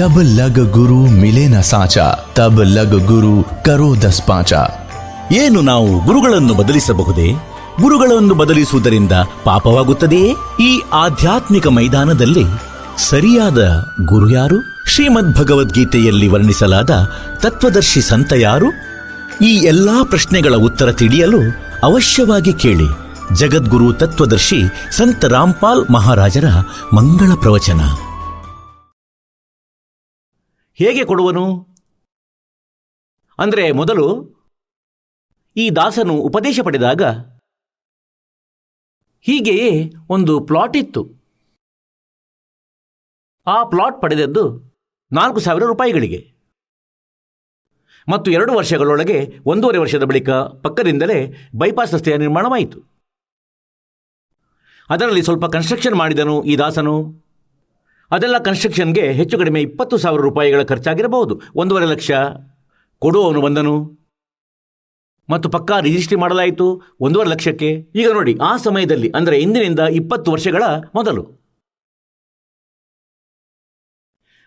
जब 0.00 0.22
ಲಗ 0.22 0.70
ಗುರು 0.70 1.06
साचा, 1.62 2.04
तब 2.04 2.34
ತಬ್ 2.34 2.58
ಲಗ 2.58 3.06
ಗುರು 3.06 3.94
दस 3.94 4.20
पाचा। 4.28 4.70
ಏನು 5.32 5.60
ನಾವು 5.60 6.04
ಗುರುಗಳನ್ನು 6.04 6.54
ಬದಲಿಸಬಹುದೇ? 6.54 7.32
ಗುರುಗಳನ್ನು 7.80 8.34
ಬದಲಿಸುವುದರಿಂದ 8.34 9.12
ಪಾಪವಾಗುತ್ತದೆಯೇ? 9.44 10.34
ಈ 10.62 10.82
ಆಧ್ಯಾತ್ಮಿಕ 10.92 11.66
ಮೈದಾನದಲ್ಲಿ 11.66 12.44
ಸರಿಯಾದ 12.98 13.84
ಗುರು 14.04 14.30
ಯಾರು? 14.30 14.56
ಶ್ರೀಮದ್ 14.88 15.36
ಭಗವದ್ಗೀತೆಯಲ್ಲಿ 15.36 16.28
ವರ್ಣಿಸಲಾದ 16.28 16.90
ತತ್ವದರ್ಶಿ 17.38 18.00
ಸಂತ 18.00 18.32
ಯಾರು? 18.32 18.66
ಈ 19.44 19.56
ಎಲ್ಲಾ 19.56 20.04
ಪ್ರಶ್ನೆಗಳ 20.04 20.54
ಉತ್ತರ 20.54 20.92
ತಿಳಿಯಲು 20.92 21.40
ಅವಶ್ಯವಾಗಿ 21.82 22.52
ಕೇಳಿ. 22.52 22.88
ಜಗದ್ಗುರು 23.34 23.92
ತತ್ವದರ್ಶಿ 23.92 24.62
ಸಂತ 24.90 25.24
ರಾಮ್ಪಾಲ್ 25.24 25.92
ಮಹಾರಾಜರ 25.92 26.44
ಮಂಗಳ 26.94 27.30
ಪ್ರವಚನ. 27.34 27.80
ಹೇಗೆ 30.82 31.04
ಕೊಡುವನು? 31.04 31.66
ಅಂದರೆ 33.38 33.72
ಮೊದಲು 33.72 34.06
ಈ 35.56 35.70
ದಾಸನು 35.70 36.14
ಉಪದೇಶ 36.14 36.60
ಪಡೆದಾಗ 36.64 37.02
ಹೀಗೆಯೇ 39.20 39.92
ಒಂದು 40.10 40.46
ಪ್ಲಾಟ್ 40.46 40.76
ಇತ್ತು. 40.76 41.02
ಆ 43.46 43.64
ಪ್ಲಾಟ್ 43.64 44.02
ಪಡೆದದ್ದು 44.02 44.44
ನಾಲ್ಕು 45.12 45.40
ಸಾವಿರ 45.40 45.64
ರೂಪಾಯಿಗಳಿಗೆ. 45.64 46.34
ಮತ್ತು 48.08 48.30
ಎರಡು 48.30 48.52
ವರ್ಷಗಳೊಳಗೆ 48.52 49.38
ಒಂದೂವರೆ 49.46 49.78
ವರ್ಷದ 49.78 50.02
ಬಳಿಕ 50.02 50.30
ಪಕ್ಕದಿಂದಲೇ 50.30 51.48
ಬೈಪಾಸ್ 51.58 51.94
ರಸ್ತೆಯ 51.94 52.16
ನಿರ್ಮಾಣವಾಯಿತು. 52.16 52.80
ಅದರಲ್ಲಿ 54.90 55.22
ಸ್ವಲ್ಪ 55.22 55.44
ಕನ್ಸ್ಟ್ರಕ್ಷನ್ 55.44 55.94
ಮಾಡಿದನು 55.94 56.42
ಈ 56.42 56.56
ದಾಸನು. 56.56 57.29
ಅದೆಲ್ಲ 58.10 58.36
ಕನ್ಸ್ಟ್ರಕ್ಷನ್ಗೆ 58.46 59.04
ಹೆಚ್ಚು 59.18 59.36
ಕಡಿಮೆ 59.40 59.60
ಇಪ್ಪತ್ತು 59.66 59.96
ಸಾವಿರ 60.04 60.20
ರೂಪಾಯಿಗಳ 60.28 60.62
ಖರ್ಚಾಗಿರಬಹುದು. 60.70 61.34
ಒಂದೂವರೆ 61.62 61.86
ಲಕ್ಷ 61.94 62.10
ಕೊಡುವವನು 63.02 63.40
ಬಂದನು. 63.46 63.74
ಮತ್ತು 65.28 65.48
ಪಕ್ಕಾ 65.48 65.76
ರಿಜಿಸ್ಟ್ರಿ 65.86 66.16
ಮಾಡಲಾಯಿತು. 66.22 66.66
ಒಂದೂವರೆ 67.06 67.28
ಲಕ್ಷಕ್ಕೆ. 67.32 67.68
ಈಗ 68.00 68.08
ನೋಡಿ, 68.16 68.32
ಆ 68.48 68.52
ಸಮಯದಲ್ಲಿ, 68.64 69.08
ಅಂದರೆ 69.18 69.36
ಇಂದಿನಿಂದ 69.44 69.82
ಇಪ್ಪತ್ತು 69.98 70.28
ವರ್ಷಗಳ 70.34 70.62
ಮೊದಲು. 70.98 71.22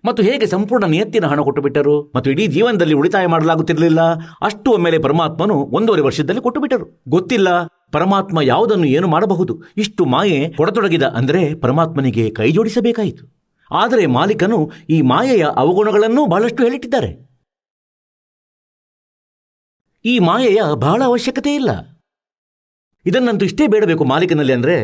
ಮತ್ತು 0.04 0.22
ಹೇಗೆ 0.28 0.46
ಸಂಪೂರ್ಣ 0.54 0.86
ನಿಯತ್ತಿನ 0.94 1.26
ಹಣ 1.32 1.42
ಕೊಟ್ಟು 1.48 1.62
ಬಿಟ್ಟರು 1.66 1.94
ಮತ್ತು 2.16 2.28
ಇಡೀ 2.32 2.46
ಜೀವನದಲ್ಲಿ 2.56 2.96
ಉಳಿತಾಯ 3.02 3.26
ಮಾಡಲಾಗುತ್ತಿರಲಿಲ್ಲ. 3.34 4.02
ಅಷ್ಟು 4.48 4.72
ಒಮ್ಮೆಲೆ 4.72 4.98
ಪರಮಾತ್ಮನು 5.06 5.56
ಒಂದೂವರೆ 5.78 6.04
ವರ್ಷದಲ್ಲಿ 6.08 6.42
ಕೊಟ್ಟು 6.48 6.62
ಬಿಟ್ಟರು 6.64 6.86
ಗೊತ್ತಿಲ್ಲ, 7.16 7.50
ಪರಮಾತ್ಮ 7.96 8.42
ಯಾವುದನ್ನು 8.54 8.88
ಏನು 8.98 9.08
ಮಾಡಬಹುದು. 9.08 9.56
ಇಷ್ಟು 9.84 10.06
ಮಾಯೆ 10.16 10.40
ಕೊಡತೊಡಗಿದ 10.60 11.08
ಅಂದರೆ 11.22 11.44
ಪರಮಾತ್ಮನಿಗೆ 11.64 12.26
ಕೈ 12.40 12.50
ಜೋಡಿಸಬೇಕಾಯಿತು 12.58 13.24
ಆದರೆ 13.74 14.06
ಮಾಲೀಕನು 14.06 14.72
ಈ 14.90 15.02
ಮಾಯೆಯ 15.02 15.44
ಅವಗುಣಗಳನ್ನೂ 15.56 16.26
ಬಹಳಷ್ಟು 16.26 16.64
ಹೇಳಿಟ್ಟಿದ್ದಾರೆ. 16.64 17.10
ಈ 20.06 20.20
ಮಾಯೆಯ 20.20 20.62
ಬಹಳ 20.76 21.02
ಅವಶ್ಯಕತೆ 21.06 21.56
ಇಲ್ಲ. 21.56 21.72
ಇದನ್ನಂತೂ 23.06 23.46
ಇಷ್ಟೇ 23.46 23.68
ಬೇಡಬೇಕು 23.68 24.04
ಮಾಲೀಕನಲ್ಲಿ 24.04 24.54
ಅಂದರೆ 24.54 24.76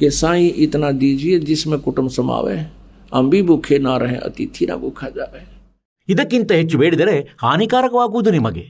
ಕೆ 0.00 0.10
ಸಾಯಿ 0.10 0.48
ಇತನ 0.48 0.84
ದೀಜಿಯ 1.00 1.38
ಜಿಸ್ಮೆ 1.38 1.78
ಕುಟುಂಬ 1.78 2.08
ಸಮಾವೆ 2.08 2.56
ಅಂಬಿ 3.12 3.42
ಬುಖೆ 3.42 3.78
ನಾರಹೆ 3.78 4.16
ಅತಿಥಿ 4.16 4.66
ನಾ 4.66 4.74
ಜಾವೆ 5.08 5.42
ಇದಕ್ಕಿಂತ 6.08 6.52
ಹೆಚ್ಚು 6.52 6.78
ಬೇಡಿದರೆ 6.78 7.16
ಹಾನಿಕಾರಕವಾಗುವುದು 7.42 8.30
ನಿಮಗೆ. 8.30 8.64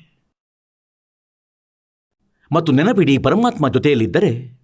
ಮತ್ತು 2.52 2.72
ನೆನಪಿಡಿ 2.72 3.18
ಪರಮಾತ್ಮ 3.18 3.68
ಜೊತೆಯಲ್ಲಿದ್ದರೆ 3.68 4.61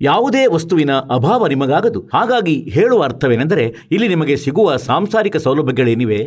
ಯಾವುದೇ 0.00 0.46
ವಸ್ತುವಿನ 0.46 0.90
ಅಭಾವ 0.92 1.46
ನಿಮಗಾಗದು. 1.46 2.00
ಹಾಗಾಗಿ 2.14 2.70
ಹೇಳುವ 2.70 3.02
ಅರ್ಥವೇನೆಂದರೆ, 3.02 3.74
ಇಲ್ಲಿ 3.92 4.08
ನಿಮಗೆ 4.08 4.36
ಸಿಗುವ 4.36 4.76
ಸಾಂಸಾರಿಕ 4.76 5.36
ಸೌಲಭ್ಯಗಳೇನಿವೆ? 5.36 6.20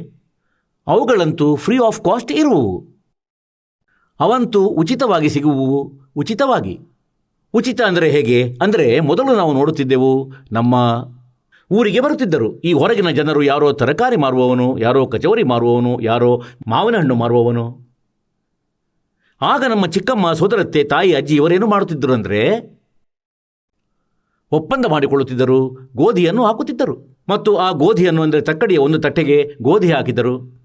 ಅವುಗಳಂತೂ 0.88 1.56
ಫ್ರೀ 1.56 1.78
ಆಫ್ 1.78 2.02
ಕಾಸ್ಟ್ 2.02 2.32
ಇರುವು 2.32 2.88
ಅವಂತೂ 4.20 4.62
ಉಚಿತವಾಗಿ 4.68 5.30
ಸಿಗುವು 5.30 5.68
ಉಚಿತವಾಗಿ. 6.16 6.80
ಉಚಿತ 7.54 7.82
ಅಂದರೆ 7.82 8.10
ಹೇಗೆ? 8.10 8.58
ಅಂದರೆ 8.62 9.00
ಮೊದಲು 9.00 9.36
ನಾವು 9.36 9.54
ನೋಡುತ್ತಿದ್ದೆವು, 9.54 10.32
ನಮ್ಮ 10.52 10.76
ಊರಿಗೆ 11.72 12.00
ಬರುತ್ತಿದ್ದರು. 12.00 12.62
ಈ 12.62 12.74
ಹೊರಗಿನ 12.74 13.10
ಜನರು 13.10 13.44
ಯಾರೋ 13.44 13.72
ತರಕಾರಿ 13.74 14.16
ಮಾರುವವನು, 14.16 14.78
ಯಾರೋ 14.78 15.06
ಕಚೋರಿ 15.06 15.44
ಮಾರುವವನು, 15.44 16.02
ಯಾರೋ 16.02 16.42
ಮಾವಿನ 16.68 16.98
ಹಣ್ಣು 16.98 17.16
ಮಾರುವವನು. 17.16 17.66
ಆಗ 19.42 19.64
ನಮ್ಮ 19.70 19.86
ಚಿಕ್ಕಮ್ಮ, 19.86 20.34
ಸೋದರತ್ತೆ, 20.34 20.84
ತಾಯಿ, 20.84 21.14
ಅಜ್ಜಿ 21.14 21.36
ಇವರೇನು 21.36 21.68
ಮಾಡುತ್ತಿದ್ದರು 21.68 22.14
ಅಂದರೆ 22.14 22.42
ಒಪ್ಪಂದ 24.52 24.86
ಮಾಡಿಕೊಳ್ಳುತ್ತಿದ್ದರು, 24.86 25.78
ಗೋಧಿಯನ್ನು 25.96 26.46
ಹಾಕುತ್ತಿದ್ದರು. 26.46 27.26
ಮತ್ತು 27.30 27.56
ಆ 27.56 27.72
ಗೋಧಿಯನ್ನು 27.72 28.22
ಅಂದರೆ 28.22 28.42
ತಕ್ಕಡಿಯ 28.42 28.78
ಒಂದು 28.78 29.00
ತಟ್ಟೆಗೆ 29.00 29.50
ಗೋಧಿ 29.62 29.92
ಹಾಕಿದರು 29.92 30.60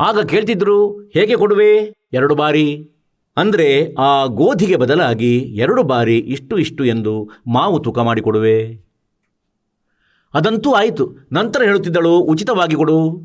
ಆಗ 0.00 0.20
ಕೇಳ್ತಿದ್ರು, 0.20 1.00
ಹೇಗೆ 1.00 1.36
ಕೊಡುವೆ? 1.36 1.94
ಎರಡು 2.12 2.34
ಬಾರಿ. 2.34 2.90
ಅಂದರೆ 3.36 3.94
ಆ 3.94 4.26
ಗೋಧಿಗೆ 4.26 4.76
ಬದಲಾಗಿ 4.76 5.38
ಎರಡು 5.38 5.82
ಬಾರಿ 5.82 6.18
ಇಷ್ಟು 6.18 6.58
ಇಷ್ಟು 6.58 6.84
ಎಂದು 6.84 7.30
ಮಾವು 7.46 7.78
ತೂಕ 7.78 7.98
ಮಾಡಿಕೊಡುವೆ. 7.98 8.88
ಅದಂತೂ 10.34 10.72
ಆಯಿತು. 10.72 11.28
ನಂತರ 11.32 11.62
ಹೇಳುತ್ತಿದ್ದಳು, 11.62 12.18
ಉಚಿತವಾಗಿ 12.18 12.76
ಕೊಡು. 12.76 13.20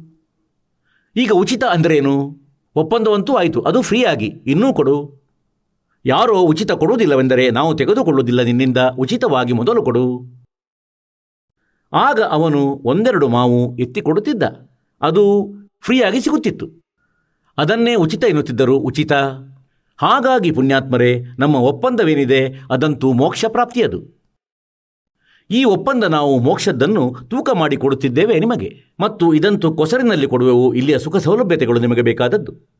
ಈಗ 1.15 1.31
ಉಚಿತ 1.31 1.63
ಅಂದ್ರೇನು? 1.63 2.35
ಒಪ್ಪಂದವಂತೂ 2.75 3.33
ಆಯಿತು. 3.33 3.61
ಅದು 3.61 3.81
ಫ್ರೀಯಾಗಿ. 3.81 4.25
ಇನ್ನೂ 4.25 4.73
ಕೊಡು. 4.73 5.22
ಯಾರೋ 6.05 6.41
ಉಚಿತ 6.41 6.71
ಕೊಡುವುದಿಲ್ಲವೆಂದರೆ 6.71 7.49
ನಾವು 7.49 7.75
ತೆಗೆದುಕೊಳ್ಳುವುದಿಲ್ಲ 7.75 8.41
ನಿನ್ನಿಂದ, 8.41 8.77
ಉಚಿತವಾಗಿ 8.77 9.53
ಮೊದಲು 9.53 9.83
ಕೊಡು. 9.83 10.21
ಆಗ 11.93 12.21
ಅವನು 12.21 12.81
ಒಂದೆರಡು 12.85 13.27
ಮಾವು 13.27 13.77
ಎತ್ತಿಕೊಡುತ್ತಿದ್ದ. 13.77 14.43
ಅದು 15.01 15.53
ಫ್ರೀಯಾಗಿ 15.81 16.21
ಸಿಗುತ್ತಿತ್ತು. 16.21 16.67
ಅದನ್ನೇ 17.57 17.95
ಉಚಿತ 17.95 18.23
ಎನ್ನುತ್ತಿದ್ದರು. 18.23 18.77
ಉಚಿತ. 18.77 19.11
ಹಾಗಾಗಿ 19.97 20.51
ಪುಣ್ಯಾತ್ಮರೇ, 20.51 21.23
ನಮ್ಮ 21.39 21.55
ಒಪ್ಪಂದವೇನಿದೆ? 21.55 22.53
ಅದಂತೂ 22.71 23.13
ಮೋಕ್ಷ 23.13 23.45
ಪ್ರಾಪ್ತಿಯದು. 23.47 24.23
ಈ 25.51 25.63
ಒಪ್ಪಂದ 25.63 26.03
ನಾವು 26.03 26.39
ಮೋಕ್ಷದ್ದನ್ನು 26.39 27.15
ತೂಕ 27.27 27.49
ಮಾಡಿ 27.49 27.77
ಕೊಡುತ್ತಿದ್ದೇವೆ 27.77 28.39
ನಿಮಗೆ. 28.39 28.83
ಮತ್ತು 28.99 29.33
ಇದಂತೂ 29.33 29.75
ಕೊಸರಿನಲ್ಲಿ 29.75 30.27
ಕೊಡುವೆವು. 30.27 30.73
ಇಲ್ಲಿಯ 30.73 30.99
ಸುಖ 30.99 31.17
ಸೌಲಭ್ಯತೆಗಳು 31.17 31.79
ನಿಮಗೆ 31.79 32.01
ಬೇಕಾದದ್ದು. 32.01 32.73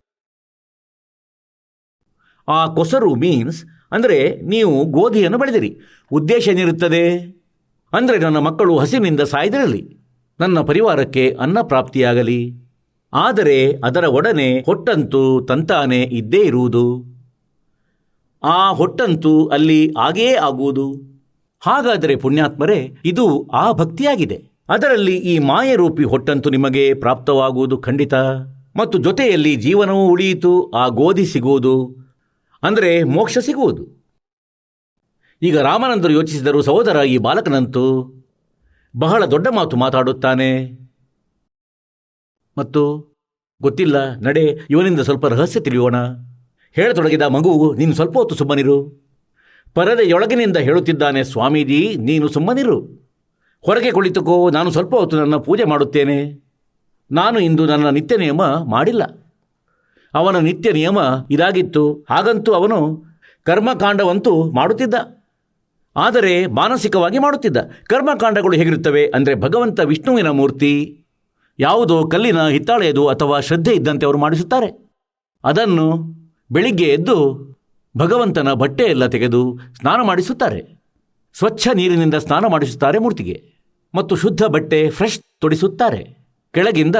ಆ 2.48 2.66
ಕೊಸರು 2.66 3.16
ಮೀನ್ಸ್ 3.16 3.66
ಅಂದರೆ 3.92 4.42
ನೀವು 4.42 4.86
ಗೋಧಿಯನ್ನು 4.86 5.38
ಬೆಳೆದಿರಿ. 5.38 5.78
ಉದ್ದೇಶ 6.12 6.48
ಏನಿರುತ್ತದೆ? 6.48 7.18
ಅಂದರೆ 7.94 8.18
ನನ್ನ 8.18 8.38
ಮಕ್ಕಳು 8.38 8.78
ಹಸಿವಿನಿಂದ 8.78 9.22
ಸಾಯ್ದಿರಲಿ. 9.22 9.98
ನನ್ನ 10.40 10.60
ಪರಿವಾರಕ್ಕೆ 10.60 11.38
ಅನ್ನ 11.40 11.62
ಪ್ರಾಪ್ತಿಯಾಗಲಿ. 11.62 12.54
ಆದರೆ 13.14 13.72
ಅದರ 13.84 14.04
ಒಡನೆ 14.04 14.60
ಹೊಟ್ಟಂತೂ 14.60 15.46
ತಂತಾನೆ 15.46 16.02
ಇದ್ದೇ 16.02 16.38
ಇರುವುದು. 16.38 17.14
ಆ 18.44 18.72
ಹೊಟ್ಟಂತೂ 18.72 19.48
ಅಲ್ಲಿ 19.48 19.94
ಆಗೇ 20.00 20.34
ಆಗುವುದು. 20.34 21.14
ಹಾಗಾದರೆ 21.62 22.16
ಪುಣ್ಯಾತ್ಮರೇ, 22.16 22.96
ಇದು 23.06 23.50
ಆ 23.54 23.72
ಭಕ್ತಿಯಾಗಿದೆ. 23.72 24.44
ಅದರಲ್ಲಿ 24.70 25.16
ಈ 25.18 25.40
ಮಾಯರೂಪಿ 25.40 26.04
ಹೊಟ್ಟಂತೂ 26.04 26.50
ನಿಮಗೆ 26.50 26.94
ಪ್ರಾಪ್ತವಾಗುವುದು 26.94 27.78
ಖಂಡಿತ. 27.78 28.14
ಮತ್ತು 28.76 28.98
ಜೊತೆಯಲ್ಲಿ 28.98 29.56
ಜೀವನವೂ 29.56 30.06
ಉಳಿಯಿತು, 30.06 30.72
ಆ 30.72 30.88
ಗೋಧಿ 30.88 31.26
ಸಿಗುವುದು. 31.26 32.03
ಅಂದರೆ 32.64 33.04
ಮೋಕ್ಷ 33.04 33.38
ಸಿಗುವುದು. 33.38 34.04
ಈಗ 35.42 35.60
ರಾಮಾನಂದರು 35.60 36.12
ಯೋಚಿಸಿದರು 36.12 36.62
ಸಹೋದರ 36.62 37.04
ಈ 37.04 37.18
ಬಾಲಕನಂತೂ 37.18 38.14
ಬಹಳ 38.98 39.26
ದೊಡ್ಡ 39.26 39.48
ಮಾತು 39.48 39.78
ಮಾತಾಡುತ್ತಾನೆ. 39.78 40.84
ಮತ್ತು 42.58 43.14
ಗೊತ್ತಿಲ್ಲ, 43.62 44.16
ನಡೆ, 44.16 44.46
ಇವನಿಂದ 44.70 45.00
ಸ್ವಲ್ಪ 45.00 45.26
ರಹಸ್ಯ 45.26 45.60
ತಿಳಿಯೋಣ. 45.60 45.96
ಹೇಳತೊಡಗಿದ 46.72 47.22
ಮಗು, 47.22 47.74
ನೀನು 47.74 47.94
ಸ್ವಲ್ಪ 47.94 48.18
ಹೊತ್ತು 48.18 48.36
ಸುಮ್ಮನಿರು. 48.36 49.04
ಪರದೆಯೊಳಗಿನಿಂದ 49.74 50.58
ಹೇಳುತ್ತಿದ್ದಾನೆ, 50.58 51.24
ಸ್ವಾಮೀಜಿ, 51.24 51.96
ನೀನು 51.98 52.28
ಸುಮ್ಮನಿರು. 52.28 52.82
ಹೊರಗೆ 53.62 53.92
ಕುಳಿತುಕೋ, 53.92 54.50
ನಾನು 54.50 54.72
ಸ್ವಲ್ಪ 54.72 54.96
ಹೊತ್ತು 54.96 55.18
ನನ್ನ 55.18 55.36
ಪೂಜೆ 55.36 55.64
ಮಾಡುತ್ತೇನೆ. 55.64 56.44
ನಾನು 57.12 57.40
ಇಂದು 57.40 57.66
ನನ್ನ 57.66 57.90
ನಿತ್ಯ 57.90 58.18
ನಿಯಮ 58.18 58.42
ಮಾಡಿಲ್ಲ. 58.46 59.23
ಅವನ 60.14 60.38
ನಿತ್ಯ 60.38 60.72
ನಿಯಮ 60.72 60.98
ಇದಾಗಿತ್ತು. 61.32 62.06
ಹಾಗಂತೂ 62.10 62.52
ಅವನು 62.52 63.04
ಕರ್ಮಕಾಂಡವಂತೂ 63.44 64.52
ಮಾಡುತ್ತಿದ್ದ. 64.52 64.96
ಆದರೆ 65.96 66.46
ಮಾನಸಿಕವಾಗಿ 66.46 67.20
ಮಾಡುತ್ತಿದ್ದ. 67.20 67.58
ಕರ್ಮಕಾಂಡಗಳು 67.84 68.58
ಹೇಗಿರುತ್ತವೆ 68.58 69.08
ಅಂದರೆ 69.08 69.36
ಭಗವಂತ 69.36 69.80
ವಿಷ್ಣುವಿನ 69.80 70.30
ಮೂರ್ತಿ. 70.30 71.06
ಯಾವುದೋ 71.60 72.08
ಕಲ್ಲಿನ 72.08 72.48
ಹಿತ್ತಾಳೆಯದು 72.48 73.08
ಅಥವಾ 73.08 73.40
ಶ್ರದ್ಧೆ 73.40 73.74
ಇದ್ದಂತೆ 73.74 74.06
ಅವರು 74.06 74.18
ಮಾಡಿಸುತ್ತಾರೆ. 74.18 74.92
ಅದನ್ನು 75.44 75.98
ಬೆಳಿಗ್ಗೆ 76.52 76.84
ಎದ್ದು 76.84 77.48
ಭಗವಂತನ 77.98 78.54
ಬಟ್ಟೆಯೆಲ್ಲ 78.54 79.08
ತೆಗೆದು 79.08 79.60
ಸ್ನಾನ 79.76 80.02
ಮಾಡಿಸುತ್ತಾರೆ. 80.02 80.84
ಸ್ವಚ್ಛ 81.38 81.68
ನೀರಿನಿಂದ 81.74 82.14
ಸ್ನಾನ 82.14 82.46
ಮಾಡಿಸುತ್ತಾರೆ 82.46 83.00
ಮೂರ್ತಿಗೆ. 83.00 83.54
ಮತ್ತು 83.96 84.16
ಶುದ್ಧ 84.16 84.44
ಬಟ್ಟೆ 84.44 84.90
ಫ್ರೆಶ್ 84.90 85.20
ತೊಡಿಸುತ್ತಾರೆ. 85.42 86.18
ಕೆಳಗಿಂದ 86.54 86.96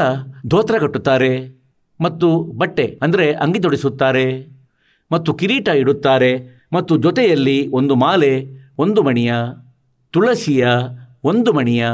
ಧೋತ್ರ 0.48 0.78
ಕಟ್ಟುತ್ತಾರೆ. 0.78 1.63
ಮತ್ತು 2.00 2.28
ಬಟ್ಟೆ 2.62 2.86
ಅಂದರೆ 3.02 3.26
ಅಂಗಿ 3.34 3.60
ತೊಡಿಸುತ್ತಾರೆ, 3.60 4.26
ಮತ್ತು 5.12 5.34
ಕಿರೀಟ 5.34 5.68
ಇಡುತ್ತಾರೆ, 5.82 6.32
ಮತ್ತು 6.74 6.94
ಜೊತೆಯಲ್ಲಿ 6.98 7.58
ಒಂದು 7.70 7.96
ಮಾಲೆ, 7.96 8.34
ಒಂದು 8.80 9.00
ಮಣಿಯ, 9.04 9.34
ತುಳಸಿಯ, 10.14 10.66
ಒಂದು 11.24 11.54
ಮಣಿಯ 11.54 11.86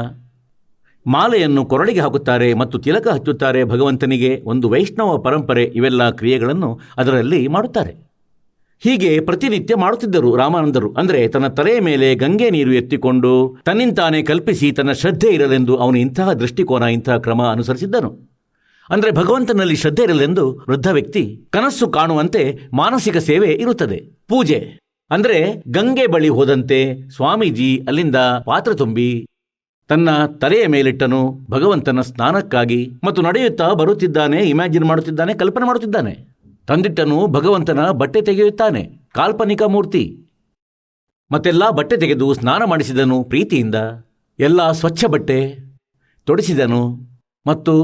ಮಾಲೆಯನ್ನು 1.06 1.62
ಕೊರಳಿಗೆ 1.64 2.00
ಹಾಕುತ್ತಾರೆ 2.00 2.48
ಮತ್ತು 2.54 2.76
ತಿಲಕ 2.78 3.06
ಹಚ್ಚುತ್ತಾರೆ 3.08 3.60
ಭಗವಂತನಿಗೆ. 3.64 4.30
ಒಂದು 4.44 4.66
ವೈಷ್ಣವ 4.68 5.18
ಪರಂಪರೆ 5.18 5.64
ಇವೆಲ್ಲ 5.78 6.10
ಕ್ರಿಯೆಗಳನ್ನು 6.10 6.70
ಅದರಲ್ಲಿ 6.98 7.40
ಮಾಡುತ್ತಾರೆ. 7.48 7.92
ಹೀಗೆ 8.82 9.10
ಪ್ರತಿನಿತ್ಯ 9.20 9.74
ಮಾಡುತ್ತಿದ್ದರು 9.76 10.36
ರಾಮಾನಂದರು. 10.36 10.88
ಅಂದರೆ 10.92 11.20
ತನ್ನ 11.28 11.48
ತಲೆಯ 11.58 11.78
ಮೇಲೆ 11.80 12.08
ಗಂಗೆ 12.14 12.48
ನೀರು 12.50 12.72
ಎತ್ತಿಕೊಂಡು 12.72 13.32
ತನ್ನಿಂತಾನೆ 13.64 14.20
ಕಲ್ಪಿಸಿ 14.22 14.70
ತನ್ನ 14.72 14.92
ಶ್ರದ್ಧೆ 14.92 15.30
ಇರಲೆಂದು 15.34 15.76
ಅವನು 15.76 15.98
ಇಂತಹ 15.98 16.32
ದೃಷ್ಟಿಕೋನ, 16.32 16.84
ಇಂತಹ 16.98 17.16
ಕ್ರಮ 17.16 17.42
ಅನುಸರಿಸಿದ್ದನು. 17.54 18.10
ಅಂದರೆ 18.90 19.10
ಭಗವಂತನಲ್ಲಿ 19.10 19.76
ಶ್ರದ್ಧೆ 19.76 20.02
ಇರಲೆಂದು 20.02 20.44
ವೃದ್ಧ 20.68 20.88
ವ್ಯಕ್ತಿ 20.88 21.22
ಕನಸು 21.50 21.86
ಕಾಣುವಂತೆ 21.88 22.42
ಮಾನಸಿಕ 22.72 23.16
ಸೇವೆ 23.16 23.50
ಇರುತ್ತದೆ. 23.54 23.98
ಪೂಜೆ. 24.28 24.58
ಅಂದರೆ 25.10 25.38
ಗಂಗೆ 25.68 26.06
ಬಳಿ 26.06 26.28
ಹೋದಂತೆ 26.28 26.78
ಸ್ವಾಮೀಜಿ 27.08 27.70
ಅಲ್ಲಿಂದ 27.88 28.18
ಪಾತ್ರ 28.46 28.72
ತುಂಬಿ 28.74 29.10
ತನ್ನ 29.90 30.08
ತಲೆಯ 30.26 30.64
ಮೇಲಿಟ್ಟನು 30.66 31.20
ಭಗವಂತನ 31.50 32.00
ಸ್ನಾನಕ್ಕಾಗಿ 32.00 32.80
ಮತ್ತು 33.04 33.22
ನಡೆಯುತ್ತಾ 33.22 33.68
ಬರುತ್ತಿದ್ದಾನೆ, 33.72 34.40
ಇಮ್ಯಾಜಿನ್ 34.48 34.84
ಮಾಡುತ್ತಿದ್ದಾನೆ, 34.84 35.34
ಕಲ್ಪನೆ 35.34 35.66
ಮಾಡುತ್ತಿದ್ದಾನೆ. 35.66 36.12
ತಂದಿಟ್ಟನು 36.68 37.26
ಭಗವಂತನ 37.26 37.84
ಬಟ್ಟೆ 37.90 38.20
ತೆಗೆಯುತ್ತಾನೆ, 38.22 38.82
ಕಾಲ್ಪನಿಕ 39.14 39.62
ಮೂರ್ತಿ. 39.62 40.04
ಮತ್ತೆಲ್ಲ 41.30 41.64
ಬಟ್ಟೆ 41.70 41.96
ತೆಗೆದು 41.96 42.26
ಸ್ನಾನ 42.34 42.62
ಮಾಡಿಸಿದನು 42.64 43.24
ಪ್ರೀತಿಯಿಂದ. 43.24 43.78
ಎಲ್ಲ 44.38 44.70
ಸ್ವಚ್ಛ 44.72 45.04
ಬಟ್ಟೆ 45.04 45.40
ತೊಡಿಸಿದನು 46.28 46.82
ಮತ್ತು 47.46 47.74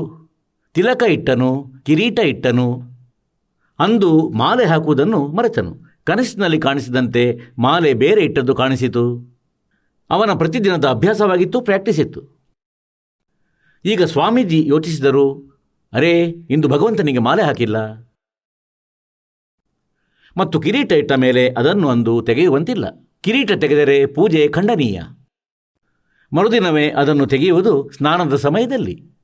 ತಿಲಕ 0.77 1.03
ಇಟ್ಟನು, 1.09 1.73
ಕಿರೀಟ 1.83 2.19
ಇಟ್ಟನು, 2.19 2.83
ಅಂದು 3.79 4.31
ಮಾಲೆ 4.31 4.65
ಹಾಕುವುದನ್ನು 4.65 5.27
ಮರೆತನು. 5.27 5.77
ಕನಸಿನಲ್ಲಿ 6.05 6.59
ಕಾಣಿಸಿದಂತೆ 6.59 7.39
ಮಾಲೆ 7.59 7.95
ಬೇರೆ 7.95 8.25
ಇಟ್ಟದ್ದು 8.25 8.55
ಕಾಣಿಸಿತು. 8.55 9.03
ಅವನ 10.11 10.33
ಪ್ರತಿದಿನದ 10.33 10.85
ಅಭ್ಯಾಸವಾಗಿತ್ತು 10.85 11.61
ಪ್ರಾಕ್ಟೀಸ್ 11.61 12.01
ಇತ್ತು 12.01 12.23
ಈಗ 13.85 14.03
ಸ್ವಾಮೀಜಿ 14.03 14.67
ಯೋಚಿಸಿದರು, 14.67 15.35
ಅರೇ, 15.93 16.25
ಇಂದು 16.51 16.69
ಭಗವಂತನಿಗೆ 16.69 17.19
ಮಾಲೆ 17.19 17.43
ಹಾಕಿಲ್ಲ. 17.43 17.77
ಮತ್ತು 20.37 20.61
ಕಿರೀಟ 20.61 20.93
ಇಟ್ಟ 20.93 21.13
ಮೇಲೆ 21.13 21.49
ಅದನ್ನು 21.49 21.89
ಅಂದು 21.89 22.23
ತೆಗೆಯುವಂತಿಲ್ಲ. 22.23 22.85
ಕಿರೀಟ 23.21 23.53
ತೆಗೆದರೆ 23.53 24.07
ಪೂಜೆ 24.07 24.49
ಖಂಡನೀಯ. 24.49 25.03
ಮರುದಿನವೇ 26.33 26.91
ಅದನ್ನು 26.91 27.27
ತೆಗೆಯುವುದು 27.27 27.91
ಸ್ನಾನದ 27.97 28.37
ಸಮಯದಲ್ಲಿ. 28.37 29.16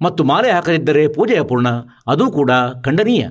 ಮತ್ತು 0.00 0.24
ಮಾಲೆ 0.24 0.50
ಹಾಕದಿದ್ದರೆ 0.50 1.02
ಪೂಜೆ 1.08 1.36
ಅಪೂರ್ಣ 1.36 1.68
ಅದೂ 2.06 2.24
ಕೂಡ 2.30 2.50
ಖಂಡನೀಯ. 2.84 3.24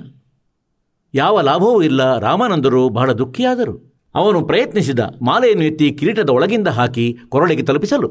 ಯಾವ 1.14 1.42
ಲಾಭವೂ 1.42 1.82
ಇಲ್ಲ, 1.82 2.02
ರಾಮಾನಂದರು 2.18 2.82
ಬಹಳ 2.90 3.10
ದುಃಖಿಯಾದರು. 3.14 3.76
ಅವನು 4.16 4.40
ಪ್ರಯತ್ನಿಸಿದ 4.48 5.02
ಮಾಲೆಯನ್ನು 5.22 5.66
ಎತ್ತಿ 5.66 5.88
ಕಿರೀಟದ 5.92 6.30
ಒಳಗಿಂದ 6.30 6.70
ಹಾಕಿ 6.78 7.06
ಕೊರಳಿಗೆ 7.30 7.64
ತಲುಪಿಸಲು. 7.64 8.10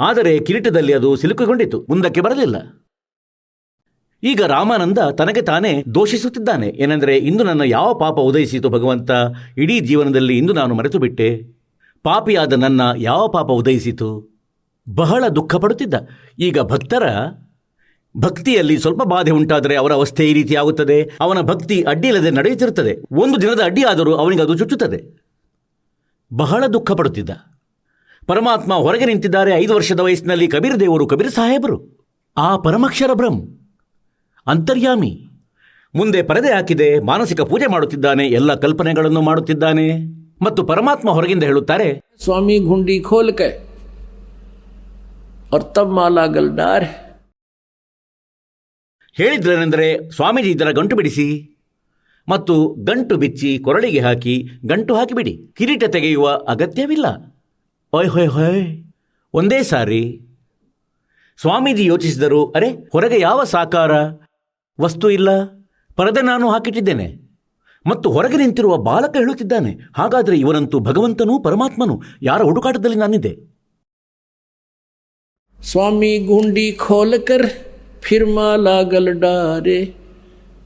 ಆದರೆ 0.00 0.32
ಕಿರೀಟದಲ್ಲಿ 0.38 0.92
ಅದು 0.92 1.08
ಸಿಲುಕಿಕೊಂಡಿತು 1.16 1.78
ಮುಂದಕ್ಕೆ 1.90 2.20
ಬರಲಿಲ್ಲ. 2.20 2.56
ಈಗ 4.22 4.40
ರಾಮಾನಂದ 4.46 5.00
ತನಗೆ 5.18 5.42
ತಾನೇ 5.42 5.72
ದೋಷಿಸುತ್ತಿದ್ದಾನೆ, 5.94 6.68
ಏನೆಂದರೆ 6.82 7.14
ಇಂದು 7.30 7.42
ನನ್ನ 7.44 7.62
ಯಾವ 7.66 7.88
ಪಾಪ 7.94 8.16
ಉದಯಿಸಿತು 8.30 8.68
ಭಗವಂತ, 8.68 9.10
ಇಡೀ 9.58 9.76
ಜೀವನದಲ್ಲಿ 9.80 10.34
ಇಂದು 10.38 10.52
ನಾನು 10.52 10.72
ಮರೆತು 10.74 10.98
ಬಿಟ್ಟೆ 10.98 11.28
ಪಾಪಿಯಾದ 12.04 12.52
ನನ್ನ 12.52 12.82
ಯಾವ 12.96 13.22
ಪಾಪ 13.28 13.48
ಉದಯಿಸಿತು? 13.60 14.10
ಬಹಳ 14.86 15.24
ದುಃಖ 15.28 15.54
ಪಡುತ್ತಿದ್ದ 15.56 15.94
ಈಗ 16.38 16.58
ಭಕ್ತರ 16.72 17.04
ಭಕ್ತಿಯಲ್ಲಿ 18.15 18.75
ಸ್ವಲ್ಪ 18.77 19.01
ಬಾಧೆ 19.03 19.31
ಉಂಟಾದರೆ 19.31 19.75
ಅವರ 19.75 19.93
ಅವಸ್ಥೆ 19.93 20.23
ಈ 20.29 20.33
ರೀತಿ 20.33 20.53
ಆಗುತ್ತದೆ 20.55 20.97
ಅವನ 21.21 21.39
ಭಕ್ತಿ 21.41 21.77
ಅಡ್ಡಿಯಿಲ್ಲದೆ 21.83 22.31
ನಡೆಯುತ್ತಿರುತ್ತದೆ 22.31 22.93
ಒಂದು 23.15 23.41
ದಿನದ 23.41 23.61
ಅಡ್ಡಿ 23.63 23.83
ಆದರೂ 23.83 24.13
ಅವನಿಗೆ 24.15 24.41
ಅದು 24.41 24.55
ಚುಚ್ಚುತ್ತದೆ 24.57 24.99
ಬಹಳ 26.31 26.63
ದುಃಖ 26.67 26.91
ಪಡುತ್ತಿದ್ದ 26.91 27.31
ಪರಮಾತ್ಮ 28.27 28.73
ಹೊರಗೆ 28.77 29.05
ನಿಂತಿದ್ದಾರೆ 29.05 29.51
ಐದು 29.53 29.73
ವರ್ಷದ 29.73 29.99
ವಯಸ್ಸಿನಲ್ಲಿ 29.99 30.47
ಕಬೀರ್ 30.47 30.79
ದೇವರು 30.79 31.05
ಕಬೀರ್ 31.07 31.31
ಸಾಹೇಬರು 31.31 31.77
ಆ 32.37 32.49
ಪರಮಕ್ಷರ 32.57 33.11
ಬ್ರಹ್ಮ್ 33.13 33.41
ಅಂತರ್ಯಾಮಿ 34.47 35.11
ಮುಂದೆ 35.93 36.19
ಪರದೆ 36.21 36.51
ಹಾಕಿದೆ 36.53 36.99
ಮಾನಸಿಕ 37.03 37.41
ಪೂಜೆ 37.41 37.67
ಮಾಡುತ್ತಿದ್ದಾನೆ 37.67 38.25
ಎಲ್ಲ 38.29 38.53
ಕಲ್ಪನೆಗಳನ್ನು 38.55 39.21
ಮಾಡುತ್ತಿದ್ದಾನೆ 39.21 39.87
ಮತ್ತು 40.41 40.63
ಪರಮಾತ್ಮ 40.63 41.09
ಹೊರಗಿಂದ 41.11 41.43
ಹೇಳುತ್ತಾರೆ 41.43 41.87
स्वामी 42.17 42.57
घुंडी 42.59 42.97
खोल 42.99 43.31
के 43.31 43.49
और 45.53 45.61
तब 45.75 45.87
माला 45.91 46.25
गलडार 46.27 46.81
ಹೇಳಿದ್ರೇನೆಂದರೆ 49.16 50.10
ಸ್ವಾಮೀಜಿ 50.10 50.50
ಇದರ 50.50 50.70
ಗಂಟು 50.70 50.96
ಬಿಡಿಸಿ 50.96 51.50
ಮತ್ತು 52.28 52.76
ಗಂಟು 52.78 53.16
ಬಿಚ್ಚಿ 53.16 53.58
ಕೊರಳಿಗೆ 53.58 54.00
ಹಾಕಿ 54.00 54.48
ಗಂಟು 54.66 54.94
ಹಾಕಿಬಿಡಿ. 54.94 55.50
ಕಿರೀಟ 55.56 55.84
ತೆಗೆಯುವ 55.84 56.34
ಅಗತ್ಯವಿಲ್ಲ. 56.34 57.06
ಹೊಯ್ 57.90 58.08
ಹೊಯ್ 58.08 58.28
ಹೊಯ್. 58.28 58.84
ಒಂದೇ 59.34 59.62
ಸಾರಿ. 59.62 60.20
ಸ್ವಾಮೀಜಿ 61.40 61.84
ಯೋಚಿಸಿದರು, 61.84 62.50
ಅರೆ, 62.50 62.68
ಹೊರಗೆ 62.68 63.20
ಯಾವ 63.20 63.44
ಸಾಕಾರ? 63.44 63.90
ವಸ್ತು 64.80 65.10
ಇಲ್ಲ. 65.10 65.44
ಪರದೆ 65.96 66.22
ನಾನು 66.22 66.50
ಹಾಕಿಟ್ಟಿದ್ದೇನೆ. 66.50 67.20
ಮತ್ತು 67.86 68.10
ಹೊರಗೆ 68.10 68.36
ನಿಂತಿರುವ 68.36 68.76
ಬಾಲಕ 68.76 69.16
ಹೇಳುತ್ತಿದ್ದಾನೆ. 69.16 69.78
ಹಾಗಾದರೆ 69.96 70.38
ಇವರಂತೂ 70.38 70.78
ಭಗವಂತನೂ 70.78 71.42
ಪರಮಾತ್ಮನು? 71.42 72.02
ಯಾರ 72.22 72.42
ಹುಡುಕಾಟದಲ್ಲಿ 72.42 72.96
ನಾನಿದೆ 72.96 73.38
ಸ್ವಾಮಿ 75.62 76.18
ಗುಂಡಿ 76.18 76.72
ಖೋಲಕರ್ 76.72 77.73
कर 78.03 78.03
फिर 78.03 78.25
माला 78.25 78.81
गल 78.83 79.11
डारे 79.13 79.79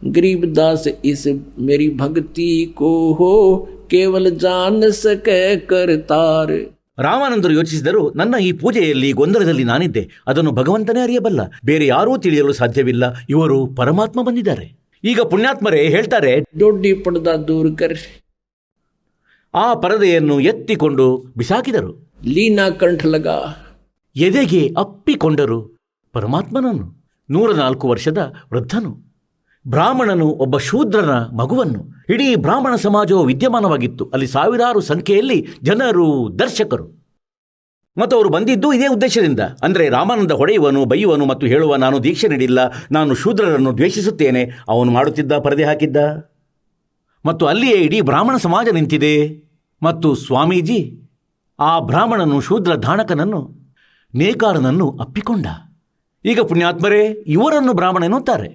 गरीबदास 0.02 0.88
इस 1.06 1.24
मेरी 1.60 1.90
भक्ति 1.90 2.74
को 2.78 2.92
हो 3.14 3.34
केवल 3.92 4.30
जान 4.38 4.90
सके 4.98 5.42
करतार 5.66 6.52
ರಾಮಾನಂದರು 6.98 7.52
ಯೋಚಿಸಿದರು 7.52 8.02
ನನ್ನ 8.16 8.36
ಈ 8.38 8.50
ಪೂಜೆಯಲ್ಲಿ 8.52 9.12
ಗೊಂದಲದಲ್ಲಿ 9.12 9.64
ನಾನಿದ್ದೆ 9.64 10.02
ಅದನ್ನು 10.28 10.52
ಭಗವಂತನೇ 10.52 11.02
ಅರಿಯಬಲ್ಲ 11.02 11.42
ಬೇರೆ 11.66 11.86
ಯಾರೂ 11.86 12.18
ತಿಳಿಯಲು 12.18 12.54
ಸಾಧ್ಯವಿಲ್ಲ 12.54 13.06
ಇವರು 13.30 13.58
ಪರಮಾತ್ಮ 13.76 14.24
ಬಂದಿದ್ದಾರೆ 14.24 14.66
ಈಗ 15.04 15.22
ಪುಣ್ಯಾತ್ಮರೇ 15.22 15.80
ಹೇಳ್ತಾರೆ 15.88 16.34
डोडी 16.58 16.92
पर्दा 17.06 17.34
दूर 17.48 17.68
कर 17.76 17.94
ಆ 19.54 19.74
ಪರದೆಯನ್ನು 19.74 20.40
ಎತ್ತಿಕೊಂಡು 20.42 21.08
ಬಿಸಾಕಿದರು 21.38 21.92
लीना 22.28 22.70
कंठ 22.82 23.06
लगा 23.06 23.38
ಎದೆಗೆ 24.16 24.62
ಅಪ್ಪಿಕೊಂಡರು 24.78 25.60
ಪರಮಾತ್ಮನನ್ನು 26.14 26.88
ನೂರ 27.31 27.55
ನಾಲ್ಕು 27.55 27.89
ವರ್ಷದ 27.89 28.33
ವೃದ್ಧನು. 28.53 29.09
ಬ್ರಾಹ್ಮಣನು 29.69 30.27
ಒಬ್ಬ 30.27 30.59
ಶೂದ್ರನ 30.59 31.11
ಮಗುವನ್ನು. 31.11 32.05
ಇಡೀ 32.09 32.37
ಬ್ರಾಹ್ಮಣ 32.37 32.75
ಸಮಾಜವು 32.75 33.25
ವಿದ್ಯಮಾನವಾಗಿತ್ತು. 33.25 34.05
ಅಲ್ಲಿ 34.05 34.27
ಸಾವಿರಾರು 34.27 34.81
ಸಂಖ್ಯೆಯಲ್ಲಿ 34.81 35.47
ಜನರು, 35.63 36.39
ದರ್ಶಕರು. 36.39 36.99
ಮತ್ತು 37.99 38.17
ಅವರು 38.17 38.29
ಬಂದಿದ್ದು 38.29 38.73
ಇದೇ 38.73 38.87
ಉದ್ದೇಶದಿಂದ. 38.87 39.41
ಅಂದರೆ 39.41 39.89
ರಾಮಾನಂದ 39.89 40.31
ಹೊಡೆಯುವನು, 40.31 40.85
ಬೈಯುವನು 40.85 41.27
ಮತ್ತು 41.27 41.47
ಹೇಳುವ, 41.47 41.77
ನಾನು 41.77 42.03
ದೀಕ್ಷೆ 42.03 42.29
ನೀಡಿಲ್ಲ, 42.29 42.59
ನಾನು 42.93 43.15
ಶೂದ್ರರನ್ನು 43.15 43.77
ದ್ವೇಷಿಸುತ್ತೇನೆ, 43.77 44.51
ಅವನು 44.69 44.91
ಮಾಡುತ್ತಿದ್ದ 44.93 45.33
ಪರದೆ 45.39 45.65
ಹಾಕಿದ್ದ? 45.65 45.97
ಮತ್ತು 47.27 47.47
ಅಲ್ಲಿಯೇ 47.47 47.77
ಇಡೀ 47.77 48.01
ಬ್ರಾಹ್ಮಣ 48.01 48.37
ಸಮಾಜ 48.37 48.69
ನಿಂತಿದೆ. 48.69 49.49
ಮತ್ತು 49.83 50.15
ಸ್ವಾಮೀಜಿ 50.15 51.03
ಆ 51.61 51.79
ಬ್ರಾಹ್ಮಣನು 51.79 52.41
ಶೂದ್ರ 52.41 52.75
ಧಾಣಕನನ್ನು 52.75 53.55
ನೇಕಾರನನ್ನು 54.15 54.99
ಅಪ್ಪಿಕೊಂಡ. 55.01 55.47
ಈಗ 56.26 56.42
ಪುಣ್ಯಾತ್ಮರೇ 56.42 57.02
ಇವರನ್ನು 57.30 57.74
ಬ್ರಾಹ್ಮಣ 57.74 58.04
ಎನ್ನುತ್ತಾರೆ 58.04 58.50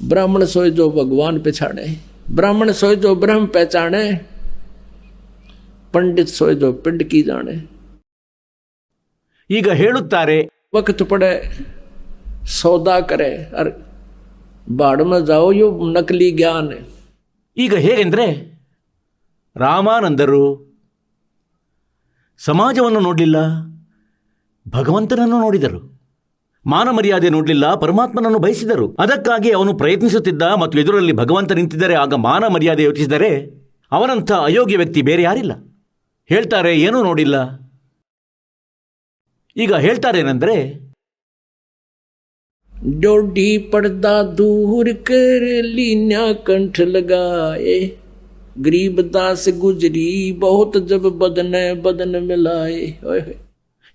ब्राह्मण 0.00 0.44
सोए 0.44 0.70
जो 0.72 0.84
भगवान 0.90 1.38
पहचाने 1.38 1.82
ब्राह्मण 2.30 2.70
सोए 2.72 2.94
जो 2.96 3.10
ब्रह्म 3.16 3.46
पहचाने 3.48 4.00
पंडित 5.94 6.28
सोए 6.28 6.54
जो 6.54 6.72
पिंड 6.84 7.02
की 7.04 7.20
जाने 7.22 7.54
ಈಗ 9.50 9.68
ಹೇಳುತ್ತಾರೆ 9.72 10.36
वक्त 10.74 11.02
पड़े 11.04 11.30
सौदा 12.52 12.96
करे 13.02 13.30
और 13.54 13.66
बाढ़ 14.76 15.02
में 15.02 15.20
जाओ 15.24 15.48
यो 15.52 15.68
नकली 15.92 16.30
ज्ञान 16.32 16.72
है 16.72 16.80
ಈಗ 17.56 17.74
ಹೇಗೆಂದರೆ 17.86 18.26
ರಾಮಾನಂದರು 19.56 20.42
ಸಮಾಜವನ್ನು 22.40 23.00
ನೋಡಲಿಲ್ಲ 23.00 23.38
ಭಗವಂತನನ್ನು 24.66 25.38
ನೋಡಿದರು 25.40 25.80
ಮಾನ 26.65 26.89
ಮರ್ಯಾದೆ 26.89 27.29
ನೋಡಲಿಲ್ಲ, 27.29 27.75
ಪರಮಾತ್ಮನನ್ನು 27.75 28.39
ಬಯಸಿದರು. 28.39 28.95
ಅದಕ್ಕಾಗಿ 28.95 29.51
ಅವನು 29.51 29.73
ಪ್ರಯತ್ನಿಸುತ್ತಿದ್ದ 29.73 30.41
ಮತ್ತು 30.41 30.79
ಎದುರಲ್ಲಿ 30.79 31.11
ಭಗವಂತ 31.11 31.51
ನಿಂತಿದ್ದರೆ 31.51 31.93
ಆಗ 31.93 32.13
ಮಾನ 32.13 32.43
ಮರ್ಯಾದೆ 32.47 32.83
ಯೋಚಿಸಿದರೆ 32.83 33.31
ಅವನಂಥ 33.91 34.31
ಅಯೋಗ್ಯ 34.31 34.77
ವ್ಯಕ್ತಿ 34.77 35.01
ಬೇರೆ 35.01 35.23
ಯಾರಿಲ್ಲ. 35.23 35.53
ಹೇಳ್ತಾರೆ, 36.29 36.79
ಏನೂ 36.79 37.03
ನೋಡಿಲ್ಲ. 37.03 37.35
ಈಗ 39.57 39.73
ಹೇಳ್ತಾರೇನೆಂದರೆ 39.75 40.87
ಡೋಡಿ 42.99 43.57
ಪಡ್ದಾ 43.57 44.23
ದೂರ 44.23 44.87
ಕರಲಿ 45.03 45.95
ನ್ಯಾ 45.95 46.33
ಕಂಠ 46.33 46.79
ಲಗಾಯೆ. 46.83 47.97
ಗರೀಬ 48.61 49.01
ದಾಸ 49.01 49.47
ಗುಜರಿ 49.59 50.31
ಬಹುತ 50.39 50.77
ಜಬ 50.77 51.07
ಬದನ 51.07 51.55
ಬದನ 51.81 52.15
ಮಿಲಾಯೆ. 52.19 53.46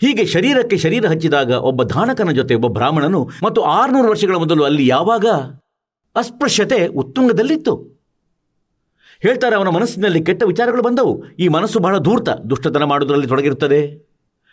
ಹೀಗೆ 0.02 0.26
ಶರೀರಕ್ಕೆ 0.26 0.76
ಶರೀರ 0.76 1.06
ಹಚ್ಚಿದಾಗ 1.06 1.50
ಒಬ್ಬ 1.50 1.82
ಧಾನಕನ 1.82 2.30
ಜೊತೆ 2.30 2.54
ಒಬ್ಬ 2.54 2.66
ಬ್ರಾಹ್ಮಣನು 2.66 3.30
ಮತ್ತು 3.44 3.62
ಆರುನೂರು 3.62 4.08
ವರ್ಷಗಳ 4.08 4.34
ಮೊದಲು 4.34 4.64
ಅಲ್ಲಿ 4.64 4.86
ಯಾವಾಗ 4.86 5.26
ಅಸ್ಪೃಶ್ಯತೆ 6.16 6.86
ಉತ್ತುಂಗದಲ್ಲಿತ್ತು. 6.86 8.02
ಹೇಳ್ತಾರೆ 9.20 9.56
ಅವನ 9.56 9.68
ಮನಸ್ಸಿನಲ್ಲಿ 9.68 10.24
ಕೆಟ್ಟ 10.24 10.42
ವಿಚಾರಗಳು 10.42 10.82
ಬಂದವು. 10.82 11.24
ಈ 11.38 11.48
ಮನಸ್ಸು 11.48 11.78
ಬಹಳ 11.78 11.98
ಧೂರ್ತ, 11.98 12.28
ದುಷ್ಟತನ 12.28 12.82
ಮಾಡುವುದರಲ್ಲಿ 12.82 13.26
ತೊಡಗಿರುತ್ತದೆ. 13.26 13.86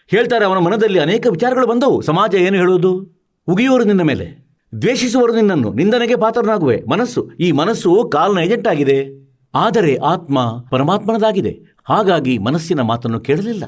ಹೇಳ್ತಾರೆ 0.07 0.45
ಅವನ 0.45 0.57
ಮನದಲ್ಲಿ 0.57 0.99
ಅನೇಕ 0.99 1.27
ವಿಚಾರಗಳು 1.29 1.67
ಬಂದವು. 1.67 2.01
ಸಮಾಜ 2.01 2.35
ಏನು 2.35 2.57
ಹೇಳುವುದು? 2.57 3.07
ಉಗಿಯುವರು 3.47 3.83
ನಿನ್ನ 3.83 4.01
ಮೇಲೆ 4.01 4.47
ದ್ವೇಷಿಸುವರು 4.81 5.35
ನಿನ್ನನ್ನು, 5.35 5.73
ನಿಂದನೆಗೆ 5.73 6.15
ಪಾತ್ರನಾಗುವೆ. 6.15 6.83
ಮನಸ್ಸು, 6.89 7.31
ಈ 7.39 7.51
ಮನಸ್ಸು 7.51 8.09
ಕಾಲ್ನ 8.13 8.39
ಏಜೆಂಟ್ 8.39 8.67
ಆಗಿದೆ. 8.67 9.27
ಆದರೆ 9.55 9.95
ಆತ್ಮ 9.95 10.55
ಪರಮಾತ್ಮನದಾಗಿದೆ. 10.71 11.59
ಹಾಗಾಗಿ 11.83 12.37
ಮನಸ್ಸಿನ 12.37 12.81
ಮಾತನ್ನು 12.81 13.19
ಕೇಳಲಿಲ್ಲ. 13.19 13.63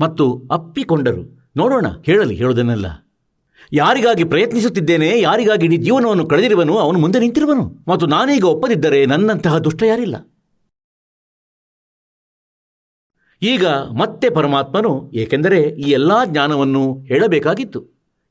ಮತ್ತು 0.00 0.48
ಅಪ್ಪಿಕೊಂಡರು. 0.50 1.50
ನೋಡೋಣ, 1.56 1.86
ಹೇಳಲಿ 2.02 2.34
ಹೇಳುವುದನ್ನೆಲ್ಲ 2.34 2.86
ಯಾರಿಗಾಗಿ 3.72 4.24
ಪ್ರಯತ್ನಿಸುತ್ತಿದ್ದೇನೆ, 4.24 5.20
ಯಾರಿಗಾಗಿ 5.20 5.66
ಇಡೀ 5.66 5.76
ಜೀವನವನ್ನು 5.76 6.26
ಕಳೆದಿರುವನು, 6.26 6.78
ಅವನು 6.78 6.98
ಮುಂದೆ 6.98 7.18
ನಿಂತಿರುವನು. 7.18 7.84
ಮತ್ತು 7.88 8.06
ನಾನೀಗ 8.06 8.44
ಒಪ್ಪದಿದ್ದರೆ 8.44 9.06
ನನ್ನಂತಹ 9.06 9.58
ದುಷ್ಟ 9.58 9.82
ಯಾರಿಲ್ಲ. 9.82 10.16
ಈಗ 13.42 13.66
ಮತ್ತೆ 13.66 14.30
ಪರಮಾತ್ಮನು, 14.30 15.10
ಏಕೆಂದರೆ 15.14 15.62
ಈ 15.62 15.90
ಎಲ್ಲ 15.90 16.24
ಜ್ಞಾನವನ್ನು 16.24 17.00
ಹೇಳಬೇಕಾಗಿತ್ತು. 17.00 17.84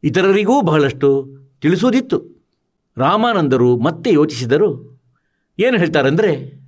ಇತರರಿಗೂ 0.04 0.62
ಬಹಳಷ್ಟು 0.62 1.36
ತಿಳಿಸುವುದಿತ್ತು. 1.62 2.36
ರಾಮಾನಂದರು 2.98 3.78
ಮತ್ತೆ 3.78 4.14
ಯೋಚಿಸಿದರು. 4.14 5.02
ಏನು 5.60 5.78
ಹೇಳ್ತಾರಂದ್ರೆ 5.78 6.65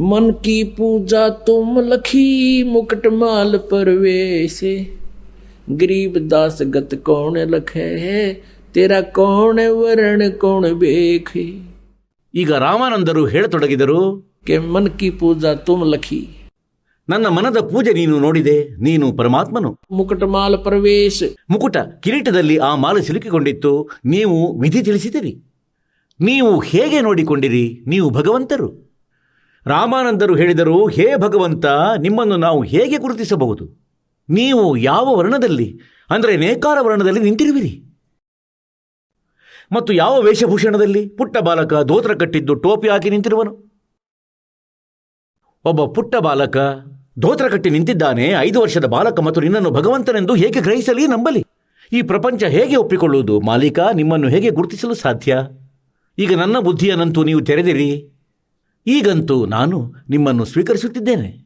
मन 0.00 0.30
की 0.40 0.62
पूजा 0.76 1.28
तुम 1.46 1.78
लखी 1.82 2.24
मुकुटमाल 2.64 3.56
परवेशे 3.70 4.74
गरीब 5.72 6.18
दास 6.28 6.58
गत 6.68 6.90
कौन 7.06 7.38
लखे 7.46 7.86
है 8.00 8.24
तेरा 8.74 9.00
कौन 9.16 9.60
वरण 9.76 10.28
कौन 10.38 10.66
बेखे 10.76 11.46
ಈಗ 12.34 12.50
ರಾಮಾನಂದರು 12.60 13.22
ಹೇಳತೊಡಗಿದರು 13.28 14.00
के 14.46 14.56
मन 14.68 14.86
की 14.98 15.10
पूजा 15.18 15.54
तुम 15.66 15.84
लखी 15.86 16.20
ನನ್ನ 17.08 17.26
ಮನದ 17.30 17.58
ಪೂಜೆ 17.66 17.92
ನೀನು 17.96 18.16
ನೋಡಿದೆ 18.20 18.54
ನೀನು 18.84 19.06
ಪರಮಾತ್ಮನು 19.18 19.70
मुकुटमाल 19.92 20.54
प्रवेश 20.62 21.16
ಮುಕುಟ 21.52 21.76
ಕಿರೀಟದಲ್ಲಿ 22.04 22.56
ಆ 22.68 22.70
ಮಾಲೆ 22.82 23.02
ಸಿಲುಕಿಕೊಂಡಿತ್ತು 23.02 23.72
ನೀವು 24.06 24.38
ವಿಧಿ 24.62 24.82
ತಿಳಿಸಿದಿರಿ 24.88 25.32
ನೀವು 26.20 26.50
ಹೇಗೆ 26.70 27.00
ನೋಡಿಕೊಂಡಿರಿ 27.02 27.66
ನೀವು 27.92 28.08
ಭಗವಂತರು 28.10 28.68
ರಾಮಾನಂದರು 29.65 30.35
ಹೇಳಿದರು, 30.35 30.87
ಹೇ 30.87 31.15
ಭಗವಂತ, 31.15 31.65
ನಿಮ್ಮನ್ನು 31.99 32.37
ನಾವು 32.37 32.61
ಹೇಗೆ 32.61 32.97
ಗುರುತಿಸಬಹುದು? 32.97 33.65
ನೀವು 34.29 34.77
ಯಾವ 34.77 35.15
ವರ್ಣದಲ್ಲಿ, 35.15 35.79
ಅಂದರೆ 36.09 36.37
ನೇಕಾರ 36.37 36.77
ವರ್ಣದಲ್ಲಿ 36.81 37.19
ನಿಂತಿರುವಿರಿ? 37.19 37.83
ಮತ್ತು 39.71 39.93
ಯಾವ 39.93 40.21
ವೇಷಭೂಷಣದಲ್ಲಿ? 40.21 41.09
ಪುಟ್ಟ 41.09 41.37
ಬಾಲಕ 41.37 41.73
ದೋತ್ರ 41.73 42.13
ಕಟ್ಟಿದ್ದು 42.13 42.53
ಟೋಪಿ 42.55 42.87
ಹಾಕಿ 42.87 43.09
ನಿಂತಿರುವನು? 43.09 43.51
ಒಬ್ಬ 45.65 45.85
ಪುಟ್ಟ 45.85 46.15
ಬಾಲಕ 46.15 46.57
ದೋತ್ರ 47.21 47.47
ಕಟ್ಟಿ 47.47 47.69
ನಿಂತಿದ್ದಾನೆ, 47.69 48.27
ಐದು 48.27 48.61
ವರ್ಷದ 48.61 48.85
ಬಾಲಕ 48.85 49.19
ಮತ್ತು 49.19 49.41
ನಿನ್ನನ್ನು 49.41 49.71
ಭಗವಂತನೆಂದು 49.71 50.35
ಹೇಗೆ 50.35 50.61
ಗ್ರಹಿಸಲಿ 50.61 51.07
ನಂಬಲಿ? 51.07 51.45
ಈ 51.93 52.01
ಪ್ರಪಂಚ 52.01 52.43
ಹೇಗೆ 52.43 52.75
ಒಪ್ಪಿಕೊಳ್ಳುವುದು? 52.75 53.39
ಮಾಲೀಕ, 53.39 53.79
ನಿಮ್ಮನ್ನು 53.93 54.27
ಹೇಗೆ 54.27 54.49
ಗುರುತಿಸಲು 54.49 54.93
ಸಾಧ್ಯ? 54.93 55.37
ಈಗ 56.17 56.37
ನನ್ನ 56.37 56.59
ಬುದ್ಧಿಯನ್ನಂತೂ 56.59 57.23
ನೀವು 57.23 57.41
ತೆರೆದಿರಿ. 57.41 58.13
ಈಗಂತೂ 58.87 59.45
ನಾನು 59.45 59.93
ನಿಮ್ಮನ್ನು 60.09 60.45
ಸ್ವೀಕರಿಸುತ್ತಿದ್ದೇನೆ. 60.45 61.41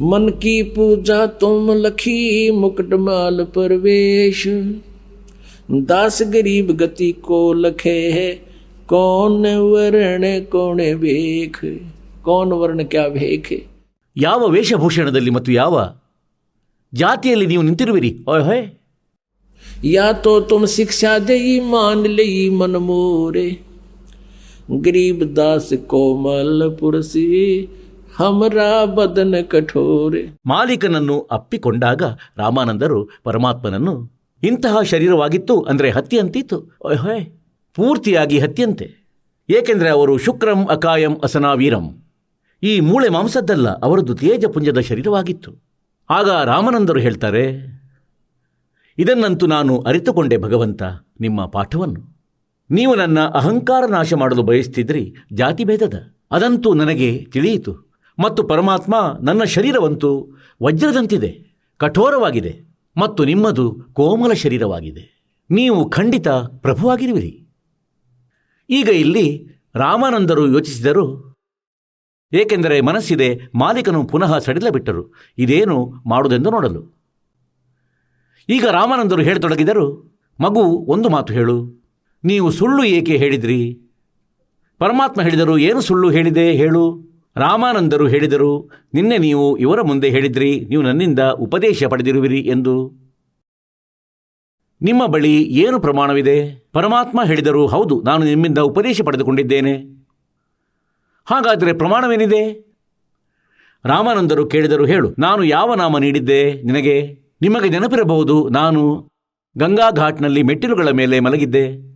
ಮನ್ 0.00 0.32
ಕಿ 0.32 0.62
ಪೂಜಾ 0.62 1.26
ತುಮ್ 1.26 1.76
ಲಖಿ 1.76 2.50
ಮುಕಟಮಾಲ 2.50 3.42
ಪರವೇಶ. 3.44 4.46
ದಾಸ 5.88 6.22
ಗರೀಬ್ 6.32 6.72
ಗತಿ 6.72 7.12
ಕೋ 7.12 7.52
ಲಖೆ 7.52 8.34
ಕೋನ್ 8.86 9.46
ವರ್ಣ 9.72 10.24
ಕೋಣೆ 10.48 10.94
ಬೇಖ 10.94 11.56
ಕೋನ್ 12.22 12.52
ವರ್ಣ 12.52 12.82
ಕ್ಯಾ 12.82 13.08
ಬೇಖ 13.08 13.52
ಯಾವ 14.16 14.46
ವೇಷಭೂಷಣದಲ್ಲಿ 14.46 15.30
ಮತ್ತು 15.30 15.52
ಯಾವ 15.52 15.94
ಜಾತಿಯಲ್ಲಿ 16.94 17.46
ನೀವು 17.46 17.62
ನಿಂತಿರುವಿರಿ? 17.62 18.24
ಓಹೇ 18.28 18.80
ಯಾ 19.84 20.12
ತೋ 20.12 20.40
ತುಮ್ 20.40 20.66
ಶಿಕ್ಷಾ 20.66 21.18
ದೇಯಿ 21.18 21.60
ಮಾನ್ 21.60 22.08
ಲೇಯಿ 22.08 22.48
ಮನಮೋರೆ 22.48 23.73
गरीब 24.79 25.21
दास 25.33 25.67
कोमल 25.87 26.49
पुरसी 26.79 27.23
हमरा 28.17 28.69
बदन 28.95 29.33
कठोरे 29.51 30.21
ಮಾಲೀಕನನ್ನು 30.49 31.15
ಅಪ್ಪಿಕೊಂಡಾಗ 31.31 32.01
ರಾಮಾನಂದರು 32.37 32.99
ಪರಮಾತ್ಮನನ್ನು 33.23 33.93
ಇಂತಹ 34.43 34.81
ಶರೀರವಾಗಿತ್ತು 34.83 35.55
ಅಂದರೆ 35.63 35.89
ಹತ್ತಿ 35.89 36.17
ಅಂತಿತ್ತು 36.19 36.57
ಓಯ್ 36.85 36.97
ಹೊಯ್ 36.97 37.23
ಪೂರ್ತಿಯಾಗಿ 37.77 38.37
ಹತ್ಯಂತೆ 38.39 38.87
ಏಕೆಂದರೆ 39.49 39.89
ಅವರು 39.89 40.13
ಶುಕ್ರಂ 40.17 40.61
ಅಕಾಯಂ 40.67 41.15
ಅಸನಾವೀರಂ 41.23 41.85
ಈ 42.63 42.73
ಮೂಳೆ 42.79 43.09
ಮಾಂಸದ್ದಲ್ಲ 43.09 43.67
ಅವರದ್ದು 43.79 44.13
ತೇಜಪುಂಜದ 44.15 44.79
ಶರೀರವಾಗಿತ್ತು 44.81 45.51
ಆಗ 46.09 46.29
ರಾಮನಂದರು 46.43 46.99
ಹೇಳ್ತಾರೆ 46.99 47.43
ಇದನ್ನಂತೂ 48.97 49.45
ನಾನು 49.47 49.73
ಅರಿತುಕೊಂಡೆ 49.81 50.37
ಭಗವಂತ 50.37 50.81
ನಿಮ್ಮ 51.21 51.45
ಪಾಠವನ್ನು 51.45 52.01
ನೀವು 52.70 52.94
ನನ್ನ 52.94 53.20
ಅಹಂಕಾರ 53.20 53.86
ನಾಶ 53.86 54.14
ಮಾಡಲು 54.14 54.42
ಬಯಸ್ತಿದ್ರಿ, 54.42 55.14
ಜಾತಿಭೇದದ. 55.32 56.14
ಅದಂತೂ 56.30 56.74
ನನಗೆ 56.74 57.26
ತಿಳಿಯಿತು. 57.32 57.94
ಮತ್ತು 58.18 58.42
ಪರಮಾತ್ಮ 58.42 58.94
ನನ್ನ 59.22 59.44
ಶರೀರವಂತೂ 59.44 60.36
ವಜ್ರದಂತಿದೆ, 60.62 61.60
ಕಠೋರವಾಗಿದೆ, 61.76 62.60
ಮತ್ತು 62.96 63.24
ನಿಮ್ಮದು 63.24 63.76
ಕೋಮಲ 63.92 64.32
ಶರೀರವಾಗಿದೆ. 64.32 65.30
ನೀವು 65.50 65.90
ಖಂಡಿತ 65.90 66.28
ಪ್ರಭುವಾಗಿರುವಿರಿ. 66.28 67.46
ಈಗ 68.70 68.88
ಇಲ್ಲಿ 68.88 69.48
ರಾಮಾನಂದರು 69.74 70.52
ಯೋಚಿಸಿದರು, 70.52 71.36
ಏಕೆಂದರೆ 72.32 72.80
ಮನಸ್ಸಿದೆ, 72.80 73.40
ಮಾಲೀಕನು 73.54 74.04
ಪುನಃ 74.04 74.38
ಸಡಿಲ 74.38 74.68
ಬಿಟ್ಟರು, 74.68 75.14
ಇದೇನು 75.38 75.92
ಮಾಡುವುದೆಂದು 76.06 76.50
ನೋಡಲು. 76.50 77.00
ಈಗ 78.48 78.66
ರಾಮಾನಂದರು 78.66 79.22
ಹೇಳತೊಡಗಿದರು, 79.22 80.18
ಮಗು 80.40 80.60
ಒಂದು 80.62 81.08
ಮಾತು 81.08 81.32
ಹೇಳು. 81.32 81.83
ನೀವು 82.24 82.50
ಸುಳ್ಳು 82.50 82.84
ಏಕೆ 82.84 83.16
ಹೇಳಿದ್ರಿ? 83.16 83.78
ಪರಮಾತ್ಮ 84.78 85.22
ಹೇಳಿದರು, 85.22 85.58
ಏನು 85.58 85.80
ಸುಳ್ಳು 85.80 86.10
ಹೇಳಿದೆ 86.10 86.52
ಹೇಳು. 86.52 86.84
ರಾಮಾನಂದರು 87.36 88.08
ಹೇಳಿದರು, 88.08 88.70
ನಿನ್ನೆ 88.94 89.18
ನೀವು 89.18 89.56
ಇವರ 89.56 89.80
ಮುಂದೆ 89.80 90.08
ಹೇಳಿದ್ರಿ, 90.10 90.60
ನೀವು 90.60 90.82
ನನ್ನಿಂದ 90.82 91.18
ಉಪದೇಶ 91.18 91.84
ಪಡೆದಿರುವಿರಿ 91.84 92.40
ಎಂದು. 92.40 92.74
ನಿಮ್ಮ 94.82 95.06
ಬಳಿ 95.06 95.34
ಏನು 95.42 95.80
ಪ್ರಮಾಣವಿದೆ? 95.80 96.36
ಪರಮಾತ್ಮ 96.72 97.24
ಹೇಳಿದರು, 97.24 97.66
ಹೌದು, 97.66 98.02
ನಾನು 98.02 98.24
ನಿಮ್ಮಿಂದ 98.24 98.58
ಉಪದೇಶ 98.58 99.00
ಪಡೆದುಕೊಂಡಿದ್ದೇನೆ. 99.02 99.74
ಹಾಗಾದರೆ 101.26 101.72
ಪ್ರಮಾಣವೇನಿದೆ? 101.72 102.42
ರಾಮಾನಂದರು 103.84 104.46
ಕೇಳಿದರು, 104.46 104.84
ಹೇಳು, 104.86 105.14
ನಾನು 105.18 105.44
ಯಾವ 105.44 105.74
ನಾಮ 105.74 105.98
ನೀಡಿದ್ದೆ 105.98 106.62
ನಿನಗೆ? 106.62 106.96
ನಿಮಗೆ 107.42 107.68
ನೆನಪಿರಬಹುದು, 107.68 108.48
ನಾನು 108.48 109.10
ಗಂಗಾ 109.58 109.90
ಘಾಟ್ನಲ್ಲಿ 109.90 110.42
ಮೆಟ್ಟಿಲುಗಳ 110.42 110.90
ಮೇಲೆ 110.90 111.20
ಮಲಗಿದ್ದೆ. 111.20 111.93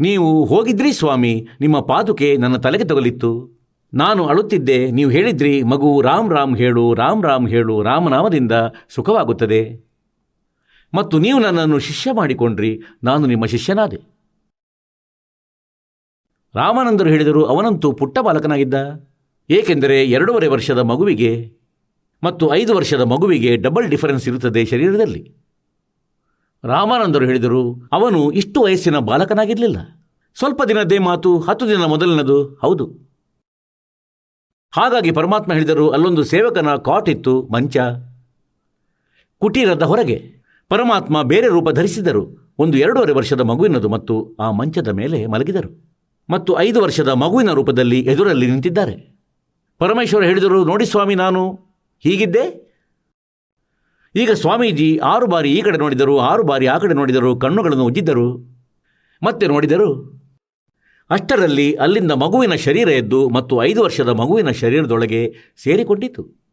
ನೀವು 0.00 0.44
ಹೋಗಿದ್ರಿ, 0.44 0.92
ಸ್ವಾಮಿ. 0.92 1.48
ನಿಮ್ಮ 1.60 1.80
ಪಾದುಕೆ 1.80 2.36
ನನ್ನ 2.36 2.56
ತಲೆಗೆ 2.56 2.84
ತಗಲಿತ್ತು. 2.84 3.50
ನಾನು 3.94 4.26
ಅಳುತ್ತಿದ್ದೆ, 4.26 4.90
ನೀವು 4.90 5.10
ಹೇಳಿದ್ರಿ, 5.10 5.62
ಮಗು 5.62 6.00
ರಾಮ್ 6.00 6.30
ರಾಮ್ 6.30 6.56
ಹೇಳು, 6.56 6.94
ರಾಮ್ 6.94 7.24
ರಾಮ್ 7.24 7.48
ಹೇಳು, 7.48 7.82
ರಾಮನಾಮದಿಂದ 7.82 8.52
ಸುಖವಾಗುತ್ತದೆ. 8.88 9.84
ಮತ್ತು 10.94 11.18
ನೀವು 11.18 11.40
ನನ್ನನ್ನು 11.40 11.78
ಶಿಷ್ಯ 11.78 12.12
ಮಾಡಿಕೊಂಡ್ರಿ, 12.12 12.82
ನಾನು 13.02 13.26
ನಿಮ್ಮ 13.26 13.44
ಶಿಷ್ಯನಾದೆ. 13.44 13.96
ರಾಮಾನಂದರು 16.54 17.08
ಹೇಳಿದರು, 17.08 17.44
ಅವನಂತೂ 17.44 17.92
ಪುಟ್ಟ 17.92 18.18
ಬಾಲಕನಾಗಿದ್ದ. 18.18 18.74
ಏಕೆಂದರೆ 19.50 20.04
ಎರಡೂವರೆ 20.04 20.46
ವರ್ಷದ 20.46 20.78
ಮಗುವಿಗೆ 20.78 21.52
ಮತ್ತು 22.24 22.54
ಐದು 22.54 22.74
ವರ್ಷದ 22.74 23.00
ಮಗುವಿಗೆ 23.00 23.56
ಡಬಲ್ 23.56 23.88
ಡಿಫರೆನ್ಸ್ 23.88 24.28
ಇರುತ್ತದೆ 24.28 24.64
ಶರೀರದಲ್ಲಿ. 24.64 25.43
ರಾಮಾನಂದರು 26.64 27.24
ಹೇಳಿದರು, 27.24 27.88
ಅವನು 27.92 28.30
ಇಷ್ಟು 28.30 28.62
ವಯಸ್ಸಿನ 28.62 28.98
ಬಾಲಕನಾಗಿರಲಿಲ್ಲ. 28.98 29.76
ಸ್ವಲ್ಪ 30.34 30.62
ದಿನದ್ದೇ 30.62 30.98
ಮಾತು, 30.98 31.38
ಹತ್ತು 31.38 31.68
ದಿನ 31.68 31.84
ಮೊದಲಿನದು, 31.84 32.44
ಹೌದು. 32.44 32.86
ಹಾಗಾಗಿ 34.74 35.10
ಪರಮಾತ್ಮ 35.10 35.52
ಹೇಳಿದರು, 35.52 35.88
ಅಲ್ಲೊಂದು 35.88 36.24
ಸೇವಕನ 36.24 36.74
ಕಾಟ್ 36.74 37.08
ಇತ್ತು 37.08 37.48
ಮಂಚ. 37.52 37.76
ಕುಟೀರದ 39.38 39.82
ಹೊರಗೆ 39.82 40.34
ಪರಮಾತ್ಮ 40.68 41.22
ಬೇರೆ 41.22 41.48
ರೂಪ 41.48 41.70
ಧರಿಸಿದರು. 41.70 42.54
ಒಂದು 42.58 42.78
ಎರಡೂವರೆ 42.78 43.12
ವರ್ಷದ 43.12 43.40
ಮಗುವಿನದು 43.40 43.88
ಮತ್ತು 43.88 44.36
ಆ 44.40 44.50
ಮಂಚದ 44.50 44.88
ಮೇಲೆ 44.88 45.26
ಮಲಗಿದರು. 45.26 45.94
ಮತ್ತು 46.30 46.58
ಐದು 46.58 46.82
ವರ್ಷದ 46.82 47.08
ಮಗುವಿನ 47.08 47.50
ರೂಪದಲ್ಲಿ 47.50 48.00
ಎದುರಲ್ಲಿ 48.00 48.46
ನಿಂತಿದ್ದಾರೆ. 48.46 49.14
ಪರಮೇಶ್ವರ 49.78 50.24
ಹೇಳಿದರು, 50.24 50.64
ನೋಡಿ 50.64 50.86
ಸ್ವಾಮಿ, 50.86 51.14
ನಾನು 51.14 51.52
ಹೀಗಿದ್ದೆ 52.00 52.63
ಈಗ 54.14 54.30
ಸ್ವಾಮೀಜಿ 54.30 54.98
ಆರು 54.98 55.26
ಬಾರಿ 55.26 55.52
ಈ 55.52 55.62
ಕಡೆ 55.62 55.78
ನೋಡಿದರು, 55.78 56.18
ಆರು 56.18 56.42
ಬಾರಿ 56.42 56.66
ಆ 56.66 56.78
ಕಡೆ 56.78 56.94
ನೋಡಿದರು, 56.94 57.36
ಕಣ್ಣುಗಳನ್ನು 57.36 57.84
ಉಜ್ಜಿದ್ದರು. 57.84 58.26
ಮತ್ತೆ 59.22 59.46
ನೋಡಿದರು, 59.46 60.20
ಅಷ್ಟರಲ್ಲಿ 61.10 61.74
ಅಲ್ಲಿಂದ 61.74 62.12
ಮಗುವಿನ 62.12 62.54
ಶರೀರ 62.54 62.88
ಎದ್ದು 62.88 63.28
ಮತ್ತು 63.28 63.62
ಐದು 63.62 63.82
ವರ್ಷದ 63.82 64.08
ಮಗುವಿನ 64.08 64.50
ಶರೀರದೊಳಗೆ 64.50 65.34
ಸೇರಿಕೊಂಡಿತು. 65.62 66.44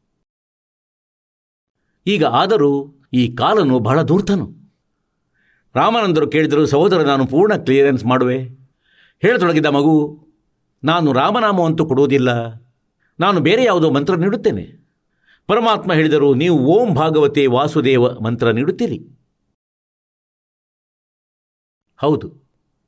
ಈಗ 2.08 2.26
ಆದರೂ 2.26 2.96
ಈ 3.14 3.36
ಕಾಲನು 3.36 3.80
ಬಹಳ 3.80 4.04
ಧೂರ್ತನು. 4.04 4.48
ರಾಮಾನಂದರು 5.76 6.28
ಕೇಳಿದರು, 6.28 6.66
ಸಹೋದರ, 6.66 7.02
ನಾನು 7.02 7.28
ಪೂರ್ಣ 7.28 7.56
ಕ್ಲಿಯರೆನ್ಸ್ 7.56 8.06
ಮಾಡುವೆ. 8.06 8.44
ಹೇಳತೊಡಗಿದ್ದ 9.22 9.66
ಮಗು, 9.66 9.96
ನಾನು 10.84 11.14
ರಾಮನಾಮವಂತೂ 11.14 11.86
ಕೊಡುವುದಿಲ್ಲ. 11.86 12.30
ನಾನು 13.20 13.40
ಬೇರೆ 13.40 13.64
ಯಾವುದೋ 13.64 13.92
ಮಂತ್ರ 13.92 14.16
ನೀಡುತ್ತೇನೆ. 14.16 14.81
ಪರಮಾತ್ಮ 15.52 15.94
ಹೇಳಿದರು 15.94 16.34
ನೀವು 16.34 16.58
ಓಂ 16.58 16.94
ಭಾಗವತೆ 16.96 17.48
ವಾಸುದೇವ 17.48 18.04
ಮಂತ್ರ 18.20 18.52
ನೀಡುತ್ತೀರಿ. 18.52 19.00
ಹೌದು 21.98 22.28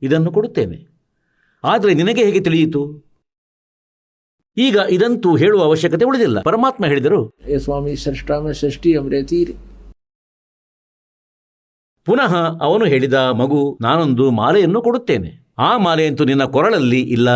ಇದನ್ನು 0.01 0.31
ಕೊಡುತ್ತೇನೆ. 0.31 0.77
ಆದರೆ 1.63 1.93
ನಿನಗೆ 1.93 2.25
ಹೇಗೆ 2.25 2.39
ತಿಳಿಯಿತು? 2.39 2.81
ಈಗ 4.57 4.77
ಇದಂತೂ 4.89 5.35
ಹೇಳುವ 5.35 5.63
ಅವಶ್ಯಕತೆ 5.63 6.05
ಉಳಿದಿಲ್ಲ. 6.05 6.41
ಪರಮಾತ್ಮ 6.41 6.85
ಹೇಳಿದರು 6.85 7.33
ಸ್ವಾಮಿ 7.57 7.95
ಸೃಷ್ಟಾಮ 7.95 8.51
ಷಷ್ಠಿ 8.51 8.97
ಅಮೃತೀರಿ. 8.97 9.53
ಪುನಃ 12.05 12.35
ಅವನು 12.61 12.85
ಹೇಳಿದ 12.85 13.13
ಮಗು 13.13 13.77
ನಾನೊಂದು 13.81 14.31
ಮಾಲೆಯನ್ನು 14.31 14.81
ಕೊಡುತ್ತೇನೆ. 14.81 15.31
ಆ 15.57 15.77
ಮಾಲೆಯಂತೂ 15.77 16.23
ನಿನ್ನ 16.23 16.43
ಕೊರಳಲ್ಲಿ 16.43 17.01
ಇಲ್ಲ. 17.01 17.29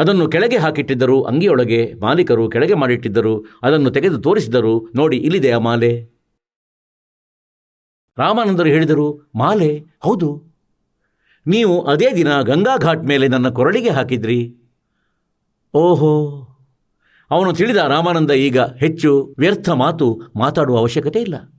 ಅದನ್ನು 0.00 0.28
ಕೆಳಗೆ 0.28 0.56
ಹಾಕಿಟ್ಟಿದ್ದರು, 0.56 1.22
ಅಂಗಿಯೊಳಗೆ 1.22 1.94
ಮಾಲೀಕರು 2.00 2.50
ಕೆಳಗೆ 2.50 2.74
ಮಾಡಿಟ್ಟಿದ್ದರು, 2.74 3.44
ಅದನ್ನು 3.62 3.90
ತೆಗೆದು 3.90 4.18
ತೋರಿಸಿದರು, 4.18 4.92
ನೋಡಿ 4.94 5.16
ಇಲ್ಲಿದೆ 5.16 5.52
ಆ 5.52 5.58
ಮಾಲೆ. 5.58 6.20
ರಾಮಾನಂದರು 8.18 8.68
ಹೇಳಿದರು, 8.68 9.30
ಮಾಲೆ? 9.34 9.84
ಹೌದು. 10.00 10.42
ನೀವು 11.46 11.82
ಅದೇ 11.82 12.12
ದಿನ 12.16 12.40
ಗಂಗಾ 12.40 12.76
ಘಾಟ್ 12.76 13.04
ಮೇಲೆ 13.04 13.28
ನನ್ನ 13.28 13.48
ಕೊರಳಿಗೆ 13.48 13.90
ಹಾಕಿದ್ರಿ. 13.90 14.56
ಓಹೋ. 15.74 16.46
ಅವನು 17.30 17.52
ತಿಳಿದ 17.52 17.76
ರಾಮಾನಂದ 17.76 18.30
ಈಗ 18.30 18.60
ಹೆಚ್ಚು 18.60 19.34
ವ್ಯರ್ಥ 19.38 19.68
ಮಾತು 19.68 20.22
ಮಾತಾಡುವ 20.36 20.78
ಅವಶ್ಯಕತೆ 20.78 21.20
ಇಲ್ಲ. 21.20 21.52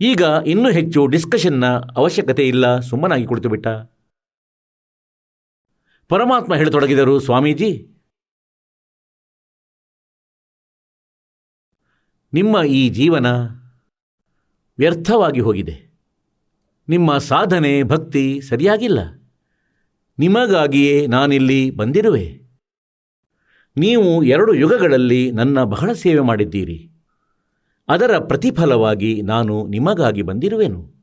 ಈಗ 0.00 0.22
ಇನ್ನೂ 0.46 0.70
ಹೆಚ್ಚು 0.70 1.06
ಡಿಸ್ಕಷನ್ನ 1.06 1.66
ಅವಶ್ಯಕತೆ 1.96 2.48
ಇಲ್ಲ, 2.48 2.80
ಸುಮ್ಮನಾಗಿ 2.80 3.26
ಕುಳಿತುಬಿಟ್ಟ. 3.26 3.66
ಪರಮಾತ್ಮ 6.08 6.54
ಹೇಳತೊಡಗಿದರು, 6.54 7.20
ಸ್ವಾಮೀಜಿ. 7.20 7.90
ನಿಮ್ಮ 12.32 12.64
ಈ 12.64 12.88
ಜೀವನ 12.88 13.26
ವ್ಯರ್ಥವಾಗಿ 14.78 15.40
ಹೋಗಿದೆ. 15.40 15.94
ನಿಮ್ಮ 16.88 17.18
ಸಾಧನೆ, 17.18 17.82
ಭಕ್ತಿ 17.82 18.40
ಸರಿಯಾಗಿಲ್ಲ. 18.40 18.98
ನಿಮಗಾಗಿಯೇ 20.18 21.06
ನಾನಿಲ್ಲಿ 21.06 21.70
ಬಂದಿರುವೆ. 21.70 22.40
ನೀವು 23.76 24.22
ಎರಡು 24.22 24.54
ಯುಗಗಳಲ್ಲಿ 24.54 25.32
ನನ್ನ 25.32 25.62
ಬಹಳ 25.62 25.92
ಸೇವೆ 25.92 26.20
ಮಾಡಿದ್ದೀರಿ. 26.20 26.90
ಅದರ 27.88 28.18
ಪ್ರತಿಫಲವಾಗಿ 28.18 29.22
ನಾನು 29.22 29.66
ನಿಮಗಾಗಿ 29.66 30.22
ಬಂದಿರುವೆನು. 30.22 30.94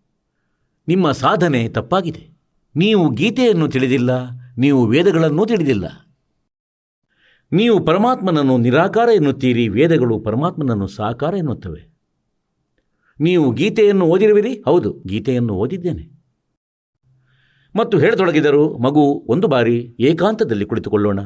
ನಿಮ್ಮ 0.87 1.11
ಸಾಧನೆ 1.11 1.69
ತಪ್ಪಾಗಿದೆ. 1.69 2.29
ನೀವು 2.75 3.09
ಗೀತೆಯನ್ನು 3.09 3.67
ತಿಳಿದಿಲ್ಲ 3.67 4.40
ನೀವು 4.57 4.85
ವೇದಗಳನ್ನು 4.85 5.45
ತಿಳಿದಿಲ್ಲ. 5.45 6.07
ನೀವು 7.53 7.85
ಪರಮಾತ್ಮನನ್ನು 7.85 8.57
ನಿರಾಕಾರ 8.57 9.09
ಎನ್ನುತ್ತೀರಿ, 9.15 9.67
ವೇದಗಳು 9.67 10.19
ಪರಮಾತ್ಮನನ್ನು 10.19 10.87
ಸಾಕಾರ 10.87 11.33
ಎನ್ನುತ್ತವೆ. 11.33 11.91
ನೀವು 13.19 13.51
ಗೀತೆಯನ್ನು 13.51 14.05
ಓದಿರುವಿರಿ? 14.05 14.63
ಹೌದು, 14.65 15.03
ಗೀತೆಯನ್ನು 15.07 15.53
ಓದಿದ್ದೇನೆ. 15.53 16.21
ಮತ್ತು 17.75 17.99
ಹೇಳತೊಡಗಿದರು, 17.99 18.77
ಮಗು, 18.77 19.25
ಒಂದು 19.27 19.47
ಬಾರಿ 19.47 19.95
ಏಕಾಂತದಲ್ಲಿ 19.99 20.65
ಕುಳಿತುಕೊಳ್ಳೋಣ. 20.65 21.19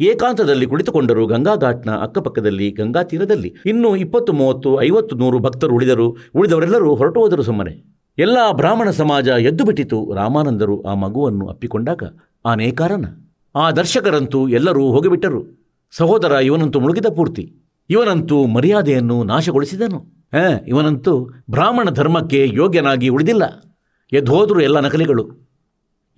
ಏಕಾಂತದಲ್ಲಿ 0.00 0.66
ಕುಳಿತುಕೊಂಡರು 0.66 1.26
ಗಂಗಾ 1.26 1.56
ಘಾಟ್ನ 1.56 1.90
ಅಕ್ಕಪಕ್ಕದಲ್ಲಿ 1.90 2.70
ಗಂಗಾ 2.70 3.02
ತೀರದಲ್ಲಿ 3.02 3.54
ಇನ್ನೂ 3.66 3.96
ಇಪ್ಪತ್ತು 3.96 4.32
ಮೂವತ್ತು, 4.32 4.82
ಐವತ್ತು 4.82 5.16
ನೂರು 5.16 5.38
ಭಕ್ತರು 5.38 5.74
ಉಳಿದರು, 5.74 6.16
ಉಳಿದವರೆಲ್ಲರೂ 6.34 6.94
ಹೊರಟು 6.94 7.20
ಹೋದರು 7.20 7.42
ಸುಮ್ಮನೆ. 7.42 8.03
ಎಲ್ಲ 8.18 8.36
ಬ್ರಾಹ್ಮಣ 8.52 8.90
ಸಮಾಜ 8.90 9.28
ಎದ್ದುಬಿಟ್ಟಿತು. 9.28 10.14
ರಾಮಾನಂದರು 10.14 10.82
ಆ 10.82 10.94
ಮಗುವನ್ನು 10.94 11.48
ಅಪ್ಪಿಕೊಂಡಾಗ 11.48 12.02
ಆ 12.44 12.54
ನೇಕಾರನ 12.54 13.04
ಆ 13.54 13.70
ದರ್ಶಕರಂತೂ 13.70 14.48
ಎಲ್ಲರೂ 14.48 14.92
ಹೋಗಿಬಿಟ್ಟರು. 14.92 15.68
ಸಹೋದರ 15.90 16.32
ಇವನಂತೂ 16.32 16.80
ಮುಳುಗಿದ 16.80 17.06
ಪೂರ್ತಿ. 17.16 17.54
ಇವನಂತೂ 17.90 18.46
ಮರ್ಯಾದೆಯನ್ನು 18.46 19.24
ನಾಶಗೊಳಿಸಿದನು. 19.24 19.98
ಹ, 20.32 20.36
ಇವನಂತೂ 20.68 21.28
ಬ್ರಾಹ್ಮಣ 21.50 21.90
ಧರ್ಮಕ್ಕೆ 21.90 22.48
ಯೋಗ್ಯನಾಗಿ 22.52 23.08
ಉಳಿದಿಲ್ಲ. 23.08 23.42
ಎದ್ದೋದ್ರು 24.12 24.60
ಎಲ್ಲ 24.60 24.80
ನಕಲಿಗಳು. 24.80 25.30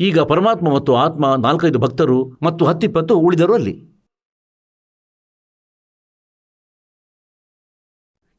ಈಗ 0.00 0.18
ಪರಮಾತ್ಮ 0.20 0.74
ಮತ್ತು 0.74 0.96
ಆತ್ಮ 0.96 1.34
ನಾಲ್ಕೈದು 1.34 1.78
ಭಕ್ತರು 1.78 2.38
ಮತ್ತು 2.42 2.64
ಹತ್ತಿಪ್ಪತ್ತು 2.64 3.18
ಉಳಿದರು 3.18 3.54
ಅಲ್ಲಿ. 3.54 3.96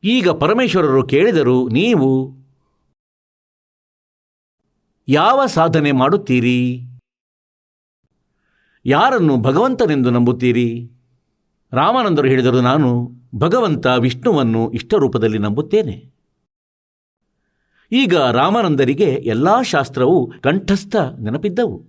ಈಗ 0.03 0.29
ಪರಮೇಶ್ವರರು 0.29 1.07
ಕೇಳಿದರು, 1.07 1.69
ನೀವು 1.69 2.36
ಯಾವ 5.09 5.45
ಸಾಧನೆ 5.45 5.91
ಮಾಡುತ್ತೀರಿ? 5.91 6.81
ಯಾರನ್ನು 8.85 9.37
ಭಗವಂತನೆಂದು 9.37 10.09
ನಂಬುತ್ತೀರಿ? 10.09 10.91
ರಾಮಾನಂದರು 11.73 12.27
ಹೇಳಿದರು, 12.27 12.61
ನಾನು 12.61 13.11
ಭಗವಂತ 13.35 13.85
ವಿಷ್ಣುವನ್ನು 13.85 14.71
ಇಷ್ಟರೂಪದಲ್ಲಿ 14.71 15.37
ನಂಬುತ್ತೇನೆ. 15.37 16.13
ಈಗ 17.91 18.17
ರಾಮಾನಂದರಿಗೆ 18.17 19.05
ಎಲ್ಲಾ 19.05 19.61
ಶಾಸ್ತ್ರವು 19.61 20.33
ಕಂಠಸ್ಥ 20.41 20.95
ನೆನಪಿದ್ದವು. 20.95 21.85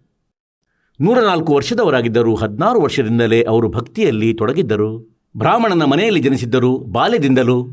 ನೂರ 1.01 1.21
ನಾಲ್ಕು 1.21 1.55
ವರ್ಷದವರಾಗಿದ್ದರು 1.55 2.35
ಹದಿನಾರು 2.35 2.81
ವರ್ಷದಿಂದಲೇ 2.81 3.43
ಅವರು 3.43 3.69
ಭಕ್ತಿಯಲ್ಲಿ 3.69 4.35
ತೊಡಗಿದ್ದರು. 4.35 5.19
ಬ್ರಾಹ್ಮಣನ 5.37 5.85
ಮನೆಯಲ್ಲಿ 5.85 6.21
ಜನಿಸಿದ್ದರು, 6.21 6.79
ಬಾಲ್ಯದಿಂದಲೂ. 6.79 7.69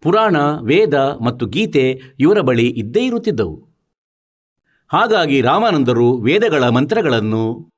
ಪುರಾಣ, 0.00 0.36
ವೇದ 0.60 0.94
ಮತ್ತು 0.94 1.46
ಗೀತೆ 1.46 2.00
ಇವರ 2.20 2.40
ಬಳಿ 2.40 2.70
ಇದ್ದೇ 2.70 3.06
ಇರುತ್ತಿದ್ದವು. 3.06 3.67
ಹಾಗಾಗಿ 4.88 5.40
ರಾಮಾನಂದರು 5.40 6.16
ವೇದಗಳ 6.16 6.68
ಮಂತ್ರಗಳನ್ನು 6.68 7.72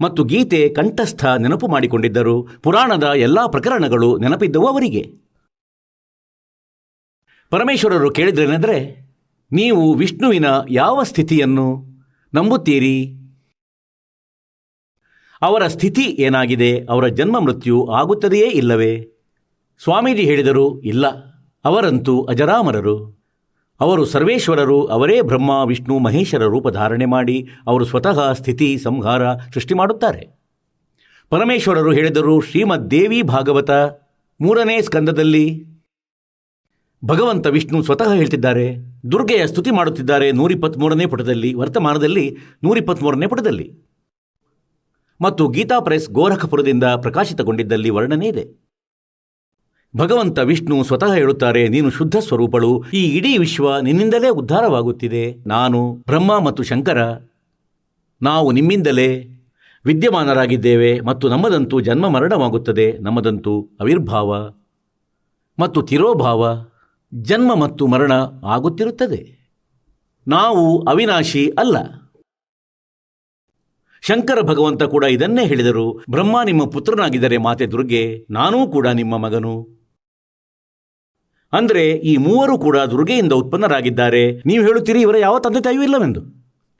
ಮತ್ತು 0.00 0.24
ಗೀತೆ 0.24 0.68
ಕಂಠಸ್ಥ 0.68 1.24
ನೆನಪು 1.24 1.68
ಮಾಡಿಕೊಂಡಿದ್ದರು. 1.68 2.48
ಪುರಾಣದ 2.62 3.04
ಎಲ್ಲ 3.04 3.46
ಪ್ರಕರಣಗಳು 3.46 4.18
ನೆನಪಿದ್ದವು 4.18 4.66
ಅವರಿಗೆ. 4.66 5.12
ಪರಮೇಶ್ವರರು 7.50 8.10
ಕೇಳಿದ್ರೇನೆಂದರೆ, 8.10 9.10
ನೀವು 9.52 9.94
ವಿಷ್ಣುವಿನ 9.94 10.46
ಯಾವ 10.70 11.02
ಸ್ಥಿತಿಯನ್ನು 11.02 11.84
ನಂಬುತ್ತೀರಿ? 12.34 13.16
ಅವರ 15.42 15.66
ಸ್ಥಿತಿ 15.66 16.02
ಏನಾಗಿದೆ? 16.02 16.84
ಅವರ 16.84 17.06
ಜನ್ಮ 17.06 17.38
ಮೃತ್ಯು 17.38 17.86
ಆಗುತ್ತದೆಯೇ 17.86 18.46
ಇಲ್ಲವೇ? 18.46 19.10
ಸ್ವಾಮೀಜಿ 19.82 20.22
ಹೇಳಿದರು, 20.22 20.80
ಇಲ್ಲ. 20.80 21.06
ಅವರಂತೂ 21.64 22.24
ಅಜರಾಮರರು. 22.24 23.19
ಅವರು 23.80 24.04
ಸರ್ವೇಶ್ವರರು, 24.04 24.84
ಅವರೇ 24.84 25.20
ಬ್ರಹ್ಮ, 25.20 25.50
ವಿಷ್ಣು, 25.66 25.98
ಮಹೇಶ್ವರ 25.98 26.42
ರೂಪ 26.42 26.68
ಧಾರಣೆ 26.68 27.04
ಮಾಡಿ 27.04 27.48
ಅವರು 27.66 27.84
ಸ್ವತಃ 27.84 28.32
ಸ್ಥಿತಿ, 28.32 28.78
ಸಂಹಾರ 28.78 29.34
ಸೃಷ್ಟಿ 29.34 29.74
ಮಾಡುತ್ತಾರೆ. 29.74 30.40
ಪರಮೇಶ್ವರರು 31.30 31.92
ಹೇಳಿದರು 31.92 32.40
ಶ್ರೀಮದ್ 32.40 32.90
ದೇವಿ 32.90 33.22
ಭಾಗವತ 33.22 33.70
ಮೂರನೇ 34.40 34.80
ಸ್ಕಂದದಲ್ಲಿ 34.80 35.64
ಭಗವಂತ 37.04 37.46
ವಿಷ್ಣು 37.46 37.82
ಸ್ವತಃ 37.82 38.12
ಹೇಳ್ತಿದ್ದಾರೆ, 38.12 38.76
ದುರ್ಗೆಯ 39.12 39.46
ಸ್ತುತಿ 39.46 39.70
ಮಾಡುತ್ತಿದ್ದಾರೆ 39.70 40.32
ನೂರಿಪ್ಪತ್ತ್ಮೂರನೇ 40.32 41.06
ಪುಟದಲ್ಲಿ, 41.06 41.54
ವರ್ತಮಾನದಲ್ಲಿ 41.54 42.36
ನೂರಿಪ್ಪತ್ತ್ಮೂರನೇ 42.62 43.26
ಪುಟದಲ್ಲಿ. 43.26 43.74
ಮತ್ತು 45.20 45.48
ಗೀತಾ 45.48 45.80
ಪ್ರೆಸ್ 45.80 46.10
ಗೋರಖಪುರದಿಂದ 46.10 46.84
ಪ್ರಕಾಶಿತಗೊಂಡಿದ್ದಲ್ಲಿ 46.84 47.90
ವರ್ಣನೆ 47.90 48.28
ಇದೆ. 48.28 48.69
ಭಗವಂತ 49.96 50.38
ವಿಷ್ಣು 50.38 50.84
ಸ್ವತಃ 50.84 51.12
ಹೇಳುತ್ತಾರೆ, 51.12 51.68
ನೀನು 51.68 51.90
ಶುದ್ಧ 51.90 52.16
ಸ್ವರೂಪಳು. 52.16 52.84
ಈ 52.92 53.16
ಇಡೀ 53.16 53.38
ವಿಶ್ವ 53.38 53.78
ನಿನ್ನಿಂದಲೇ 53.78 54.28
ಉದ್ಧಾರವಾಗುತ್ತಿದೆ. 54.28 55.36
ನಾನು, 55.46 55.92
ಬ್ರಹ್ಮ 55.92 56.38
ಮತ್ತು 56.38 56.62
ಶಂಕರ, 56.62 56.98
ನಾವು 58.22 58.52
ನಿಮ್ಮಿಂದಲೇ 58.52 59.24
ವಿದ್ಯಮಾನರಾಗಿದ್ದೇವೆ 59.84 61.00
ಮತ್ತು 61.00 61.28
ನಮ್ಮದಂತೂ 61.28 61.80
ಜನ್ಮ 61.80 62.08
ಮರಣವಾಗುತ್ತದೆ. 62.08 62.92
ನಮ್ಮದಂತೂ 62.92 63.68
ಅವಿರ್ಭಾವ 63.80 64.52
ಮತ್ತು 65.58 65.82
ತಿರೋಭಾವ, 65.82 66.64
ಜನ್ಮ 67.14 67.54
ಮತ್ತು 67.54 67.86
ಮರಣ 67.86 68.12
ಆಗುತ್ತಿರುತ್ತದೆ. 68.44 69.40
ನಾವು 70.28 70.82
ಅವಿನಾಶಿ 70.82 71.50
ಅಲ್ಲ. 71.58 71.76
ಶಂಕರ 74.00 74.40
ಭಗವಂತ 74.40 74.82
ಕೂಡ 74.82 75.04
ಇದನ್ನೇ 75.04 75.44
ಹೇಳಿದರು. 75.44 76.04
ಬ್ರಹ್ಮ 76.10 76.36
ನಿಮ್ಮ 76.44 76.64
ಪುತ್ರನಾಗಿದ್ದರೆ 76.64 77.36
ಮಾತೆ 77.38 77.66
ದುರ್ಗೆ, 77.66 78.26
ನಾನೂ 78.30 78.66
ಕೂಡ 78.66 78.86
ನಿಮ್ಮ 78.86 79.18
ಮಗನು. 79.18 79.79
ಅಂದರೆ 81.52 81.90
ಈ 81.90 82.16
ಮೂವರು 82.16 82.58
ಕೂಡ 82.58 82.78
ದುರ್ಗೆಯಿಂದ 82.78 83.32
ಉತ್ಪನ್ನರಾಗಿದ್ದಾರೆ. 83.32 84.42
ನೀವು 84.46 84.64
ಹೇಳುತ್ತೀರಿ, 84.64 85.00
ಇವರ 85.00 85.16
ಯಾವ 85.16 85.38
ತಂದೆ 85.38 85.60
ತಾಯಿಯೂ 85.60 85.82
ಇಲ್ಲವೆಂದು. 85.82 86.20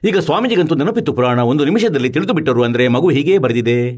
ಈಗ 0.03 0.17
ಸ್ವಾಮೀಜಿಗಂತೂ 0.17 0.75
ನೆನಪಿತ್ತು 0.75 1.13
ಪುರಾಣ, 1.13 1.39
ಒಂದು 1.39 1.65
ನಿಮಿಷದಲ್ಲಿ 1.65 2.09
ತಿಳಿದು 2.09 2.33
ಬಿಟ್ಟರು 2.33 2.63
ಅಂದರೆ 2.63 2.87
ಮಗು 2.87 3.09
ಹೀಗೇ 3.09 3.37
ಬರೆದಿದೆ. 3.37 3.91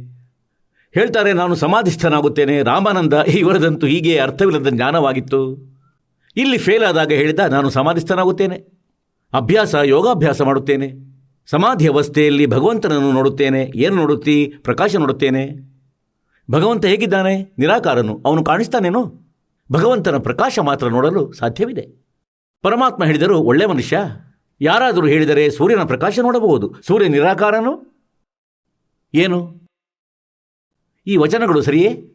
ಹೇಳ್ತಾರೆ, 0.92 1.34
ನಾನು 1.34 1.56
ಸಮಾಧಿಸ್ಥನಾಗುತ್ತೇನೆ, 1.56 2.64
ರಾಮಾನಂದ 2.64 3.14
ಇವರದಂತೂ 3.28 3.88
ಹೀಗೆ 3.88 4.18
ಅರ್ಥವಿಲ್ಲದ 4.18 4.70
ಜ್ಞಾನವಾಗಿತ್ತು. 4.70 5.74
ಇಲ್ಲಿ 6.38 6.58
ಫೇಲ್ 6.58 6.84
ಆದಾಗ 6.84 7.12
ಹೇಳಿದ, 7.12 7.40
ನಾನು 7.40 7.70
ಸಮಾಧಿಸ್ಥನಾಗುತ್ತೇನೆ. 7.70 8.56
ಅಭ್ಯಾಸ, 9.34 9.76
ಯೋಗಾಭ್ಯಾಸ 9.84 10.42
ಮಾಡುತ್ತೇನೆ. 10.42 11.14
ಸಮಾಧಿ 11.52 11.88
ಅವಸ್ಥೆಯಲ್ಲಿ 11.88 12.46
ಭಗವಂತನನ್ನು 12.46 13.12
ನೋಡುತ್ತೇನೆ. 13.12 13.72
ಏನು 13.76 13.96
ನೋಡುತ್ತಿ? 13.96 14.54
ಪ್ರಕಾಶ 14.64 14.96
ನೋಡುತ್ತೇನೆ. 14.96 15.74
ಭಗವಂತ 16.52 16.86
ಹೇಗಿದ್ದಾನೆ? 16.86 17.56
ನಿರಾಕಾರನು. 17.60 18.22
ಅವನು 18.26 18.44
ಕಾಣಿಸ್ತಾನೇನೋ? 18.44 19.23
ಭಗವಂತನ 19.72 20.18
ಪ್ರಕಾಶ 20.18 20.60
ಮಾತ್ರ 20.60 20.88
ನೋಡಲು 20.88 21.32
ಸಾಧ್ಯವಿದೆ. 21.32 22.04
ಪರಮಾತ್ಮ 22.62 23.06
ಹೇಳಿದರು, 23.06 23.40
ಒಳ್ಳೆ 23.40 23.66
ಮನುಷ್ಯ, 23.66 24.00
ಯಾರಾದರೂ 24.62 25.08
ಹೇಳಿದರೆ 25.08 25.52
ಸೂರ್ಯನ 25.52 25.84
ಪ್ರಕಾಶ 25.84 26.20
ನೋಡಬಹುದು. 26.20 26.76
ಸೂರ್ಯ 26.88 27.08
ನಿರಾಕಾರನು? 27.08 27.94
ಏನು? 29.14 29.62
ಈ 31.08 31.18
ವಚನಗಳು 31.18 31.62
ಸರಿಯೇ? 31.62 32.14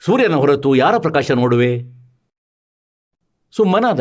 ಸೂರ್ಯನ 0.00 0.34
ಹೊರತು 0.34 0.74
ಯಾರ 0.74 0.98
ಪ್ರಕಾಶ 0.98 1.30
ನೋಡುವೆ? 1.30 1.82
ಸುಮ್ಮನಾದ. 3.52 4.00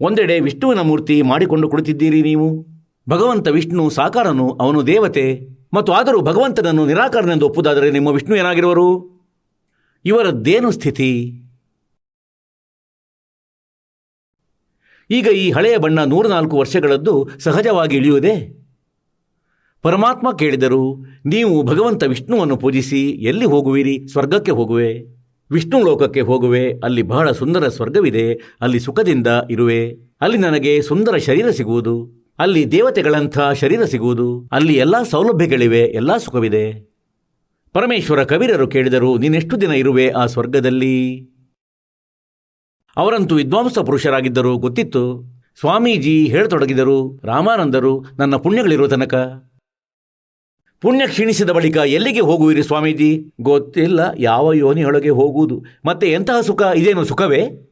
ಒಂದೆಡೆ 0.00 0.40
ವಿಷ್ಣುವಿನ 0.40 0.80
ಮೂರ್ತಿ 0.80 1.22
ಮಾಡಿಕೊಂಡು 1.22 1.70
ಕುಳಿತಿದ್ದೀರಿ 1.70 2.22
ನೀವು? 2.22 2.66
ಭಗವಂತ 3.08 3.48
ವಿಷ್ಣು 3.48 3.90
ಸಾಕಾರನು, 3.90 4.50
ಅವನು 4.50 4.86
ದೇವತೆ. 4.86 5.48
ಮತ್ತು 5.74 5.92
ಆದರೂ 5.92 6.20
ಭಗವಂತನನ್ನು 6.20 6.86
ನಿರಾಕಾರನೆಂದು 6.86 7.46
ಒಪ್ಪುದಾದರೆ 7.46 7.90
ನಿಮ್ಮ 7.90 8.08
ವಿಷ್ಣು 8.08 8.36
ಏನಾಗಿರುವರು? 8.36 9.18
ಇವರದ್ದೇನು 10.04 10.70
ಸ್ಥಿತಿ? 10.70 11.42
ಈಗ 15.10 15.26
ಈ 15.26 15.50
ಹಳೆಯ 15.50 15.76
ಬಣ್ಣ 15.76 16.04
ನೂರನಾಲ್ಕು 16.04 16.56
ವರ್ಷಗಳದ್ದು 16.56 17.28
ಸಹಜವಾಗಿ 17.38 17.96
ಇಳಿಯುವುದೇ? 17.96 18.54
ಪರಮಾತ್ಮ 19.82 20.32
ಕೇಳಿದರು, 20.32 21.04
ನೀವು 21.26 21.62
ಭಗವಂತ 21.62 22.02
ವಿಷ್ಣುವನ್ನು 22.02 22.56
ಪೂಜಿಸಿ 22.56 23.08
ಎಲ್ಲಿ 23.08 23.44
ಹೋಗುವಿರಿ? 23.44 24.06
ಸ್ವರ್ಗಕ್ಕೆ 24.08 24.50
ಹೋಗುವೆ. 24.50 25.18
ವಿಷ್ಣು 25.50 25.84
ಲೋಕಕ್ಕೆ 25.84 26.20
ಹೋಗುವೆ. 26.20 26.72
ಅಲ್ಲಿ 26.84 27.02
ಬಹಳ 27.02 27.30
ಸುಂದರ 27.30 27.68
ಸ್ವರ್ಗವಿದೆ. 27.68 28.32
ಅಲ್ಲಿ 28.32 28.80
ಸುಖದಿಂದ 28.80 29.26
ಇರುವೆ. 29.50 29.96
ಅಲ್ಲಿ 30.20 30.38
ನನಗೆ 30.38 30.82
ಸುಂದರ 30.82 31.16
ಶರೀರ 31.16 31.50
ಸಿಗುವುದು. 31.50 32.26
ಅಲ್ಲಿ 32.38 32.72
ದೇವತೆಗಳಂಥ 32.72 33.38
ಶರೀರ 33.60 33.84
ಸಿಗುವುದು. 33.84 34.48
ಅಲ್ಲಿ 34.52 34.74
ಎಲ್ಲ 34.74 35.02
ಸೌಲಭ್ಯಗಳಿವೆ, 35.02 35.80
ಎಲ್ಲ 35.80 36.16
ಸುಖವಿದೆ. 36.16 36.88
ಪರಮೇಶ್ವರ 37.72 38.24
ಕವಿರರು 38.24 38.66
ಕೇಳಿದರು, 38.66 39.18
ನೀನೆಷ್ಟು 39.18 39.60
ದಿನ 39.60 39.70
ಇರುವೆ 39.70 40.10
ಆ 40.10 40.26
ಸ್ವರ್ಗದಲ್ಲಿ? 40.26 41.28
ಅವರಂತೂ 42.98 43.34
ವಿದ್ವಾಂಸ 43.34 43.78
ಪುರುಷರಾಗಿದ್ದರು, 43.78 44.56
ಗೊತ್ತಿತ್ತು. 44.56 45.24
ಸ್ವಾಮೀಜಿ 45.60 46.26
ಹೇಳತೊಡಗಿದರು, 46.26 47.20
ರಾಮಾನಂದರು 47.24 48.04
ನನ್ನ 48.18 48.36
ಪುಣ್ಯಗಳಿರುವ 48.36 48.88
ತನಕ. 48.88 49.14
ಪುಣ್ಯ 50.80 51.06
ಕ್ಷೀಣಿಸಿದ 51.06 51.50
ಬಳಿಕ 51.50 51.76
ಎಲ್ಲಿಗೆ 51.76 52.20
ಹೋಗುವಿರಿ 52.20 52.62
ಸ್ವಾಮೀಜಿ? 52.62 53.32
ಗೊತ್ತಿಲ್ಲ, 53.40 54.00
ಯಾವ 54.18 54.52
ಯೋನಿಯೊಳಗೆ 54.52 55.10
ಹೋಗುವುದು. 55.10 55.64
ಮತ್ತೆ 55.84 56.12
ಎಂತಹ 56.12 56.40
ಸುಖ? 56.40 56.62
ಇದೇನು 56.62 57.04
ಸುಖವೇ? 57.04 57.67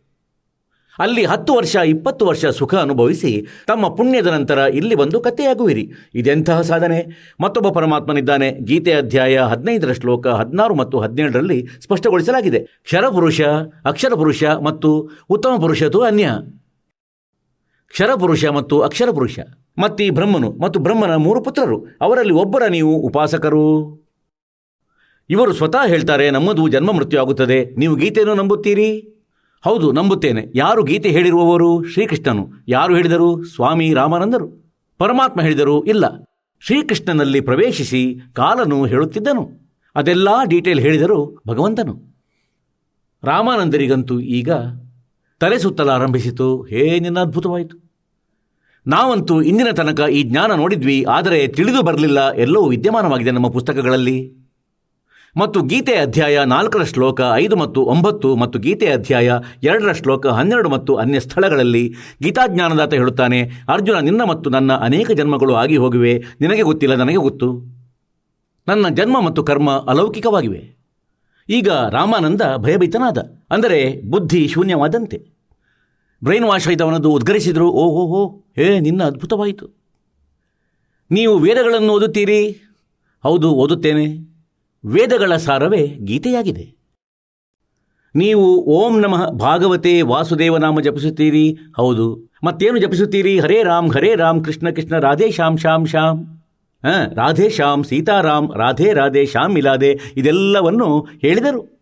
ಅಲ್ಲಿ 0.98 1.24
ಹತ್ತು 1.24 1.54
ವರ್ಷ, 1.54 1.76
ಇಪ್ಪತ್ತು 1.76 2.26
ವರ್ಷ 2.26 2.46
ಸುಖ 2.46 2.74
ಅನುಭವಿಸಿ 2.74 3.46
ತಮ್ಮ 3.66 3.88
ಪುಣ್ಯದ 3.88 4.26
ನಂತರ 4.26 4.58
ಇಲ್ಲಿ 4.58 4.94
ಬಂದು 4.94 5.20
ಕಥೆಯಾಗುವಿರಿ. 5.20 5.92
ಇದೆಂತಹ 6.14 6.60
ಸಾಧನೆ? 6.60 7.06
ಮತ್ತೊಬ್ಬ 7.40 7.68
ಪರಮಾತ್ಮನಿದ್ದಾನೆ. 7.68 8.52
ಗೀತೆ 8.52 8.92
ಅಧ್ಯಾಯ 8.92 9.38
ಹದಿನೈದರ 9.38 9.92
ಶ್ಲೋಕ 9.92 10.26
ಹದಿನಾರು 10.26 10.74
ಮತ್ತು 10.74 11.00
ಹದಿನೇಳರಲ್ಲಿ 11.00 11.66
ಸ್ಪಷ್ಟಗೊಳಿಸಲಾಗಿದೆ. 11.80 12.58
ಕ್ಷರಪುರುಷ, 12.58 13.40
ಅಕ್ಷರಪುರುಷ 13.84 14.44
ಮತ್ತು 14.44 15.10
ಉತ್ತಮ 15.30 15.56
ಪುರುಷತು 15.60 16.00
ಅನ್ಯ. 16.00 16.28
ಕ್ಷರಪುರುಷ 17.88 18.44
ಮತ್ತು 18.44 18.80
ಅಕ್ಷರಪುರುಷ. 18.80 19.38
ಮತ್ತಿ 19.78 20.10
ಬ್ರಹ್ಮನು 20.10 20.52
ಮತ್ತು 20.52 20.80
ಬ್ರಹ್ಮನ 20.80 21.14
ಮೂರು 21.14 21.42
ಪುತ್ರರು. 21.42 21.86
ಅವರಲ್ಲಿ 22.00 22.32
ಒಬ್ಬರ 22.32 22.62
ನೀವು 22.66 22.96
ಉಪಾಸಕರು. 22.96 23.66
ಇವರು 25.30 25.52
ಸ್ವತಃ 25.52 25.86
ಹೇಳ್ತಾರೆ, 25.86 26.30
ನಮ್ಮದು 26.30 26.68
ಜನ್ಮ 26.68 26.92
ಮೃತ್ಯು 26.92 27.20
ಆಗುತ್ತದೆ 27.20 27.74
ನೀವು 27.74 27.94
ಗೀತೆಯನ್ನು 27.94 28.34
ನಂಬುತ್ತೀರಿ? 28.34 29.15
ಹೌದು, 29.66 29.92
ನಂಬುತ್ತೇನೆ. 29.92 30.42
ಯಾರು 30.54 30.82
ಗೀತೆ 30.82 31.08
ಹೇಳಿರುವವರು? 31.08 31.84
ಶ್ರೀಕೃಷ್ಣನು. 31.84 32.48
ಯಾರು 32.68 32.96
ಹೇಳಿದರು? 32.96 33.44
ಸ್ವಾಮಿ 33.44 33.94
ರಾಮಾನಂದರು. 33.94 34.48
ಪರಮಾತ್ಮ 34.98 35.40
ಹೇಳಿದರು, 35.40 35.84
ಇಲ್ಲ. 35.84 36.04
ಶ್ರೀಕೃಷ್ಣನಲ್ಲಿ 36.60 37.40
ಪ್ರವೇಶಿಸಿ 37.40 38.20
ಕಾಲನು 38.32 38.84
ಹೇಳುತ್ತಿದ್ದನು. 38.84 39.44
ಅದೆಲ್ಲ 39.96 40.28
ಡೀಟೇಲ್ 40.44 40.80
ಹೇಳಿದರು 40.80 41.42
ಭಗವಂತನು. 41.48 41.94
ರಾಮಾನಂದರಿಗಂತೂ 43.24 44.20
ಈಗ 44.20 44.50
ತಲೆ 45.40 45.58
ಸುತ್ತಲಾರಂಭಿಸಿತು 45.58 46.66
ನಿನ್ನ 47.00 47.18
ಅದ್ಭುತವಾಯಿತು. 47.20 47.76
ನಾವಂತೂ 48.86 49.42
ಇಂದಿನ 49.42 49.70
ತನಕ 49.70 50.00
ಈ 50.08 50.22
ಜ್ಞಾನ 50.22 50.52
ನೋಡಿದ್ವಿ, 50.52 51.02
ಆದರೆ 51.02 51.46
ತಿಳಿದು 51.48 51.82
ಬರಲಿಲ್ಲ. 51.82 52.32
ಎಲ್ಲವೂ 52.32 52.68
ವಿದ್ಯಮಾನವಾಗಿದೆ 52.68 53.30
ನಮ್ಮ 53.30 53.48
ಪುಸ್ತಕಗಳಲ್ಲಿ. 53.50 54.45
ಮತ್ತು 55.36 55.62
ಗೀತೆ 55.62 55.94
ಅಧ್ಯಾಯ 55.94 56.44
ನಾಲ್ಕರ 56.44 56.82
ಶ್ಲೋಕ 56.82 57.20
ಐದು 57.34 57.56
ಮತ್ತು 57.56 57.82
ಒಂಬತ್ತು 57.82 58.36
ಮತ್ತು 58.36 58.58
ಗೀತೆ 58.58 58.86
ಅಧ್ಯಾಯ 58.86 59.32
ಎರಡರ 59.62 59.92
ಶ್ಲೋಕ 59.92 60.26
ಹನ್ನೆರಡು 60.26 60.68
ಮತ್ತು 60.68 60.94
ಅನ್ಯ 60.94 61.20
ಸ್ಥಳಗಳಲ್ಲಿ 61.20 61.94
ಗೀತಾಜ್ಞಾನದಾತ 62.22 62.94
ಹೇಳುತ್ತಾನೆ, 62.94 63.50
ಅರ್ಜುನ, 63.68 63.98
ನಿನ್ನ 63.98 64.22
ಮತ್ತು 64.24 64.50
ನನ್ನ 64.50 64.72
ಅನೇಕ 64.72 65.10
ಜನ್ಮಗಳು 65.10 65.54
ಆಗಿ 65.54 65.76
ಹೋಗಿವೆ. 65.76 66.24
ನಿನಗೆ 66.40 66.62
ಗೊತ್ತಿಲ್ಲ, 66.62 66.94
ನನಗೆ 66.94 67.16
ಗೊತ್ತು. 67.16 67.76
ನನ್ನ 68.68 68.88
ಜನ್ಮ 68.88 69.20
ಮತ್ತು 69.20 69.42
ಕರ್ಮ 69.42 69.70
ಅಲೌಕಿಕವಾಗಿವೆ. 69.70 70.76
ಈಗ 71.48 71.68
ರಾಮಾನಂದ 71.68 72.42
ಭಯಭೀತನಾದ. 72.56 73.18
ಅಂದರೆ 73.50 74.00
ಬುದ್ಧಿ 74.10 74.48
ಶೂನ್ಯವಾದಂತೆ. 74.48 75.18
Brain 76.24 76.44
wash 76.44 76.68
ಆಯ್ತವನದು, 76.68 77.12
ಉದ್ಗರಿಸಿದರು. 77.12 77.70
ಓಹೋ, 77.70 78.06
ಹೋ, 78.06 78.44
ಹೇ, 78.56 78.80
ನಿನ್ನ 78.80 79.04
ಅದ್ಭುತವಾಯಿತು. 79.04 79.68
ನೀವು 81.10 81.38
ವೇದಗಳನ್ನು 81.38 81.92
ಓದುತ್ತೀರಿ? 81.92 82.70
ಹೌದು, 83.22 83.50
ಓದುತ್ತೇನೆ. 83.50 84.35
ವೇದಗಳ 84.86 85.36
ಸಾರವೇ 85.36 85.86
ಗೀತೆಯಾಗಿದೆ. 85.86 86.76
ನೀವು 88.14 88.64
ಓಂ 88.64 89.00
ನಮಃ 89.00 89.30
ಭಾಗವತೆ 89.30 90.02
ವಾಸುದೇವ 90.02 90.56
ನಾಮ 90.56 90.80
ಜಪಿಸುತ್ತೀರಿ. 90.80 91.58
ಹೌದು. 91.76 92.30
ಮತ್ತೇನು 92.44 92.78
ಜಪಿಸುತ್ತೀರಿ? 92.78 93.38
ಹರೇ 93.38 93.62
ರಾಮ್ 93.62 93.92
ಹರೇ 93.92 94.14
ರಾಮ್, 94.14 94.44
ಕೃಷ್ಣ 94.44 94.70
ಕೃಷ್ಣ, 94.70 94.98
ರಾಧೇ 94.98 95.30
ಶ್ಯಾಮ್ 95.30 95.58
ಶ್ಯಾಮ್ 95.58 95.86
ಶ್ಯಾಮ್. 95.86 96.26
ಹಾಂ, 96.84 97.14
ರಾಧೇ 97.14 97.50
ಶ್ಯಾಮ್, 97.50 97.84
ಸೀತಾರಾಮ್, 97.84 98.54
ರಾಧೇ 98.56 98.92
ರಾಧೇ, 98.92 99.26
ಶ್ಯಾಮ್ 99.26 99.58
ಇಲಾದೆ 99.58 99.98
ಇದೆಲ್ಲವನ್ನು 100.16 101.00
ಹೇಳಿದರು. 101.00 101.76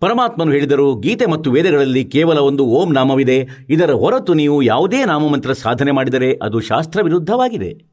ಪರಮಾತ್ಮನು 0.00 0.52
ಹೇಳಿದರು, 0.52 0.96
ಗೀತೆ 0.96 1.26
ಮತ್ತು 1.26 1.52
ವೇದಗಳಲ್ಲಿ 1.52 2.04
ಕೇವಲ 2.04 2.38
ಒಂದು 2.38 2.66
ಓಂ 2.66 2.94
ನಾಮವಿದೆ. 2.94 3.48
ಇದರ 3.68 3.90
ಹೊರತು 3.90 4.34
ನೀವು 4.34 4.62
ಯಾವುದೇ 4.62 5.04
ನಾಮಮಂತ್ರ 5.04 5.52
ಸಾಧನೆ 5.52 5.90
ಮಾಡಿದರೆ 5.90 6.38
ಅದು 6.42 6.60
ಶಾಸ್ತ್ರ 6.60 7.02
ವಿರುದ್ಧವಾಗಿದೆ 7.02 7.89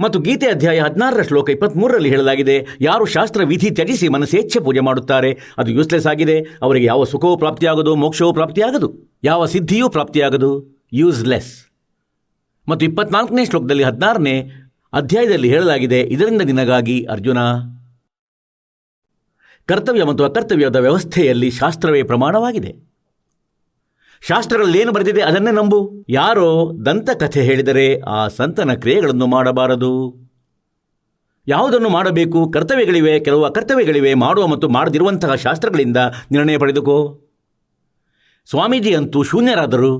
ಮತ್ತು 0.00 0.18
ಗೀತೆ 0.20 0.46
ಅಧ್ಯಾಯ 0.46 0.78
ಹದಿನಾರರ 0.80 1.22
ಶ್ಲೋಕ 1.22 1.48
ಇಪ್ಪತ್ತ್ಮೂರರಲ್ಲಿ 1.50 2.10
ಹೇಳಲಾಗಿದೆ, 2.10 2.56
ಯಾರು 2.80 3.04
ಶಾಸ್ತ್ರ 3.06 3.42
ವಿಧಿ 3.44 3.70
ತ್ಯಜಿಸಿ 3.70 4.08
ಮನಸ್ಸೇಚ್ಛೆ 4.08 4.60
ಪೂಜೆ 4.64 4.80
ಮಾಡುತ್ತಾರೆ, 4.80 5.30
ಅದು 5.58 5.70
ಯೂಸ್ಲೆಸ್ 5.70 6.06
ಆಗಿದೆ, 6.12 6.36
ಅವರಿಗೆ 6.62 6.86
ಯಾವ 6.86 7.04
ಸುಖವೂ 7.04 7.36
ಪ್ರಾಪ್ತಿಯಾಗದು, 7.36 7.94
ಮೋಕ್ಷವೂ 7.94 8.32
ಪ್ರಾಪ್ತಿಯಾಗದು, 8.32 8.88
ಯಾವ 9.30 9.46
ಸಿದ್ಧಿಯೂ 9.46 9.88
ಪ್ರಾಪ್ತಿಯಾಗದು 9.88 10.50
ಯೂಸ್ಲೆಸ್ 10.92 11.52
ಮತ್ತು 12.68 12.84
ಇಪ್ಪತ್ನಾಲ್ಕನೇ 12.86 13.44
ಶ್ಲೋಕದಲ್ಲಿ 13.44 13.82
ಹದಿನಾರನೇ 13.82 14.36
ಅಧ್ಯಾಯದಲ್ಲಿ 14.92 15.48
ಹೇಳಲಾಗಿದೆ, 15.48 16.00
ಇದರಿಂದ 16.14 16.42
ನಿನಗಾಗಿ 16.42 16.96
ಅರ್ಜುನ, 17.14 17.38
ಕರ್ತವ್ಯ 19.68 20.04
ಮತ್ತು 20.04 20.24
ಅಕರ್ತವ್ಯದ 20.24 20.76
ವ್ಯವಸ್ಥೆಯಲ್ಲಿ 20.76 21.50
ಶಾಸ್ತ್ರವೇ 21.50 22.02
ಪ್ರಮಾಣವಾಗಿದೆ. 22.02 22.72
ಶಾಸ್ತ್ರಗಳಲ್ಲಿ 24.28 24.80
ಏನು 24.80 24.92
ಬರೆದಿದೆ 24.92 25.22
ಅದನ್ನೇ 25.22 25.50
ನಂಬು? 25.50 26.04
ಯಾರೋ 26.08 26.72
ದಂತಕಥೆ 26.86 27.42
ಹೇಳಿದರೆ 27.42 28.00
ಆ 28.00 28.28
ಸಂತನ 28.28 28.74
ಕ್ರಿಯೆಗಳನ್ನು 28.74 29.26
ಮಾಡಬಾರದು. 29.26 30.14
ಯಾವುದನ್ನು 31.48 31.88
ಮಾಡಬೇಕು? 31.88 32.50
ಕರ್ತವ್ಯಗಳಿವೆ, 32.50 33.20
ಕೆಲವು 33.20 33.44
ಅಕರ್ತವ್ಯಗಳಿವೆ, 33.44 34.14
ಮಾಡುವ 34.14 34.46
ಮತ್ತು 34.46 34.68
ಮಾಡದಿರುವಂತಹ 34.68 35.34
ಶಾಸ್ತ್ರಗಳಿಂದ 35.34 35.96
ನಿರ್ಣಯ 36.30 36.58
ಪಡೆದುಕೋ. 36.58 37.20
ಸ್ವಾಮೀಜಿ 38.50 38.94
ಅಂತೂ 38.94 39.22
ಶೂನ್ಯರಾದರು. 39.22 39.92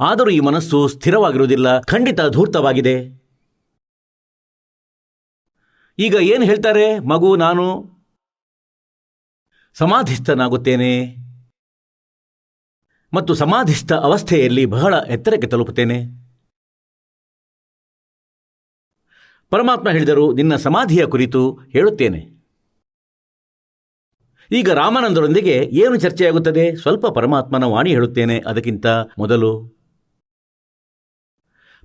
ಆದರೂ 0.00 0.30
ಈ 0.30 0.40
ಮನಸ್ಸು 0.40 0.88
ಸ್ಥಿರವಾಗಿರುವುದಿಲ್ಲ, 0.88 1.80
ಖಂಡಿತ 1.80 2.20
ಧೂರ್ತವಾಗಿದೆ. 2.20 3.24
ಈಗ 5.98 6.14
ಏನು 6.14 6.44
ಹೇಳ್ತಾರೆ? 6.44 6.98
ಮಗು, 6.98 7.36
ನಾನು 7.36 7.90
ಸಮಾಧಿಸ್ಥನಾಗುತ್ತೇನೆ. 9.74 11.19
ಮತ್ತು 13.12 13.34
ಸಮಾಧಿಸ್ಥ 13.34 13.92
ಅವಸ್ಥೆಯಲ್ಲಿ 13.92 14.66
ಬಹಳ 14.66 14.94
ಎತ್ತರಕ್ಕೆ 15.08 15.46
ತಲುಪುತ್ತೇನೆ. 15.46 15.98
ಪರಮಾತ್ಮ 19.50 19.90
ಹೇಳಿದರು 19.90 20.32
ನಿನ್ನ 20.32 20.56
ಸಮಾಧಿಯ 20.56 21.06
ಕುರಿತು 21.06 21.54
ಹೇಳುತ್ತೇನೆ. 21.54 22.40
ಈಗ 24.52 24.70
ರಾಮಾನಂದರೊಂದಿಗೆ 24.70 25.56
ಏನು 25.72 25.96
ಚರ್ಚೆಯಾಗುತ್ತದೆ? 25.96 26.76
ಸ್ವಲ್ಪ 26.76 27.06
ಪರಮಾತ್ಮನ 27.06 27.64
ವಾಣಿ 27.64 27.90
ಹೇಳುತ್ತೇನೆ 27.90 28.40
ಅದಕ್ಕಿಂತ 28.46 28.86
ಮೊದಲು. 29.18 29.80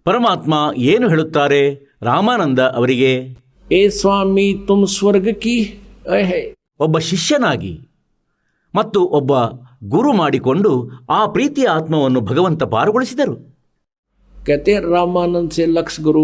ಪರಮಾತ್ಮ 0.04 0.72
ಏನು 0.78 1.10
ಹೇಳುತ್ತಾರೆ? 1.10 1.62
ರಾಮಾನಂದ 2.02 2.60
ಅವರಿಗೆ 2.60 3.38
ಏ 3.72 3.90
ಸ್ವಾಮಿ 3.90 4.54
ತುಮ್ 4.68 4.88
ಸ್ವರ್ಗಕಿ 4.88 5.80
ಒಬ್ಬ 6.80 6.98
ಶಿಷ್ಯನಾಗಿ 7.00 7.90
ಮತ್ತು 8.76 9.00
ಒಬ್ಬ 9.04 9.32
ಗುರು 9.89 10.11
ಮಾಡಿಕೊಂಡು 10.15 10.73
ಆ 11.11 11.21
ಪ್ರೀತಿಯ 11.29 11.69
ಆತ್ಮವನ್ನು 11.79 12.23
ಭಗವಂತ 12.31 12.63
ಪಾರುಗೊಳಿಸಿದರು 12.75 13.37
कहते 14.37 14.71
हैं 14.73 14.83
रामानंद 14.87 15.51
से 15.51 15.65
लक्ष्य 15.69 16.03
गुरु 16.03 16.23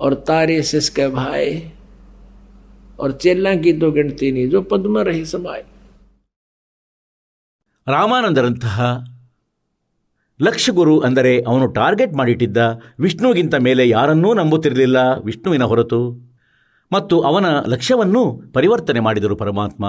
और 0.00 0.12
तारे 0.28 0.56
से 0.62 0.78
इसके 0.78 1.06
भाई 1.14 1.48
और 2.98 3.12
चेला 3.22 3.52
की 3.56 3.72
तो 3.78 3.90
गिनती 3.92 4.28
नहीं 4.32 4.48
जो 4.50 4.60
पद 4.70 4.86
में 4.94 5.02
रही 5.04 5.24
समाये 5.26 5.64
ರಾಮಾನಂದರಂತಹ 7.86 8.78
ಲಕ್ಷ 10.40 10.70
ಗುರು 10.70 10.94
ಅಂದರೆ 11.00 11.30
ಅವನು 11.42 11.66
ಟಾರ್ಗೆಟ್ 11.72 12.12
ಮಾಡಿಟ್ಟಿದ್ದ 12.14 12.58
ವಿಷ್ಣುವಿಗಿಂತ 12.98 13.56
ಮೇಲೆ 13.58 13.84
ಯಾರನ್ನೂ 13.88 14.28
ನಂಬುತ್ತಿರಲಿಲ್ಲ 14.34 14.98
ವಿಷ್ಣುವಿನ 15.24 15.64
ಹೊರತು 15.64 16.00
ಮತ್ತು 16.92 17.14
ಅವನ 17.20 17.46
ಲಕ್ಷ್ಯವನ್ನೂ 17.66 18.22
ಪರಿವರ್ತನೆ 18.52 19.00
ಮಾಡಿದರು 19.00 19.36
ಪರಮಾತ್ಮ 19.36 19.84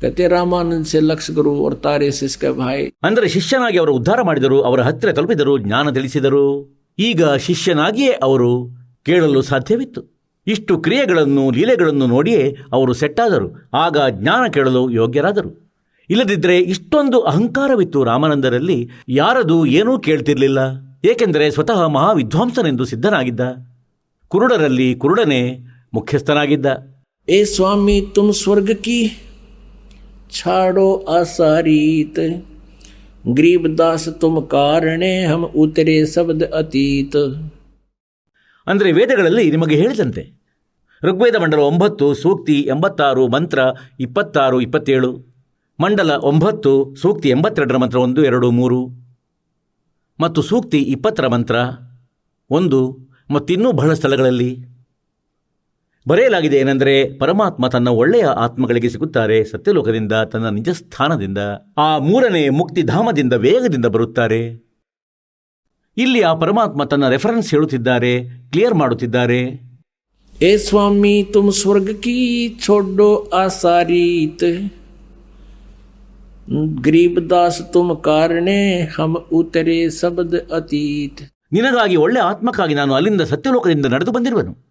ಕತೆ 0.00 0.28
ರಾಮಾನಂದ್ 0.28 0.86
ಸೆಲ್ಲಕ್ಷಕರು 0.86 1.50
ಒರ್ತಾರೆ 1.50 2.10
ಭಾಯ್. 2.52 2.90
ಅಂದರೆ 3.02 3.28
ಶಿಷ್ಯನಾಗಿ 3.28 3.78
ಅವರು 3.78 3.94
ಉದ್ಧಾರ 3.94 4.22
ಮಾಡಿದರು 4.22 4.62
ಅವರ 4.62 4.80
ಹತ್ತಿರ 4.80 5.12
ತಲುಪಿದರು 5.12 5.58
ಜ್ಞಾನ 5.58 5.90
ತಿಳಿಸಿದರು. 5.90 6.76
ಈಗ 6.98 7.24
ಶಿಷ್ಯನಾಗಿಯೇ 7.30 8.12
ಅವರು 8.12 8.70
ಕೇಳಲು 9.06 9.42
ಸಾಧ್ಯವಿತ್ತು. 9.42 10.16
ಇಷ್ಟು 10.46 10.78
ಕ್ರಿಯೆಗಳನ್ನು 10.78 11.50
ಲೀಲೆಗಳನ್ನು 11.50 12.06
ನೋಡಿಯೇ 12.06 12.56
ಅವರು 12.72 12.92
ಸೆಟ್ಟಾದರು. 12.92 13.70
ಆಗ 13.74 13.96
ಜ್ಞಾನ 14.10 14.50
ಕೇಳಲು 14.50 14.90
ಯೋಗ್ಯರಾದರು. 14.90 15.66
ಇಲ್ಲದಿದ್ದರೆ 16.10 16.58
ಇಷ್ಟೊಂದು 16.58 17.20
ಅಹಂಕಾರವಿತ್ತು 17.20 18.04
ರಾಮಾನಂದರಲ್ಲಿ 18.04 18.88
ಯಾರದು 19.08 19.66
ಏನೂ 19.66 19.98
ಕೇಳ್ತಿರಲಿಲ್ಲ. 19.98 20.58
ಏಕೆಂದರೆ 21.04 21.50
ಸ್ವತಃ 21.50 21.86
ಮಹಾವಿದ್ವಾಂಸನೆಂದು 21.86 22.84
ಸಿದ್ಧನಾಗಿದ್ದ. 22.84 23.40
ಕುರುಡರಲ್ಲಿ 24.28 24.94
ಕುರುಡನೇ 24.94 25.58
ಮುಖ್ಯಸ್ಥನಾಗಿದ್ದ. 25.94 26.66
ಏ 27.28 27.44
ಸ್ವಾಮಿ 27.44 28.00
ತುಮ್ 28.14 28.32
ಸ್ವರ್ಗಕ್ಕಿ 28.32 29.25
छाड़ो 30.31 30.87
आसारीत 31.11 32.19
गरीबदास 33.31 34.07
तुम 34.21 34.39
कारणे 34.47 35.13
हम 35.23 35.43
उतरे 35.57 35.97
शब्द 36.07 36.43
अतीत 36.55 37.15
ಅಂದರೆ 38.67 38.89
ವೇದಗಳಲ್ಲಿ 38.91 39.43
ನಿಮಗೆ 39.51 39.75
ಹೇಳಿದಂತೆ 39.75 40.23
ಋಗ್ವೇದ 41.03 41.35
ಮಂಡಲ 41.35 41.61
ಒಂಬತ್ತು 41.61 42.05
ಸೂಕ್ತಿ 42.13 42.55
ಎಂಬತ್ತಾರು 42.71 43.23
ಮಂತ್ರ 43.27 43.59
ಇಪ್ಪತ್ತಾರು 43.99 44.57
ಇಪ್ಪತ್ತೇಳು 44.61 45.09
ಮಂಡಲ 45.79 46.11
ಒಂಬತ್ತು 46.23 46.71
ಸೂಕ್ತಿ 47.01 47.29
ಎಂಬತ್ತೆರಡರ 47.29 47.77
ಮಂತ್ರ 47.77 47.97
ಒಂದು 47.97 48.21
ಎರಡು 48.23 48.47
ಮೂರು 48.51 48.79
ಮತ್ತು 50.19 50.41
ಸೂಕ್ತಿ 50.41 50.79
ಇಪ್ಪತ್ತರ 50.87 51.27
ಮಂತ್ರ 51.27 51.55
ಒಂದು 52.49 52.79
ಮತ್ತಿನ್ನೂ 53.29 53.71
ಬಹಳ 53.71 53.93
ಸ್ಥಳಗಳಲ್ಲಿ 53.93 54.51
ಬರೆಯಲಾಗಿದೆ 56.08 56.56
ಏನೆಂದರೆ 56.56 57.18
ಪರಮಾತ್ಮ 57.18 57.68
ತನ್ನ 57.68 57.88
ಒಳ್ಳೆಯ 57.88 58.24
ಆತ್ಮಗಳಿಗೆ 58.24 58.88
ಸಿಗುತ್ತಾರೆ 58.88 59.44
ಸತ್ಯಲೋಕದಿಂದ 59.44 60.12
ತನ್ನ 60.12 60.48
ನಿಜ 60.48 60.68
ಸ್ಥಾನದಿಂದ 60.68 61.38
ಆ 61.78 61.98
ಮೂರನೇ 61.98 62.48
ಮುಕ್ತಿಧಾಮದಿಂದ 62.48 63.32
ವೇಗದಿಂದ 63.32 63.86
ಬರುತ್ತಾರೆ. 63.86 64.66
ಇಲ್ಲಿ 65.96 66.22
ಆ 66.22 66.34
ಪರಮಾತ್ಮ 66.34 66.84
ತನ್ನ 66.84 67.08
ರೆಫರೆನ್ಸ್ 67.08 67.50
ಹೇಳುತ್ತಿದ್ದಾರೆ 67.50 68.24
ಕ್ಲಿಯರ್ 68.24 68.74
ಮಾಡುತ್ತಿದ್ದಾರೆ. 68.74 69.40
ಏ 70.42 70.56
ಸ್ವಾಮಿ 70.56 71.30
ತುಮ್ 71.32 71.52
ಸ್ವರ್ಗ 71.52 71.90
ಕಿ 71.90 72.58
ಛೋಡೋ 72.64 73.30
ಆಸಾರೀತ್ 73.34 74.46
ಗರೀಬದಾಸ್ 76.80 77.72
ತುಮ್ 77.72 78.02
ಕಾರಣೆ 78.02 78.82
ಹಮ್ 78.82 79.16
ಉತರೆ 79.32 79.90
ಸಬದ್ 79.90 80.52
ಅತೀತ್. 80.52 81.22
ನಿನಗಾಗಿ 81.52 81.96
ಒಳ್ಳೆ 81.96 82.20
ಆತ್ಮಕ್ಕಾಗಿ 82.20 82.74
ನಾನು 82.74 82.94
ಅಲ್ಲಿಂದ 82.94 83.20
ಸತ್ಯಲೋಕದಿಂದ 83.20 83.86
ನಡೆದು 83.86 84.12
ಬಂದಿರುವನು. 84.12 84.65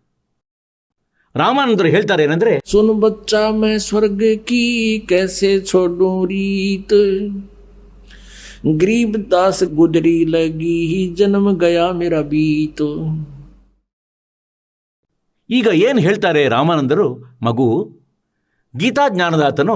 ರಾಮಾನಂದರು 1.36 1.88
ಹೇಳ್ತಾರೆ 1.88 2.24
ಏನಂದ್ರೆ 2.24 2.62
ಸುನ್ 2.66 3.02
ಬಚ್ಚಾ 3.02 3.50
ಮೇ 3.52 3.78
ಸ್ವರ್ಗ 3.78 4.24
ಕಿ 4.46 4.62
ಕೈಸೆ 5.10 5.66
ಛೋಡೋ 5.66 6.26
ರೀತ್? 6.26 7.00
ದಾಸ್ 9.32 9.64
ಗುದರಿ 9.64 10.26
ಲಗಿ 10.26 10.86
ಹಿ 10.86 11.08
ಜನ್ಮ 11.16 11.58
ಗಯಾ 11.58 11.92
ಮೇರಾ 11.92 12.22
ಬೀತ? 12.22 12.82
ಈಗ 15.50 15.68
ಏನು 15.74 16.00
ಹೇಳ್ತಾರೆ 16.00 16.48
ರಾಮಾನಂದರು? 16.48 17.38
ಮಗು 17.42 17.68
ಗೀತಾ 18.74 19.10
ಜ್ಞಾನದಾತನು 19.10 19.76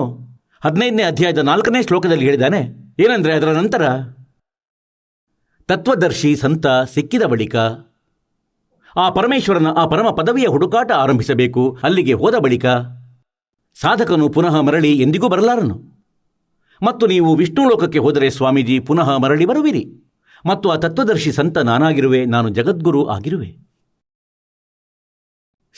ಹದಿನೈದನೇ 0.65 1.03
ಅಧ್ಯಾಯದ 1.03 1.37
ನಾಲ್ಕನೇ 1.37 1.83
ಶ್ಲೋಕದಲ್ಲಿ 1.83 2.25
ಹೇಳಿದಾನೆ 2.25 2.61
ಏನಂದ್ರೆ 2.99 3.33
ಅದರ 3.33 3.51
ನಂತರ 3.51 3.83
ತತ್ವದರ್ಶಿ 5.69 6.35
ಸಂತ 6.35 6.67
ಸಿಕ್ಕಿದ 6.93 7.21
ಬಳಿಕ 7.23 7.55
ಆ 8.95 9.10
ಪರಮೇಶ್ವರನ 9.10 9.67
ಆ 9.67 9.86
ಪರಮ 9.86 10.10
ಪದವಿಯ 10.10 10.47
ಹುಡುಕಾಟ 10.47 10.91
ಆರಂಭಿಸಬೇಕು. 10.91 11.78
ಅಲ್ಲಿಗೆ 11.84 12.13
ಹೋದ 12.13 12.36
ಬಳಿಕ 12.36 12.65
ಸಾಧಕನು 13.82 14.30
ಪುನಃ 14.30 14.62
ಮರಳಿ 14.62 14.99
ಎಂದಿಗೂ 14.99 15.28
ಬರಲಾರನು. 15.28 15.99
ಮತ್ತು 16.84 17.08
ನೀವು 17.08 17.36
ವಿಷ್ಣು 17.36 17.69
ಲೋಕಕ್ಕೆ 17.69 17.99
ಹೋದರೆ 17.99 18.30
ಸ್ವಾಮೀಜಿ 18.30 18.80
ಪುನಃ 18.80 19.17
ಮರಳಿ 19.17 19.45
ಬರುವಿರಿ. 19.45 20.13
ಮತ್ತು 20.45 20.69
ಆ 20.69 20.75
ತತ್ವದರ್ಶಿ 20.75 21.32
ಸಂತ 21.32 21.58
ನಾನಾಗಿರುವೆ 21.58 22.25
ನಾನು 22.25 22.49
ಜಗದ್ಗುರು 22.49 23.08
ಆಗಿರುವೆ. 23.08 23.58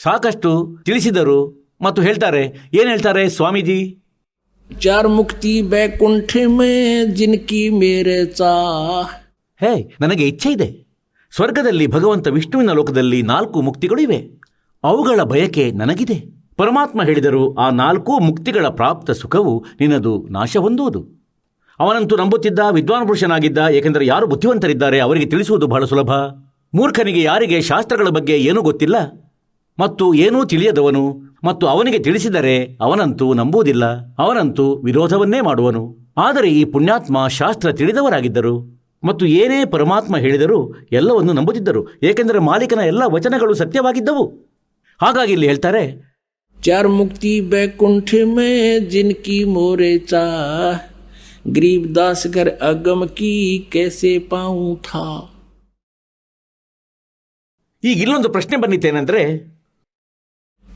ಸಾಕಷ್ಟು 0.02 0.78
ತಿಳಿಸಿದರು 0.84 1.70
ಮತ್ತು 1.80 2.02
ಹೇಳ್ತಾರೆ 2.02 2.70
ಏನು 2.74 2.90
ಹೇಳ್ತಾರೆ 2.90 3.28
ಸ್ವಾಮೀಜಿ? 3.28 3.98
ಚಾರ್ 4.80 5.08
ಮುಕ್ತಿ 5.08 5.62
ಬೇಕುಂಠಿ 5.62 6.46
ಮೇ 6.46 7.04
ಜಿನ್ಕಿ 7.06 7.68
ಮೇರೆ 7.70 8.26
ಚಾ 8.26 9.02
ಹೇ 9.60 9.96
ನನಗೆ 10.00 10.28
ಇಚ್ಛೆ 10.28 10.50
ಇದೆ. 10.50 10.81
ಸ್ವರ್ಗದಲ್ಲಿ 11.34 11.86
ಭಗವಂತ 11.86 12.28
ವಿಷ್ಣುವಿನ 12.28 12.72
ಲೋಕದಲ್ಲಿ 12.72 13.22
ನಾಲ್ಕು 13.22 13.62
ಮುಕ್ತಿಗಳು 13.62 14.02
ಇವೆ 14.02 14.40
ಅವುಗಳ 14.84 15.22
ಬಯಕೆ 15.22 15.70
ನನಗಿದೆ. 15.70 16.32
ಪರಮಾತ್ಮ 16.56 17.02
ಹೇಳಿದರು, 17.02 17.54
ಆ 17.54 17.70
ನಾಲ್ಕೂ 17.70 18.18
ಮುಕ್ತಿಗಳ 18.18 18.66
ಪ್ರಾಪ್ತ 18.66 19.10
ಸುಖವು 19.10 19.64
ನಿನ್ನದು 19.80 20.26
ನಾಶ 20.30 20.56
ಹೊಂದುವುದು. 20.56 21.06
ಅವನಂತೂ 21.80 22.16
ನಂಬುತ್ತಿದ್ದ 22.16 22.58
ವಿದ್ವಾನ್ 22.70 23.06
ಪುರುಷನಾಗಿದ್ದ, 23.06 23.58
ಏಕೆಂದರೆ 23.70 24.06
ಯಾರು 24.06 24.26
ಬುದ್ಧಿವಂತರಿದ್ದಾರೆ 24.26 25.00
ಅವರಿಗೆ 25.00 25.26
ತಿಳಿಸುವುದು 25.26 25.66
ಬಹಳ 25.66 25.84
ಸುಲಭ. 25.84 26.10
ಮೂರ್ಖನಿಗೆ 26.74 27.22
ಯಾರಿಗೆ 27.22 27.60
ಶಾಸ್ತ್ರಗಳ 27.60 28.08
ಬಗ್ಗೆ 28.08 28.36
ಏನೂ 28.36 28.62
ಗೊತ್ತಿಲ್ಲ. 28.62 28.94
ಮತ್ತು 29.78 30.14
ಏನೂ 30.14 30.44
ತಿಳಿಯದವನು, 30.44 31.36
ಮತ್ತು 31.44 31.66
ಅವನಿಗೆ 31.66 31.98
ತಿಳಿಸಿದರೆ 31.98 32.78
ಅವನಂತೂ 32.80 33.34
ನಂಬುವುದಿಲ್ಲ, 33.34 33.84
ಅವನಂತೂ 34.18 34.74
ವಿರೋಧವನ್ನೇ 34.74 35.40
ಮಾಡುವನು. 35.40 36.12
ಆದರೆ 36.16 36.48
ಈ 36.48 36.64
ಪುಣ್ಯಾತ್ಮ 36.64 37.28
ಶಾಸ್ತ್ರ 37.28 37.72
ತಿಳಿದವರಾಗಿದ್ದರು. 37.72 38.71
ಮತ್ತು 39.08 39.24
ಏನೇ 39.40 39.58
ಪರಮಾತ್ಮ 39.74 40.18
ಹೇಳಿದರೂ 40.24 40.58
ಎಲ್ಲವನ್ನು 40.98 41.32
ನಂಬುತ್ತಿದ್ದರು. 41.38 41.82
ಏಕೆಂದರೆ 42.08 42.40
ಮಾಲೀಕನ 42.50 42.84
ಎಲ್ಲ 42.92 43.02
ವಚನಗಳು 43.16 43.54
ಸತ್ಯವಾಗಿದ್ದವು. 43.62 44.24
ಹಾಗಾಗಿ 45.00 45.32
ಇಲ್ಲಿ 45.36 45.50
ಹೇಳ್ತಾರೆ 45.50 45.84
ಚಾರ್ 46.58 46.88
ಮುಕ್ತಿ 46.98 47.32
ಬೈಕುಂಠ 47.52 48.10
ಮೇ 48.34 48.50
ಜಿನ್ಕಿ 48.92 49.38
ಮೋರೆ 49.54 49.92
ಚಾ 50.10 50.24
ಗ್ರೀಬ್ 51.56 51.86
ದಾಸ್ 51.96 52.26
ಘರ್ 52.34 52.50
ಅಗಮ 52.70 53.04
ಕಿ 53.18 53.32
ಕೆಸೆ 53.72 54.12
ಪಾವು 54.32 54.68
ಥಾ. 54.88 55.04
ಈಗ 57.82 57.96
ಇಲ್ಲೊಂದು 58.04 58.28
ಪ್ರಶ್ನೆ 58.36 58.56
ಬಂದಿತ್ತೇನೆಂದ್ರೆ 58.64 59.22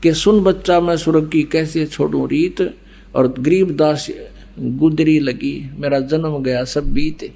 ಕೆ 0.03 0.11
ಸುನ್ 0.23 0.41
ಬಚ್ಚಾ 0.45 0.75
ಮೈ 0.87 0.95
ಸುರಕ್ಕಿ 1.03 1.41
ಕೆಸೆ 1.53 1.83
ಛೋಡು 1.93 2.21
ರೀತ್ 2.33 2.65
ಅವ್ರ 3.15 3.25
ಗ್ರೀಬ್ 3.47 3.71
ದಾಸ್ 3.79 4.09
ಗುದರಿ 4.81 5.17
ಲಗಿ 5.27 5.55
ಮೇರಾ 5.81 5.99
ಜನ್ಮ 6.11 6.37
ಗಯಾ 6.47 6.63
ಸಬ್ 6.73 6.91
ಬೀತೆ. 6.97 7.29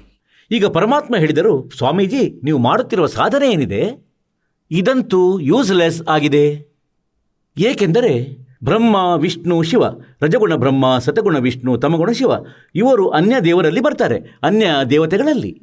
ಈಗ 0.52 0.66
ಪರಮಾತ್ಮ 0.66 1.16
ಹೇಳಿದರು, 1.16 1.70
ಸ್ವಾಮೀಜಿ, 1.76 2.40
ನೀವು 2.44 2.58
ಮಾಡುತ್ತಿರುವ 2.58 3.06
ಸಾಧನೆ 3.06 3.50
ಏನಿದೆ? 3.50 4.12
ಇದಂತೂ 4.70 5.40
ಯೂಸ್ಲೆಸ್ 5.40 6.02
ಆಗಿದೆ. 6.08 6.74
ಏಕೆಂದರೆ 7.58 8.38
ಬ್ರಹ್ಮ, 8.64 8.96
ವಿಷ್ಣು, 9.16 9.62
ಶಿವ, 9.62 9.82
ರಜಗುಣ 10.22 10.54
ಬ್ರಹ್ಮ, 10.54 10.98
ಸತಗುಣ 10.98 11.38
ವಿಷ್ಣು, 11.38 11.76
ತಮಗುಣ 11.76 12.10
ಶಿವ, 12.10 12.30
ಇವರು 12.74 13.08
ಅನ್ಯ 13.08 13.40
ದೇವರಲ್ಲಿ 13.44 13.80
ಬರ್ತಾರೆ, 13.80 14.38
ಅನ್ಯ 14.42 14.66
ದೇವತೆಗಳಲ್ಲಿ. 14.90 15.62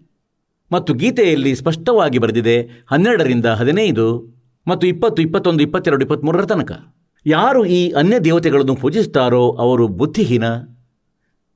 ಮತ್ತು 0.71 0.93
ಗೀತೆಯಲ್ಲಿ 0.93 1.55
ಸ್ಪಷ್ಟವಾಗಿ 1.55 2.17
ಬರೆದಿದೆ, 2.17 2.61
ಹನ್ನೆರಡರಿಂದ 2.91 3.45
ಹದಿನೈದು 3.45 4.39
ಮತ್ತು 4.67 4.87
ಇಪ್ಪತ್ತು, 4.87 5.21
ಇಪ್ಪತ್ತೊಂದು, 5.21 5.63
ಇಪ್ಪತ್ತೆರಡು 5.63 6.01
ಇಪ್ಪತ್ತ್ಮೂರರ 6.01 6.45
ತನಕ. 6.45 6.71
ಯಾರು 7.25 7.65
ಈ 7.65 7.91
ಅನ್ಯ 7.91 8.19
ದೇವತೆಗಳನ್ನು 8.19 8.75
ಪೂಜಿಸುತ್ತಾರೋ 8.75 9.51
ಅವರು 9.51 9.87
ಬುದ್ಧಿಹೀನ 9.87 10.43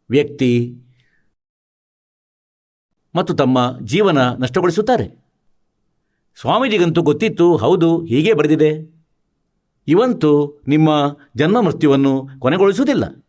ವ್ಯಕ್ತಿ 0.10 0.80
ಮತ್ತು 3.16 3.34
ತಮ್ಮ 3.34 3.80
ಜೀವನ 3.84 4.18
ನಷ್ಟಗೊಳಿಸುತ್ತಾರೆ. 4.18 5.24
ಸ್ವಾಮೀಜಿಗಂತೂ 6.42 7.02
ಗೊತ್ತಿತ್ತು, 7.02 7.58
ಹೌದು, 7.58 8.06
ಹೀಗೆ 8.06 8.34
ಬರೆದಿದೆ. 8.34 8.94
ಇವಂತೂ 9.88 10.62
ನಿಮ್ಮ 10.68 11.18
ಜನ್ಮ 11.36 11.62
ಮೃತ್ಯುವನ್ನು 11.62 12.28
ಕೊನೆಗೊಳಿಸುವುದಿಲ್ಲ. 12.40 13.24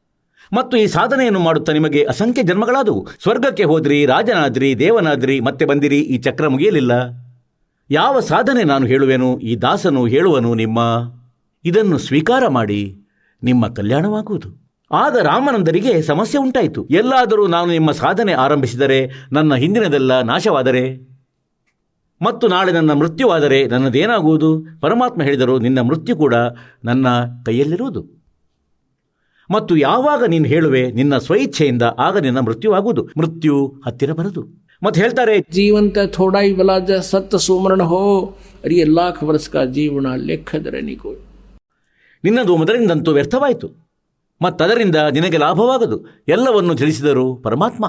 ಮತ್ತು 0.53 0.77
ಈ 0.77 0.87
ಸಾಧನೆಯನ್ನು 0.87 1.39
ಮಾಡುತ್ತಾ 1.39 1.73
ನಿಮಗೆ 1.73 2.05
ಅಸಂಖ್ಯ 2.05 2.43
ಜನ್ಮಗಳಾದವು. 2.43 3.09
ಸ್ವರ್ಗಕ್ಕೆ 3.23 3.65
ಹೋದ್ರಿ, 3.65 4.07
ರಾಜನಾದ್ರಿ, 4.07 4.79
ದೇವನಾದ್ರಿ, 4.79 5.41
ಮತ್ತೆ 5.41 5.65
ಬಂದಿರಿ, 5.65 6.01
ಈ 6.01 6.19
ಚಕ್ರ 6.19 6.49
ಮುಗಿಯಲಿಲ್ಲ. 6.49 6.93
ಯಾವ 7.91 8.21
ಸಾಧನೆ 8.21 8.65
ನಾನು 8.65 8.87
ಹೇಳುವೆನು, 8.87 9.39
ಈ 9.39 9.57
ದಾಸನು 9.57 10.07
ಹೇಳುವನು 10.07 10.55
ನಿಮ್ಮ, 10.55 11.03
ಇದನ್ನು 11.65 11.99
ಸ್ವೀಕಾರ 11.99 12.49
ಮಾಡಿ 12.49 13.01
ನಿಮ್ಮ 13.43 13.69
ಕಲ್ಯಾಣವಾಗುವುದು. 13.69 14.64
ಆಗ 14.95 15.17
ರಾಮನಂದರಿಗೆ 15.23 16.03
ಸಮಸ್ಯೆ 16.03 16.41
ಉಂಟಾಯಿತು. 16.41 16.87
ಎಲ್ಲಾದರೂ 16.91 17.47
ನಾನು 17.47 17.73
ನಿಮ್ಮ 17.73 17.91
ಸಾಧನೆ 17.91 18.33
ಆರಂಭಿಸಿದರೆ 18.33 19.11
ನನ್ನ 19.33 19.55
ಹಿಂದಿನದೆಲ್ಲ 19.55 20.23
ನಾಶವಾದರೆ? 20.23 21.15
ಮತ್ತು 22.23 22.49
ನಾಳೆ 22.49 22.73
ನನ್ನ 22.73 22.93
ಮೃತ್ಯುವಾದರೆ 22.93 23.67
ನನ್ನದೇನಾಗುವುದು? 23.67 24.67
ಪರಮಾತ್ಮ 24.81 25.23
ಹೇಳಿದರು 25.23 25.59
ನಿನ್ನ 25.59 25.81
ಮೃತ್ಯು 25.81 26.17
ಕೂಡ 26.17 26.35
ನನ್ನ 26.85 27.07
ಕೈಯಲ್ಲಿರುವುದು. 27.47 28.25
ಮತ್ತು 29.51 29.77
ಯಾವಾಗ 29.77 30.25
ನೀನು 30.25 30.45
ಹೇಳುವೆ 30.45 30.93
ನಿನ್ನ 30.93 31.19
ಸ್ವಇಚ್ಛೆಯಿಂದ 31.19 31.83
ಆಗ 31.99 32.19
ನಿನ್ನ 32.19 32.41
ಮೃತ್ಯುವಾಗುವುದು. 32.41 33.09
ಮೃತ್ಯು 33.17 33.83
ಹತ್ತಿರ 33.87 34.13
ಬರದು. 34.13 34.65
ಮತ್ತೆ 34.83 35.01
ಹೇಳ್ತಾರೆ 35.01 35.41
ಜೀವಂತ 35.51 35.99
ಥೋಡಾಯಿ 36.07 36.57
ಬಲಾಜ 36.57 36.91
ಸತ್ತ 36.91 37.35
ಸೋಮರಣ 37.35 37.83
ಹೋ. 37.83 38.25
ಅರಿಯ 38.65 38.85
ಲಾಖ 38.85 39.25
ವರ್ಷ 39.25 39.49
ಜೀವನ 39.73 40.07
ಲೆಕ್ಕದರೆ 40.17 40.81
ನೀಗೋ 40.81 41.15
ನಿನ್ನದು 42.25 42.57
ಮೊದಲಿಂದಂತೂ 42.57 43.13
ವ್ಯರ್ಥವಾಯಿತು. 43.13 43.84
ಮತ್ತದರಿಂದ 44.45 44.97
ನಿನಗೆ 44.97 45.37
ಲಾಭವಾಗದು. 45.37 45.99
ಎಲ್ಲವನ್ನು 46.29 46.75
ತಿಳಿಸಿದರು 46.75 47.37
ಪರಮಾತ್ಮ. 47.37 47.85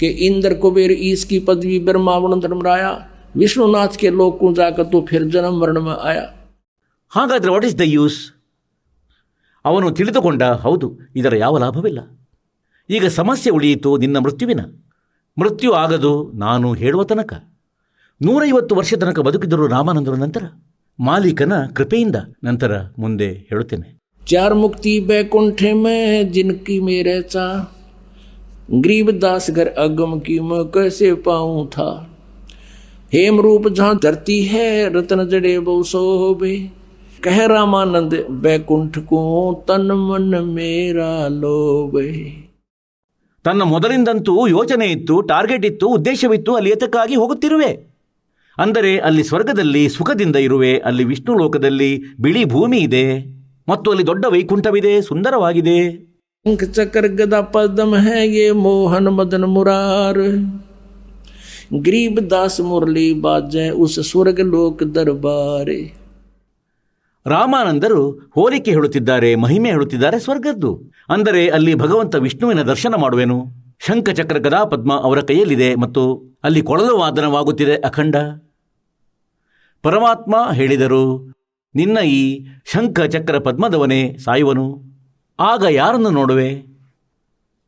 ಕೆ 0.00 0.06
ಇಂದ್ರ 0.06 0.52
ಕುಬೇರ್ 0.54 0.92
ಈಸ್ಕಿ 0.92 1.40
ಪದವಿ 1.40 1.78
ಬ್ರಹ್ಮಾವಣ 1.78 2.40
ಧರ್ಮರಾಯ 2.40 2.82
ವಿಷ್ಣುನಾಥ್ಗೆ 3.36 4.10
ಲೋಕು 4.10 4.54
ಜಾಕತ್ತು 4.54 5.06
ಫಿರ್ 5.06 5.32
ಜನ 5.32 5.48
ಮರಣ 5.48 5.78
ಆಯ. 5.88 6.18
ಹಾಗಾದರೆ 7.08 7.50
ವಾಟ್ 7.50 7.64
ಇಸ್ 7.64 7.78
ದ 7.78 7.80
ಯೂಸ್ 7.84 8.32
ಅವನು 9.64 9.90
ತಿಳಿದುಕೊಂಡ 9.90 10.42
ಹೌದು 10.42 10.98
ಇದರ 11.16 11.36
ಯಾವ 11.36 11.58
ಲಾಭವಿಲ್ಲ. 11.58 12.00
ಈಗ 12.90 13.06
ಸಮಸ್ಯೆ 13.06 13.50
ಉಳಿಯಿತು 13.52 13.96
ನಿನ್ನ 13.96 14.18
ಮೃತ್ಯುವಿನ. 14.18 14.60
ಮೃತ್ಯು 15.38 15.72
ಆಗದು 15.72 16.32
ನಾನು 16.34 16.74
ಹೇಳುವ 16.74 17.04
ತನಕ. 17.04 17.32
ನೂರೈವತ್ತು 18.22 18.74
ವರ್ಷ 18.74 18.94
ತನಕ 18.94 19.20
ಬದುಕಿದರು 19.20 19.66
ರಾಮಾನಂದರ 19.66 20.12
ನಂತರ 20.12 20.42
ಮಾಲೀಕನ 21.00 21.52
ಕೃಪೆಯಿಂದ 21.74 22.16
ನಂತರ 22.44 22.80
ಮುಂದೆ 22.98 23.32
ಹೇಳುತ್ತೇನೆ. 23.32 23.97
चार 24.27 24.53
मुक्ति 24.53 24.99
बैकुंठ 25.07 25.61
में 25.75 26.31
जिनकी 26.31 26.79
मेरे 26.81 27.21
चा 27.23 27.45
गरीब 28.73 29.09
दास 29.19 29.49
घर 29.51 29.67
अगम 29.79 30.19
की 30.19 30.39
मैं 30.41 30.63
कैसे 30.71 31.13
पाऊं 31.25 31.65
था 31.67 31.87
हेम 33.11 33.39
रूप 33.41 33.67
जहाँ 33.69 33.97
धरती 34.03 34.41
है 34.45 34.69
रत्न 34.93 35.27
जड़े 35.29 35.57
बहु 35.61 35.83
शोभे 35.83 36.53
कह 37.23 37.45
रामानंद 37.45 38.15
बैकुंठ 38.43 38.97
को 39.07 39.19
तन 39.67 39.91
मन 40.03 40.31
मेरा 40.51 41.11
लोभे 41.35 42.09
ತನ್ನ 43.45 43.63
ಮೊದಲಿಂದಂತೂ 43.65 44.33
ಯೋಚನೆ 44.47 44.85
ಇತ್ತು 44.87 45.15
ಟಾರ್ಗೆಟ್ 45.21 45.65
ಇತ್ತು 45.65 45.85
ಉದ್ದೇಶವಿತ್ತು 45.89 46.51
ಅಲ್ಲಿ 46.55 46.69
ಏತಕ್ಕಾಗಿ 46.71 47.15
ಹೋಗುತ್ತಿರುವೆ 47.15 47.71
ಅಂದರೆ 48.57 48.91
ಅಲ್ಲಿ 48.99 49.23
ಸ್ವರ್ಗದಲ್ಲಿ 49.23 49.81
ಸುಖದಿಂದ 49.89 50.37
ಇರುವೆ 50.37 50.71
ಅಲ್ಲಿ 50.79 51.03
ವಿಷ್ಣು 51.03 51.33
ಲೋಕದಲ್ಲಿ 51.37 51.89
ಬಿಳಿ 52.19 52.43
ಭೂಮಿ 52.45 52.79
ಇದೆ 52.87 53.03
ಮತ್ತು 53.68 53.90
ಅಲ್ಲಿ 53.90 54.06
ದೊಡ್ಡ 54.06 54.24
ವೈಕುಂಠವಿದೆ 54.28 55.02
ಸುಂದರವಾಗಿದೆ. 55.02 55.78
ಚಕರ್ಗದ 56.74 57.40
ಪದಮ 57.40 57.94
ಹೇಗೆ 57.96 58.50
ಮೋಹನ 58.50 59.08
ಮದನ 59.08 59.44
ಮುರಾರ್? 59.44 60.26
ಗ್ರೀಬ್ 61.82 62.30
ದಾಸ್ 62.30 62.60
ಮುರಳಿ 62.60 63.06
ಬಾಜೆ 63.14 63.70
ಉಸ 63.70 63.98
ಸ್ವರ್ಗ 64.00 64.40
ಲೋಕ 64.40 64.82
ದರ್ಬಾರೆ. 64.82 65.80
ರಾಮಾನಂದರು 67.26 68.30
ಹೋಲಿಕೆ 68.34 68.70
ಹೇಳುತ್ತಿದ್ದಾರೆ 68.70 69.34
ಮಹಿಮೆ 69.34 69.68
ಹೇಳುತ್ತಿದ್ದಾರೆ 69.70 70.18
ಸ್ವರ್ಗದ್ದು. 70.18 70.70
ಅಂದರೆ 71.08 71.48
ಅಲ್ಲಿ 71.48 71.74
ಭಗವಂತ 71.74 72.14
ವಿಷ್ಣುವಿನ 72.14 72.62
ದರ್ಶನ 72.62 72.94
ಮಾಡುವೆನು. 72.94 73.38
ಶಂಖಚಕ್ರ 73.78 74.38
ಗದಾ 74.38 74.64
ಪದ್ಮ 74.64 74.92
ಅವರ 75.00 75.18
ಕೈಯಲ್ಲಿದೆ 75.20 75.74
ಮತ್ತು 75.74 76.02
ಅಲ್ಲಿ 76.44 76.62
ಕೊಳಲು 76.62 76.98
ವಾದನವಾಗುತ್ತಿದೆ 76.98 77.74
ಅಖಂಡ. 77.88 78.16
ಪರಮಾತ್ಮ 79.82 80.34
ಹೇಳಿದರು 80.52 81.02
ನಿನ್ನ 81.74 81.98
ಈ 81.98 82.46
ಶಂಖ 82.64 83.00
ಚಕ್ರ 83.00 83.38
ಪದ್ಮದವನೇ 83.38 84.16
ಸಾಯುವನು. 84.24 84.84
ಆಗ 85.40 85.62
ಯಾರನ್ನು 85.70 86.10
ನೋಡುವೆ? 86.10 86.64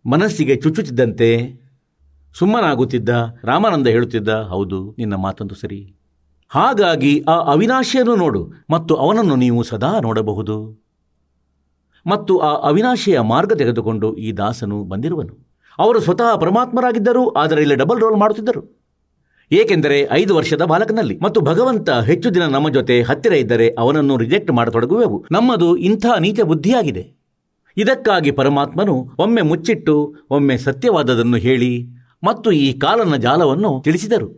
ಮನಸ್ಸಿಗೆ 0.06 0.56
ಚುಚ್ಚುತ್ತಿದ್ದಂತೆ 0.56 1.60
ಸುಮ್ಮನಾಗುತ್ತಿದ್ದ 2.34 3.08
ರಾಮಾನಂದ 3.44 3.86
ಹೇಳುತ್ತಿದ್ದ, 3.86 4.28
ಹೌದು, 4.28 4.94
ನಿನ್ನ 4.98 5.14
ಮಾತಂತೂ 5.14 5.54
ಸರಿ. 5.54 5.96
ಹಾಗಾಗಿ 6.48 7.24
ಆ 7.28 7.36
ಅವಿನಾಶಿಯನ್ನು 7.36 8.16
ನೋಡು, 8.16 8.52
ಮತ್ತು 8.70 8.94
ಅವನನ್ನು 8.94 9.36
ನೀವು 9.36 9.62
ಸದಾ 9.62 10.00
ನೋಡಬಹುದು. 10.00 10.86
ಮತ್ತು 12.06 12.38
ಆ 12.38 12.68
ಅವಿನಾಶಿಯ 12.68 13.20
ಮಾರ್ಗ 13.20 13.52
ತೆಗೆದುಕೊಂಡು 13.52 14.16
ಈ 14.16 14.32
ದಾಸನು 14.32 14.84
ಬಂದಿರುವನು. 14.84 15.34
ಅವರು 15.78 16.00
ಸ್ವತಃ 16.00 16.36
ಪರಮಾತ್ಮರಾಗಿದ್ದರು, 16.36 17.34
ಆದರೆ 17.34 17.62
ಇಲ್ಲಿ 17.62 17.74
ಡಬಲ್ 17.74 18.00
ರೋಲ್ 18.00 18.16
ಮಾಡುತ್ತಿದ್ದರು. 18.16 18.79
ಏಕೆಂದರೆ 19.51 19.97
ಐದು 20.11 20.31
ವರ್ಷದ 20.35 20.63
ಬಾಲಕನಲ್ಲಿ 20.63 21.15
ಮತ್ತು 21.17 21.39
ಭಗವಂತ 21.41 21.89
ಹೆಚ್ಚು 22.07 22.29
ದಿನ 22.33 22.45
ನಮ್ಮ 22.47 22.67
ಜೊತೆ 22.69 22.95
ಹತ್ತಿರ 23.01 23.33
ಇದ್ದರೆ 23.33 23.67
ಅವನನ್ನು 23.79 24.15
ರಿಜೆಕ್ಟ್ 24.17 24.51
ಮಾಡತೊಡಗುವೆವು 24.51 25.17
ನಮ್ಮದು 25.31 25.67
ಇಂಥ 25.87 26.05
ನೀಚ 26.19 26.39
ಬುದ್ಧಿಯಾಗಿದೆ 26.43 27.03
ಇದಕ್ಕಾಗಿ 27.77 28.31
ಪರಮಾತ್ಮನು 28.31 28.95
ಒಮ್ಮೆ 29.19 29.41
ಮುಚ್ಚಿಟ್ಟು 29.41 29.95
ಒಮ್ಮೆ 30.31 30.55
ಸತ್ಯವಾದದನ್ನು 30.57 31.37
ಹೇಳಿ 31.37 31.71
ಮತ್ತು 32.23 32.49
ಈ 32.59 32.69
ಕಾಲನ 32.79 33.17
ಜಾಲವನ್ನು 33.17 33.71
ತಿಳಿಸಿದರು 33.81 34.29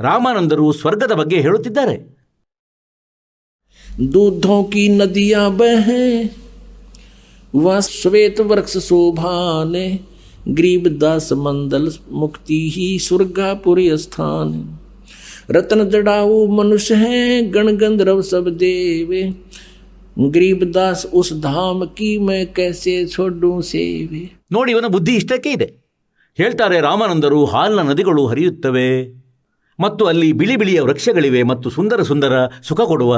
ರಾಮಾನಂದರು 0.00 0.66
ಸ್ವರ್ಗದ 0.72 1.14
ಬಗ್ಗೆ 1.14 1.40
ಹೇಳುತ್ತಿದ್ದಾರೆ 1.40 1.96
दूधों 4.08 4.62
की 4.66 4.82
नदियां 4.90 5.44
बहें 5.56 6.10
वह 7.54 7.78
श्वेत 7.82 8.40
वृक्ष 8.42 8.76
शोभाने 8.80 9.86
गरीब 10.50 10.86
दास 10.98 11.28
मंदल 11.38 11.88
मुक्ति 12.14 12.58
ही 12.70 12.88
स्वर्गापुरी 13.00 13.86
स्थान 13.98 14.52
रत्न 15.50 15.88
जड़ाऊ 15.90 16.46
मनुष्य 16.52 16.94
हैं 16.96 17.26
गण 17.54 17.76
गंधर्व 17.76 18.20
सब 18.24 18.48
देवे 18.58 19.22
गरीब 20.28 20.64
दास 20.72 21.04
उस 21.14 21.32
धाम 21.40 21.84
की 21.98 22.10
मैं 22.20 22.42
कैसे 22.52 22.96
छोड़ूं 23.06 23.60
सेवे 23.68 24.24
ನೋಡಿ 24.52 24.70
ಇವನ 24.72 24.88
ಬುದ್ಧಿ 24.94 25.12
ಇಷ್ಟಕ್ಕೆ 25.14 25.50
ಇದೆ 25.56 25.66
ಹೇಳ್ತಾರೆ 26.38 26.76
ರಾಮಾನಂದರು 26.80 27.40
ಹಾಲಿನ 27.46 27.82
ನದಿಗಳು 27.82 28.22
ಹರಿಯುತ್ತವೆ 28.26 28.88
ಮತ್ತು 29.78 30.02
ಅಲ್ಲಿ 30.06 30.28
ಬಿಳಿ 30.32 30.54
ಬಿಳಿಯ 30.56 30.78
ವೃಕ್ಷಗಳಿವೆ 30.80 31.42
ಮತ್ತು 31.42 31.68
ಸುಂದರ 31.70 32.02
ಸುಂದರ 32.02 32.34
ಸುಖ 32.68 32.80
ಕೊಡುವ 32.88 33.12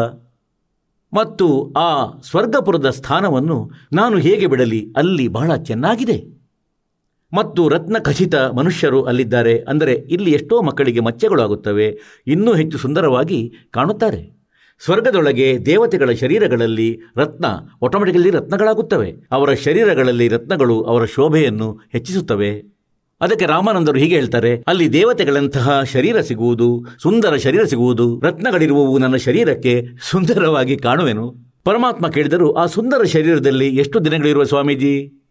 ಮತ್ತು 1.13 1.47
ಆ 1.79 1.89
ಸ್ವರ್ಗಪುರದ 2.29 2.89
ಸ್ಥಾನವನ್ನು 2.91 3.57
ನಾನು 3.93 4.19
ಹೇಗೆ 4.19 4.47
ಬಿಡಲಿ 4.47 4.81
ಅಲ್ಲಿ 4.97 5.27
ಬಹಳ 5.29 5.57
ಚೆನ್ನಾಗಿದೆ 5.69 6.19
ಮತ್ತು 7.36 7.70
ರತ್ನ 7.70 7.98
ಖಚಿತ 8.00 8.36
ಮನುಷ್ಯರು 8.36 9.04
ಅಲ್ಲಿದ್ದಾರೆ. 9.04 9.60
ಅಂದರೆ 9.60 9.94
ಇಲ್ಲಿ 9.94 10.32
ಎಷ್ಟೋ 10.32 10.62
ಮಕ್ಕಳಿಗೆ 10.62 11.00
ಮಚ್ಚೆಗಳು 11.00 11.42
ಆಗುತ್ತವೆ. 11.42 11.88
ಇನ್ನೂ 12.28 12.54
ಹೆಚ್ಚು 12.54 12.78
ಸುಂದರವಾಗಿ 12.78 13.52
ಕಾಣುತ್ತಾರೆ. 13.72 14.36
ಸ್ವರ್ಗದೊಳಗೆ 14.84 15.66
ದೇವತೆಗಳ 15.66 16.12
ಶರೀರಗಳಲ್ಲಿ 16.12 17.00
ರತ್ನ 17.18 17.46
ಆಟೋಮೆಟಿಕಲಿ 17.84 18.30
ರತ್ನಗಳಾಗುತ್ತವೆ. 18.30 19.14
ಅವರ 19.32 19.54
ಶರೀರಗಳಲ್ಲಿ 19.54 20.28
ರತ್ನಗಳು 20.28 20.82
ಅವರ 20.82 21.06
ಶೋಭೆಯನ್ನು 21.06 21.80
ಹೆಚ್ಚಿಸುತ್ತವೆ. 21.92 22.76
ಅದಕ್ಕೆ 23.22 23.46
ರಾಮಾನಂದರು 23.46 23.98
ಹೀಗೆ 23.98 24.16
ಹೇಳ್ತಾರೆ, 24.16 24.64
ಅಲ್ಲಿ 24.68 24.94
ದೇವತೆಗಳಂತಹ 24.94 25.82
ಶರೀರ 25.84 26.22
ಸಿಗುವುದು, 26.22 26.86
ಸುಂದರ 27.02 27.36
ಶರೀರ 27.36 27.64
ಸಿಗುವುದು, 27.64 28.22
ರತ್ನಗಳಿರುವವು 28.24 28.98
ನನ್ನ 28.98 29.16
ಶರೀರಕ್ಕೆ 29.16 29.86
ಸುಂದರವಾಗಿ 30.12 30.78
ಕಾಣುವೆನು. 30.78 31.36
ಪರಮಾತ್ಮ 31.64 32.08
ಕೇಳಿದರು, 32.08 32.54
ಆ 32.54 32.66
ಸುಂದರ 32.66 33.04
ಶರೀರದಲ್ಲಿ 33.04 33.68
ಎಷ್ಟು 33.68 34.06
ದಿನಗಳಿರುವ 34.06 34.44
ಸ್ವಾಮೀಜಿ? 34.44 35.25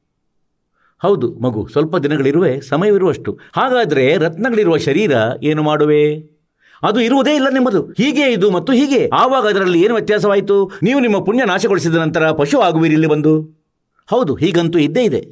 ಹೌದು 1.05 1.29
ಮಗು, 1.39 1.67
ಸ್ವಲ್ಪ 1.67 1.97
ದಿನಗಳಿರುವೆ, 1.97 2.61
ಸಮಯವಿರುವಷ್ಟು. 2.61 3.39
ಹಾಗಾದರೆ 3.53 4.17
ರತ್ನಗಳಿರುವ 4.17 4.77
ಶರೀರ 4.77 5.13
ಏನು 5.43 5.63
ಮಾಡುವೆ? 5.63 6.35
ಅದು 6.83 7.01
ಇರುವುದೇ 7.01 7.35
ಇಲ್ಲ 7.35 7.49
ನಿಮ್ಮದು. 7.49 7.83
ಹೀಗೆ 7.83 8.33
ಇದು 8.33 8.51
ಮತ್ತು 8.51 8.73
ಹೀಗೆ. 8.73 9.09
ಆವಾಗ 9.09 9.47
ಅದರಲ್ಲಿ 9.47 9.81
ಏನು 9.83 9.95
ವ್ಯತ್ಯಾಸವಾಯಿತು? 9.95 10.57
ನೀವು 10.83 11.01
ನಿಮ್ಮ 11.01 11.19
ಪುಣ್ಯ 11.25 11.45
ನಾಶಗೊಳಿಸಿದ 11.45 11.95
ನಂತರ 11.95 12.31
ಪಶು 12.31 12.61
ಆಗುವಿರಿ 12.61 12.93
ಇಲ್ಲಿ 12.93 13.07
ಬಂದು. 13.07 13.35
ಹೌದು, 14.11 14.35
ಹೀಗಂತೂ 14.35 14.79
ಇದ್ದೇ 14.79 15.05
ಇದೆ. 15.05 15.23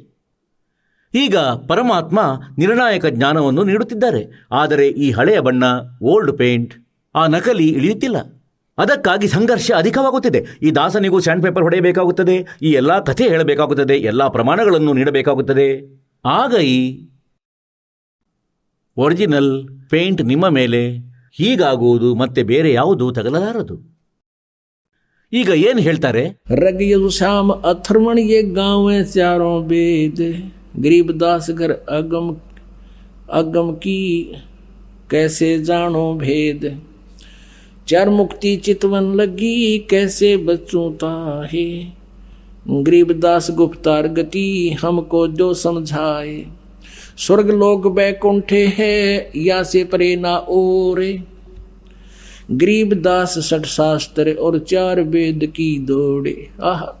ಈಗ 1.15 1.37
ಪರಮಾತ್ಮ 1.67 2.19
ನಿರ್ಣಾಯಕ 2.57 3.05
ಜ್ಞಾನವನ್ನು 3.05 3.63
ನೀಡುತ್ತಿದ್ದಾರೆ. 3.63 4.47
ಆದರೆ 4.51 4.87
ಈ 4.87 5.11
ಹಳೆಯ 5.11 5.39
ಬಣ್ಣ, 5.39 5.63
ಓಲ್ಡ್ 6.03 6.37
ಪೇಂಟ್, 6.37 6.73
ಆ 7.15 7.27
ನಕಲಿ 7.27 7.67
ಇಳಿಯುತ್ತಿಲ್ಲ. 7.67 8.42
ಅದಕ್ಕಾಗಿ 8.77 9.27
ಸಂಘರ್ಷ 9.27 9.71
ಅಧಿಕವಾಗುತ್ತಿದೆ. 9.77 10.45
ಈ 10.61 10.71
ದಾಸನಿಗೂ 10.71 11.19
ಸ್ಯಾಂಡ್ 11.19 11.43
ಪೇಪರ್ 11.43 11.63
ಹೊಡೆಯಬೇಕಾಗುತ್ತದೆ. 11.63 12.45
ಈ 12.61 12.71
ಎಲ್ಲ 12.71 13.03
ಕಥೆ 13.03 13.27
ಹೇಳಬೇಕಾಗುತ್ತದೆ. 13.27 13.97
ಎಲ್ಲ 13.97 14.27
ಪ್ರಮಾಣಗಳನ್ನು 14.27 14.93
ನೀಡಬೇಕಾಗುತ್ತದೆ. 14.93 15.99
ಆಗ 16.25 16.53
ಈ 16.53 17.09
ಒರಿಜಿನಲ್ 18.97 19.67
ಪೇಂಟ್ 19.89 20.21
ನಿಮ್ಮ 20.21 20.49
ಮೇಲೆ 20.49 20.97
ಹೀಗಾಗುವುದು 21.33 22.15
ಮತ್ತೆ 22.15 22.43
ಬೇರೆ 22.43 22.73
ಯಾವುದು 22.73 23.11
ತಗಲಲಾರದು. 23.11 23.93
ಈಗ 25.33 25.49
ಏನು 25.49 25.79
ಹೇಳ್ತಾರೆ? 25.79 26.29
ರಗಿಯದು 26.55 27.09
ಶ್ಯಾಮ 27.09 27.51
ಅಥರ್ಮಣಿಗೆ 27.51 28.41
ಗಾಂವೆ 28.41 29.05
ಚಾರೋ 29.05 29.61
ಬೇದ. 29.61 30.19
ಗರೀಬದಾಸ್ 30.81 31.51
ಗರ್ 31.51 31.89
ಅಗಮ್ 31.89 32.35
ಅಗಮ್ 33.31 33.81
ಕೀ, 33.81 34.33
ಕೈಸೆ 35.09 35.57
ಜಾಣೋ 35.57 36.17
ಭೇದ. 36.17 36.63
चार 37.88 38.08
मुक्ति 38.10 38.56
चितवन 38.56 39.14
लगी 39.14 39.78
कैसे 39.90 40.36
बच्चों 40.46 40.90
ताहे 40.94 41.68
गरीब 42.68 43.12
दास 43.20 43.50
गुप्तार 43.50 44.08
गति 44.12 44.48
हमको 44.82 45.26
जो 45.30 45.52
समझाए 45.56 46.36
स्वर्ग 47.18 47.50
लोक 47.52 47.86
बैकुंठे 47.92 48.66
है 48.76 49.30
या 49.36 49.62
से 49.62 49.84
परे 49.84 50.14
ना 50.16 50.36
ओरे 50.50 51.12
गरीब 52.52 52.94
दास 53.02 53.38
सठ 53.44 53.66
शास्त्र 53.68 54.34
और 54.40 54.58
चार 54.66 55.00
वेद 55.08 55.46
की 55.56 55.70
दौड़े 55.86 56.36
आहा 56.62 56.94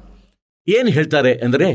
ಏನು 0.68 0.90
ಹೇಳ್ತಾರೆ 0.90 1.30
ಅಂದರೆ 1.44 1.68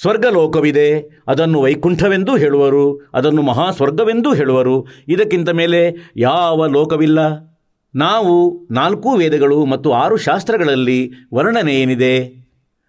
ಸ್ವರ್ಗಲೋಕವಿದೆ. 0.00 1.22
ಅದನ್ನು 1.28 1.62
ವೈಕುಂಠವೆಂದೂ 1.62 2.36
ಹೇಳುವರು, 2.36 3.10
ಅದನ್ನು 3.14 3.42
ಮಹಾಸ್ವರ್ಗವೆಂದೂ 3.42 4.34
ಹೇಳುವರು. 4.34 4.86
ಇದಕ್ಕಿಂತ 5.08 5.50
ಮೇಲೆ 5.50 6.12
ಯಾವ 6.16 6.66
ಲೋಕವಿಲ್ಲ. 6.66 7.48
ನಾವು 7.94 8.66
ನಾಲ್ಕು 8.70 9.10
ವೇದಗಳು 9.10 9.64
ಮತ್ತು 9.64 9.92
ಆರು 9.92 10.16
ಶಾಸ್ತ್ರಗಳಲ್ಲಿ 10.16 11.10
ವರ್ಣನೆ 11.34 11.74
ಏನಿದೆ 11.74 12.38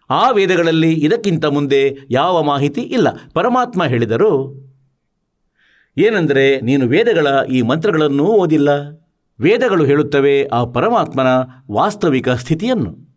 ಆ 0.09 0.29
ವೇದಗಳಲ್ಲಿ 0.29 0.93
ಇದಕ್ಕಿಂತ 0.93 1.45
ಮುಂದೆ 1.45 1.97
ಯಾವ 2.09 2.43
ಮಾಹಿತಿ 2.43 2.81
ಇಲ್ಲ. 2.81 3.07
ಪರಮಾತ್ಮ 3.33 3.85
ಹೇಳಿದರು, 3.85 4.31
ಏನೆಂದರೆ 5.97 6.61
ನೀನು 6.61 6.87
ವೇದಗಳ 6.87 7.27
ಈ 7.51 7.61
ಮಂತ್ರಗಳನ್ನೂ 7.61 8.23
ಓದಿಲ್ಲ. 8.23 8.69
ವೇದಗಳು 9.39 9.85
ಹೇಳುತ್ತವೆ 9.85 10.45
ಆ 10.45 10.63
ಪರಮಾತ್ಮನ 10.65 11.27
ವಾಸ್ತವಿಕ 11.71 12.29
ಸ್ಥಿತಿಯನ್ನು. 12.29 13.08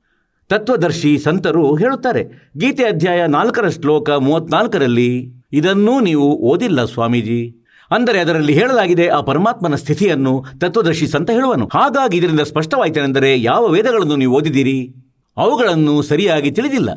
ತತ್ವದರ್ಶಿ 0.49 1.19
ಸಂತರು 1.19 1.75
ಹೇಳುತ್ತಾರೆ. 1.75 2.51
ಗೀತೆ 2.59 2.85
ಅಧ್ಯಾಯ 2.85 3.27
ನಾಲ್ಕರ 3.27 3.69
ಶ್ಲೋಕ 3.69 4.11
ಮೂವತ್ನಾಲ್ಕರಲ್ಲಿ 4.11 5.33
ಇದನ್ನೂ 5.53 6.01
ನೀವು 6.01 6.37
ಓದಿಲ್ಲ 6.37 6.85
ಸ್ವಾಮೀಜಿ. 6.85 7.57
ಅಂದರೆ 7.91 8.19
ಅದರಲ್ಲಿ 8.21 8.53
ಹೇಳಲಾಗಿದೆ 8.53 9.09
ಆ 9.09 9.21
ಪರಮಾತ್ಮನ 9.21 9.75
ಸ್ಥಿತಿಯನ್ನು 9.75 10.45
ತತ್ವದರ್ಶಿ 10.59 11.07
ಸಂತ 11.07 11.31
ಹೇಳುವನು. 11.31 11.71
ಹಾಗಾಗಿ 11.75 12.17
ಇದರಿಂದ 12.17 12.41
ಸ್ಪಷ್ಟವಾಯಿತೆನೆಂದರೆ 12.41 13.43
ಯಾವ 13.43 13.67
ವೇದಗಳನ್ನು 13.67 14.17
ನೀವು 14.17 14.35
ಓದಿದ್ದೀರಿ? 14.35 14.95
ಅವುಗಳನ್ನು 15.37 16.03
ಸರಿಯಾಗಿ 16.03 16.51
ತಿಳಿದಿಲ್ಲ. 16.51 16.91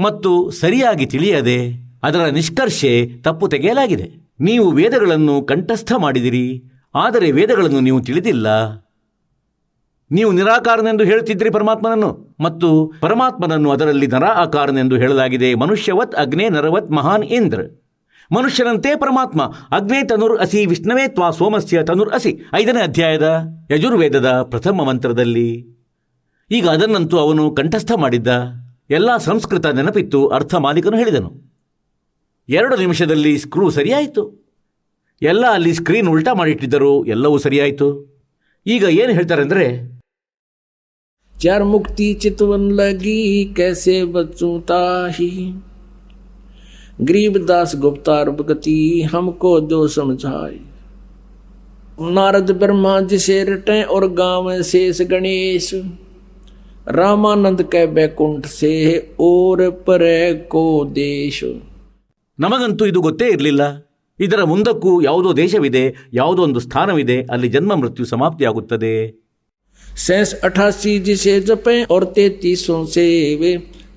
ಮತ್ತು 0.00 0.50
ಸರಿಯಾಗಿ 0.50 1.06
ತಿಳಿಯದೆ 1.06 1.90
ಅದರ 2.02 2.24
ನಿಷ್ಕರ್ಷೆ 2.24 3.06
ತಪ್ಪು 3.22 3.48
ತೆಗೆಯಲಾಗಿದೆ. 3.48 4.30
ನೀವು 4.40 4.70
ವೇದಗಳನ್ನು 4.70 5.42
ಕಂಠಸ್ಥ 5.42 5.92
ಮಾಡಿದಿರಿ 5.98 6.64
ಆದರೆ 6.94 7.30
ವೇದಗಳನ್ನು 7.30 7.80
ನೀವು 7.80 8.02
ತಿಳಿದಿಲ್ಲ. 8.02 8.46
ನೀವು 10.12 10.32
ನಿರಾಕಾರನೆಂದು 10.32 11.04
ಹೇಳುತ್ತಿದ್ರಿ 11.04 11.50
ಪರಮಾತ್ಮನನ್ನು. 11.50 12.36
ಮತ್ತು 12.40 12.92
ಪರಮಾತ್ಮನನ್ನು 13.00 13.70
ಅದರಲ್ಲಿ 13.70 14.06
ನರ 14.06 14.24
ಆಕಾರನೆಂದು 14.24 14.96
ಹೇಳಲಾಗಿದೆ. 14.96 15.54
ಮನುಷ್ಯವತ್ 15.54 16.14
ಅಗ್ನೇ 16.14 16.48
ನರವತ್ 16.48 16.90
ಮಹಾನ್ 16.90 17.24
ಇಂದ್ರ. 17.24 17.60
ಮನುಷ್ಯನಂತೆ 18.36 18.96
ಪರಮಾತ್ಮ. 18.96 19.42
ಅಗ್ನೇ 19.70 20.02
ತನುರ್ 20.04 20.38
ಅಸಿ, 20.38 20.66
ವಿಷ್ಣವೇ 20.66 21.08
ತ್ವಾ 21.08 21.30
ಸೋಮಸ್ಯ 21.30 21.82
ತನುರ್ 21.82 22.10
ಅಸಿ. 22.10 22.40
ಐದನೇ 22.54 22.82
ಅಧ್ಯಾಯದ 22.82 23.40
ಯಜುರ್ವೇದದ 23.70 24.26
ಪ್ರಥಮ 24.26 24.84
ಮಂತ್ರದಲ್ಲಿ. 24.84 25.66
ಈಗ 26.50 26.68
ಅದನ್ನಂತೂ 26.68 27.18
ಅವನು 27.18 27.50
ಕಂಠಸ್ಥ 27.50 27.92
ಮಾಡಿದ್ದ. 27.96 28.28
ಎಲ್ಲ 28.90 29.16
ಸಂಸ್ಕೃತ 29.16 29.66
ನೆನಪಿತ್ತು 29.66 30.26
ಅರ್ಥ 30.26 30.54
ಮಾಲೀಕನು 30.54 30.96
ಹೇಳಿದನು. 30.96 31.50
ಎರಡು 32.48 32.76
ನಿಮಿಷದಲ್ಲಿ 32.76 33.38
ಸ್ಕ್ರೂ 33.38 33.70
ಸರಿಯಾಯಿತು. 33.70 34.40
ಎಲ್ಲ 35.22 35.46
ಅಲ್ಲಿ 35.46 35.74
ಸ್ಕ್ರೀನ್ 35.74 36.08
ಉಲ್ಟಾ 36.08 36.32
ಮಾಡಿಟ್ಟಿದ್ದರು 36.32 37.04
ಎಲ್ಲವೂ 37.04 37.38
ಸರಿಯಾಯಿತು. 37.38 38.10
ಈಗ 38.66 38.82
ಏನು 38.82 39.12
ಹೇಳ್ತಾರೆ 39.12 39.42
ಅಂದರೆ 39.42 39.99
चार 41.39 41.63
मुक्ति 41.63 42.13
चितवन 42.13 42.69
लगी 42.71 43.43
कैसे 43.57 44.03
बचूं 44.05 44.59
ताही 44.61 45.29
गरीबदास 47.01 47.75
गुप्तार 47.75 48.29
भगति 48.31 48.77
हमको 49.11 49.59
दो 49.63 49.87
समझाए 49.87 50.59
नारद 52.11 52.51
ब्रह्मा 52.59 52.99
जिसे 53.09 53.43
रटे 53.43 53.81
और 53.85 54.07
गांव 54.13 54.61
शेष 54.63 55.01
गणेश 55.09 55.69
रामानंद 56.89 57.61
के 57.71 57.85
बैकुंठ 57.93 58.45
से 58.47 58.73
और 59.21 59.69
पर 59.87 60.03
को 60.51 60.65
देश 60.95 61.43
ನಮಗಂತೂ 62.39 62.83
ಇದು 62.85 62.99
ಗೊತ್ತೇ 63.01 63.27
ಇರಲಿಲ್ಲ 63.27 63.63
ಇದರ 64.19 64.41
ಮುಂದಕ್ಕೂ 64.43 64.91
ಯಾವುದೋ 65.01 65.29
ದೇಶವಿದೆ 65.37 65.83
ಯಾವುದೋ 66.13 66.41
ಒಂದು 66.41 66.59
ಸ್ಥಾನವಿದೆ 66.59 67.17
ಅಲ್ಲಿ 67.33 67.47
ಜನ್ಮ 67.47 67.75
ಮೃತ್ಯು 67.75 68.05
ಸಮಾಪ್ತಿಯಾಗುತ್ತದೆ 68.05 68.91
सैस 69.97 70.33
अठासी 70.43 70.97
जिसे 71.01 71.39
जपे 71.41 71.83
और 71.85 72.03
तैतीसों 72.15 72.85
से 72.87 73.03
वे 73.35 73.51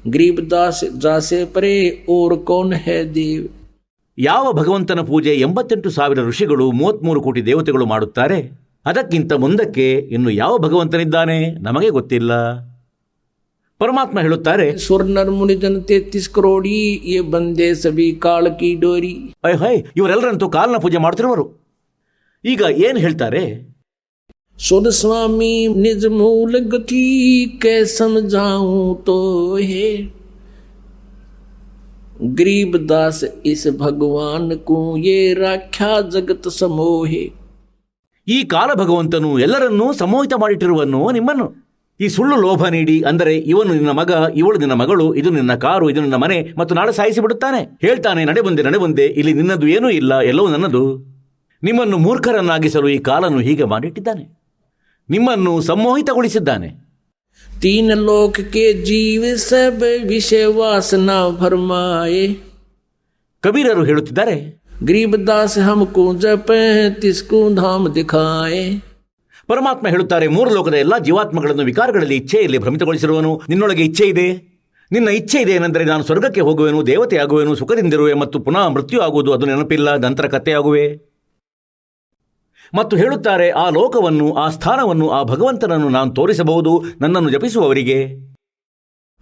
गरीबदास 0.09 0.80
जासे 0.97 1.45
परे 1.55 1.76
और 2.11 2.36
कौन 2.45 2.72
है 2.84 3.05
देव 3.14 3.47
ಯಾವ 4.18 4.45
ಭಗವಂತನ 4.53 5.01
ಪೂಜೆ 5.09 5.32
ಎಂಬತ್ತೆಂಟು 5.39 5.89
ಸಾವಿರ 5.91 6.20
ಋಷಿಗಳು 6.28 6.64
ಮೂವತ್ಮೂರು 6.78 7.20
ಕೋಟಿ 7.20 7.41
ದೇವತೆಗಳು 7.47 7.84
ಮಾಡುತ್ತಾರೆ 7.86 8.39
ಅದಕ್ಕಿಂತ 8.86 9.32
ಮುಂದಕ್ಕೆ 9.34 9.84
ಇನ್ನು 10.11 10.30
ಯಾವ 10.34 10.55
ಭಗವಂತನಿದ್ದಾನೆ 10.59 11.36
ನಮಗೆ 11.66 11.91
ಗೊತ್ತಿಲ್ಲ 11.91 12.32
ಪರಮಾತ್ಮ 13.80 14.18
ಹೇಳುತ್ತಾರೆ 14.20 14.66
सुर 14.84 15.03
नर 15.09 15.28
मुनि 15.32 15.55
जन 15.57 15.74
तैतीस 15.89 16.26
करोड़ी 16.30 16.78
ये 17.07 17.20
बंदे 17.28 17.68
सभी 17.76 18.07
काल 18.24 18.47
की 18.61 18.70
डोरी 18.82 19.12
ಅಯ್ಯ 19.45 19.59
ಹೈ 19.62 19.74
ಇವರೆಲ್ಲರಂತೂ 19.99 20.49
ಕಾಲನ 20.57 20.78
ಪೂಜೆ 20.84 21.01
ಮಾಡ್ತಿರುವರು 21.05 21.45
ಈಗ 22.45 22.62
ಏನು 22.86 22.99
ಹೇಳ್ತಾರೆ 23.05 23.43
सुध 24.61 24.86
स्वामी 24.91 25.51
निज 25.74 26.05
मूल 26.11 26.59
गति 26.68 27.03
कै 27.62 27.74
समझाऊं 27.89 28.95
तो 29.03 29.14
है 29.59 29.91
गरीब 32.32 32.76
दास 32.86 33.22
इस 33.47 33.66
भगवान 33.76 34.55
को 34.66 34.78
ये 34.99 35.18
राख्या 35.36 36.01
जगत 36.11 36.49
समोहे 36.55 37.24
ಈ 38.26 38.39
ಕಾಲ 38.47 38.70
ಭಗವಂತನು 38.74 39.28
ಎಲ್ಲರನ್ನೂ 39.45 39.84
ಸಮೋಹಿತ 40.01 40.34
ಮಾಡಿಟ್ಟಿರುವನು 40.41 40.99
ನಿಮ್ಮನ್ನು 41.16 41.45
ಈ 42.01 42.09
ಸುಳ್ಳು 42.14 42.36
ಲೋಭ 42.43 42.62
ನೀಡಿ 42.74 42.97
ಅಂದರೆ 43.09 43.34
ಇವನು 43.51 43.70
ನಿನ್ನ 43.70 43.93
ಮಗ 43.99 44.11
ಇವಳು 44.34 44.59
ನಿನ್ನ 44.59 44.74
ಮಗಳು 44.74 45.07
ಇದು 45.20 45.30
ನಿನ್ನ 45.30 45.55
ಕಾರು 45.62 45.86
ಇದು 45.93 46.01
ನಿನ್ನ 46.01 46.18
ಮನೆ 46.24 46.39
ಮತ್ತು 46.59 46.72
ನಾಳೆ 46.74 46.93
ಸಾಯಿಸಿ 46.99 47.22
ಬಿಡುತ್ತಾನೆ 47.24 47.61
ಹೇಳ್ತಾನೆ 47.84 48.24
ನಡೆ 48.30 48.43
ಬಂದೆ 48.49 48.64
ನಡೆ 48.68 48.80
ಬಂದೆ 48.82 49.07
ಇಲ್ಲಿ 49.20 49.34
ನಿನ್ನದು 49.34 49.68
ಏನೂ 49.76 49.91
ಇಲ್ಲ 50.01 50.18
ಎಲ್ಲವೂ 50.30 50.49
ನನ್ನದು 50.49 50.82
ನಿಮ್ಮನ್ನು 51.62 51.99
ಮೂರ್ಖರನ್ನಾಗಿಸಲು 52.05 52.91
ಈ 52.97 52.99
ಕಾಲನು 53.09 53.41
ಹೀಗೆ 53.49 53.66
ಮಾಡಿಟ್ಟಿದ್ದಾನೆ 53.70 54.24
ನಿಮ್ಮನ್ನು 55.10 55.62
ಸಮ್ಮೋಹಿತಗೊಳಿಸಿದ್ದಾನೆ 55.62 56.70
ತೀನ 57.62 57.91
ಲೋಕಕ್ಕೆ 57.93 58.74
ಜೀವ 58.74 59.24
ಸಬ 59.36 59.84
ಫರ್ಮಾಯೆ 61.39 62.34
ಕಬೀರರು 63.41 63.84
ಹೇಳುತ್ತಿದ್ದಾರೆ 63.84 64.64
ಗರೀಬದಾಸ್ 64.84 65.60
ಹಮಕು 65.60 66.14
ಜಪ 66.14 66.51
ತಿಸ್ಕು 66.99 67.56
ಧಾಮ 67.56 67.88
ದಿಖಾಯೆ. 67.88 68.80
ಪರಮಾತ್ಮ 69.47 69.88
ಹೇಳುತ್ತಾರೆ 69.88 70.28
ಮೂರು 70.28 70.54
ಲೋಕದ 70.54 70.74
ಎಲ್ಲ 70.74 70.97
ಜೀವಾತ್ಮಗಳನ್ನು 70.97 71.64
ವಿಕಾರಗಳಲ್ಲಿ 71.64 72.16
ಇಚ್ಛೆಯಲ್ಲಿ 72.16 72.58
ಭ್ರಮಿತಗೊಳಿಸಿರುವನು 72.58 73.41
ನಿನ್ನೊಳಗೆ 73.49 73.84
ಇಚ್ಛೆ 73.84 74.06
ಇದೆ? 74.06 74.54
ನಿನ್ನ 74.91 75.10
ಇಚ್ಛೆ 75.10 75.41
ಇದೆ 75.41 75.51
ಏನೆಂದರೆ 75.51 75.86
ನಾನು 75.86 76.04
ಸ್ವರ್ಗಕ್ಕೆ 76.04 76.41
ಹೋಗುವೆನು 76.41 76.88
ದೇವತೆ 76.88 77.18
ಆಗುವೆನು 77.18 77.56
ಸುಖದಿಂದಿರುವೆ 77.56 78.14
ಮತ್ತು 78.14 78.39
ಪುನಃ 78.39 78.68
ಮೃತ್ಯು 78.68 79.01
ಆಗುವುದು 79.01 79.34
ಅದು 79.34 79.45
ನೆನಪಿಲ್ಲ 79.45 79.95
ನಂತರ 79.95 80.28
ಕಥೆಯಾಗುವೆ 80.28 81.12
ಮತ್ತು 82.74 82.97
ಹೇಳುತ್ತಾರೆ 82.97 83.49
ಆ 83.49 83.69
ಲೋಕವನ್ನು 83.69 84.34
ಆ 84.34 84.49
ಸ್ಥಾನವನ್ನು 84.49 85.09
ಆ 85.09 85.24
ಭಗವಂತನನ್ನು 85.24 85.89
ನಾನು 85.89 86.13
ತೋರಿಸಬಹುದು 86.13 86.84
ನನ್ನನ್ನು 87.01 87.30
ಜಪಿಸುವವರಿಗೆ. 87.30 88.07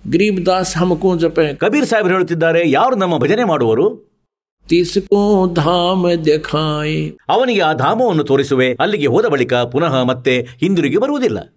ಗ್ರೀಬ್ 0.07 0.45
ದಾಸ್ 0.45 0.77
ಹಮಕು 0.77 1.17
ಜಪೆ. 1.17 1.55
ಕಬೀರ್ 1.55 1.85
ಸಾಹೇಬ್ 1.85 2.07
ಹೇಳುತ್ತಿದ್ದಾರೆ 2.07 2.69
ಯಾರು 2.69 2.95
ನಮ್ಮ 2.95 3.17
ಭಜನೆ 3.17 3.43
ಮಾಡುವರು? 3.43 4.11
ಧಾಮ 5.53 6.07
ಅವನಿಗೆ 7.29 7.61
ಆ 7.61 7.73
ಧಾಮವನ್ನು 7.73 8.23
ತೋರಿಸುವೆ 8.23 8.77
ಅಲ್ಲಿಗೆ 8.79 9.07
ಹೋದ 9.07 9.25
ಬಳಿಕ 9.25 9.53
ಪುನಃ 9.53 10.03
ಮತ್ತೆ 10.03 10.41
ಹಿಂದಿರುಗಿ 10.41 10.97
ಬರುವುದಿಲ್ಲ. 10.97 11.53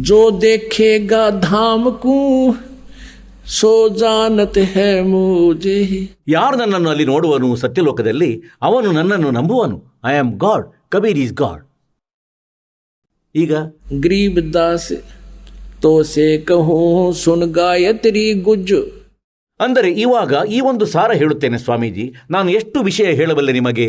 ಜೋ 0.00 0.40
ಧಾಮ 1.40 1.88
ಸೋ 3.46 3.88
ಜಾನತೆ 3.88 4.64
ಯಾರು 6.28 6.56
ನನ್ನನ್ನು 6.56 6.88
ಅಲ್ಲಿ 6.90 7.04
ನೋಡುವನು 7.04 7.56
ಸತ್ಯಲೋಕದಲ್ಲಿ 7.56 8.42
ಅವನು 8.62 8.92
ನನ್ನನ್ನು 8.92 9.30
ನಂಬುವನು. 9.30 10.00
I 10.04 10.16
am 10.16 10.32
God 10.38 10.72
Kabir 10.88 11.18
is 11.18 11.32
God 11.32 11.62
ಈಗ 13.34 13.52
ಗ್ರೀಬ್ 14.00 14.52
ದಾಸ್ 14.52 14.92
ತೋಸೆ 15.82 16.38
ಕಹೋ 16.38 17.12
ಸುನ್ 17.12 17.42
ಗಾಯತ್ರಿ 17.42 18.32
ಗುಜ್ಜು. 18.32 18.80
ಅಂದರೆ 19.60 19.90
ಇವಾಗ 19.90 20.32
ಈ 20.48 20.60
ಒಂದು 20.60 20.86
ಸಾರ 20.86 21.12
ಹೇಳುತ್ತೇನೆ 21.12 21.58
ಸ್ವಾಮೀಜಿ 21.58 22.14
ನಾನು 22.30 22.50
ಎಷ್ಟು 22.50 22.82
ವಿಷಯ 22.82 23.12
ಹೇಳಬಲ್ಲೆ 23.12 23.52
ನಿಮಗೆ? 23.52 23.88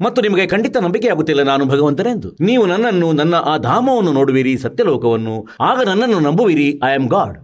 ಮತ್ತು 0.00 0.22
ನಿಮಗೆ 0.22 0.46
ಖಂಡಿತ 0.46 0.76
ನಂಬಿಕೆಯಾಗುತ್ತಿಲ್ಲ 0.76 1.42
ನಾನು 1.42 1.66
ಭಗವಂತನೆಂದು. 1.66 2.36
ನೀವು 2.40 2.66
ನನ್ನನ್ನು 2.66 3.12
ನನ್ನ 3.12 3.34
ಆ 3.34 3.56
ಧಾಮವನ್ನು 3.56 4.12
ನೋಡುವಿರಿ 4.12 4.58
ಸತ್ಯಲೋಕವನ್ನು. 4.58 5.48
ಆಗ 5.60 5.78
ನನ್ನನ್ನು 5.86 6.20
ನಂಬುವಿರಿ 6.20 6.80
ಐ 6.84 6.92
ಆಮ್ 6.94 7.08
ಗಾಡ್ 7.08 7.38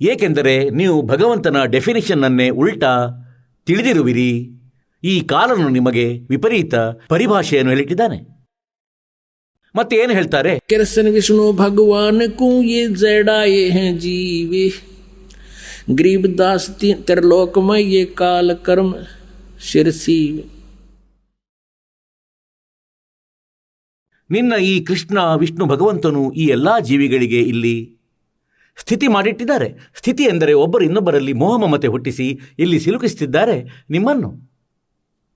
ಏಕೆಂದರೆ 0.00 0.70
ನೀವು 0.70 1.02
ಭಗವಂತನ 1.02 1.64
ಡೆಫಿನಿಷನ್ನನ್ನೇ 1.64 2.50
ಉಲ್ಟಾ 2.50 3.08
ತಿಳಿದಿರುವಿರಿ. 3.66 4.50
ಈ 5.04 5.20
ಕಾಲನು 5.20 5.68
ನಿಮಗೆ 5.68 6.18
ವಿಪರೀತ 6.18 6.74
ಪರಿಭಾಷೆಯನ್ನು 7.08 7.70
ಹೇಳಿಟ್ಟಿದ್ದಾನೆ. 7.70 8.48
ಮತ್ತೆ 9.74 9.96
ಏನು 9.96 10.12
ಹೇಳ್ತಾರೆ? 10.12 10.58
ಕೃಷ್ಣ 10.58 11.08
ವಿಷ್ಣು 11.10 11.52
ಭಗವಾನ್ 11.52 12.32
ಕೂಯಿ 12.32 12.86
ಜಡಾಯೇ 12.86 13.92
ಜೀವಿ. 13.98 14.74
ಗರೀಬದಾಸ್ 15.94 16.70
ಕಾಲ 18.14 18.52
ಕರ್ಮ 18.52 18.94
ಶಿರಸಿ 19.60 20.44
ನಿನ್ನ 24.30 24.52
ಈ 24.62 24.84
ಕೃಷ್ಣ 24.84 25.18
ವಿಷ್ಣು 25.34 25.66
ಭಗವಂತನು 25.66 26.32
ಈ 26.32 26.46
ಎಲ್ಲಾ 26.46 26.78
ಜೀವಿಗಳಿಗೆ 26.80 27.40
ಇಲ್ಲಿ 27.40 27.93
ಸ್ಥಿತಿ 28.76 29.08
ಮಾಡಿಟ್ಟಿದ್ದಾರೆ. 29.08 29.68
ಸ್ಥಿತಿ 29.96 30.22
ಎಂದರೆ 30.22 30.52
ಒಬ್ಬರು 30.52 30.84
ಇನ್ನೊಬ್ಬರಲ್ಲಿ 30.84 31.32
ಮೋಹಮಮತೆ 31.32 31.86
ಹುಟ್ಟಿಸಿ 31.86 32.40
ಇಲ್ಲಿ 32.58 32.80
ಸಿಲುಕಿಸುತ್ತಿದ್ದಾರೆ 32.80 33.84
ನಿಮ್ಮನ್ನು. 33.90 34.54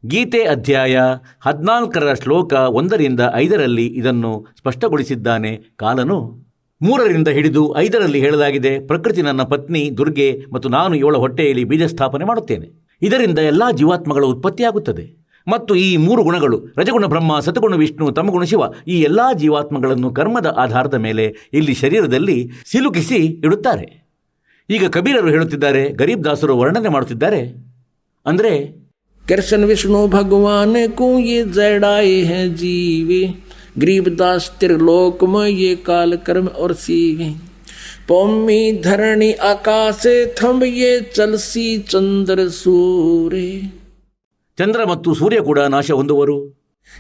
ಗೀತೆ 0.07 0.45
ಅಧ್ಯಾಯ 0.45 1.01
ಹದಿನಾಲ್ಕರ 1.41 2.15
ಶ್ಲೋಕ 2.15 2.53
ಒಂದರಿಂದ 2.53 3.21
ಐದರಲ್ಲಿ 3.35 3.87
ಇದನ್ನು 3.87 4.47
ಸ್ಪಷ್ಟಗೊಳಿಸಿದ್ದಾನೆ 4.59 5.57
ಕಾಲನು. 5.77 6.19
ಮೂರರಿಂದ 6.83 7.29
ಹಿಡಿದು 7.29 7.77
ಐದರಲ್ಲಿ 7.77 8.21
ಹೇಳಲಾಗಿದೆ, 8.21 8.87
ಪ್ರಕೃತಿ 8.87 9.23
ನನ್ನ 9.23 9.43
ಪತ್ನಿ, 9.43 9.91
ದುರ್ಗೆ 9.97 10.45
ಮತ್ತು 10.53 10.69
ನಾನು 10.69 10.95
ಇವಳ 10.95 11.17
ಹೊಟ್ಟೆಯಲ್ಲಿ 11.17 11.65
ಬೀಜ 11.65 11.83
ಸ್ಥಾಪನೆ 11.83 12.25
ಮಾಡುತ್ತೇನೆ. 12.25 12.69
ಇದರಿಂದ 13.03 13.39
ಎಲ್ಲ 13.39 13.63
ಜೀವಾತ್ಮಗಳ 13.71 14.25
ಉತ್ಪತ್ತಿಯಾಗುತ್ತದೆ. 14.25 15.28
ಮತ್ತು 15.49 15.75
ಈ 15.75 15.97
ಮೂರು 15.97 16.23
ಗುಣಗಳು, 16.23 16.59
ರಜಗುಣ 16.79 17.07
ಬ್ರಹ್ಮ, 17.07 17.41
ಸತಗುಣ 17.41 17.75
ವಿಷ್ಣು, 17.75 18.11
ತಮಗುಣ 18.11 18.45
ಶಿವ, 18.45 18.63
ಈ 18.89 19.01
ಎಲ್ಲ 19.01 19.21
ಜೀವಾತ್ಮಗಳನ್ನು 19.33 20.11
ಕರ್ಮದ 20.11 20.47
ಆಧಾರದ 20.57 20.95
ಮೇಲೆ 20.95 21.27
ಇಲ್ಲಿ 21.53 21.75
ಶರೀರದಲ್ಲಿ 21.75 22.39
ಸಿಲುಕಿಸಿ 22.67 23.21
ಇಡುತ್ತಾರೆ. 23.47 23.87
ಈಗ 24.71 24.87
ಕಬೀರರು 24.87 25.29
ಹೇಳುತ್ತಿದ್ದಾರೆ, 25.29 25.89
ಗರೀಬ್ 25.89 26.25
ದಾಸರು 26.25 26.57
ವರ್ಣನೆ 26.59 26.89
ಮಾಡುತ್ತಿದ್ದಾರೆ. 26.89 27.41
ಅಂದರೆ 28.27 28.53
ಕೃಷ್ಣ 29.29 29.65
ವಿಷ್ಣು 29.65 30.01
ಭಗವಾನ್ 30.09 30.77
ಕೂ 30.99 31.09
ಜಡಾಯಿ 31.57 32.19
ಹೇ 32.25 32.41
ಜೀವಿ 32.49 33.23
ಗರೀಬದಾಸ್ 33.79 34.51
ತ್ರಿಲೋಕಮ 34.61 35.43
ಯೆ 35.47 35.73
ಕಾಲ 35.89 36.15
ಕರ್ಮ 36.27 36.49
ಔರ್ 36.63 36.77
ಸೀವಿ 36.77 37.29
ಪೊಮ್ಮಿ 38.09 38.61
ಧರಣಿ 38.83 39.33
ಆಕಾಶೆ 39.51 40.15
ಥಂಬ 40.35 40.63
ಯೆ 40.67 40.93
ಚಲಸಿ 41.17 41.67
ಚಂದ್ರ 41.91 42.49
ಸೂರ್ಯ 42.49 43.78
ಚಂದ್ರ 44.58 44.82
ಮತ್ತು 44.86 45.10
सೂर्य 45.14 45.40
ಕೂಡ 45.44 45.60
ನಾಶ 45.74 45.90
ಹೊಂದುವರು 46.00 46.38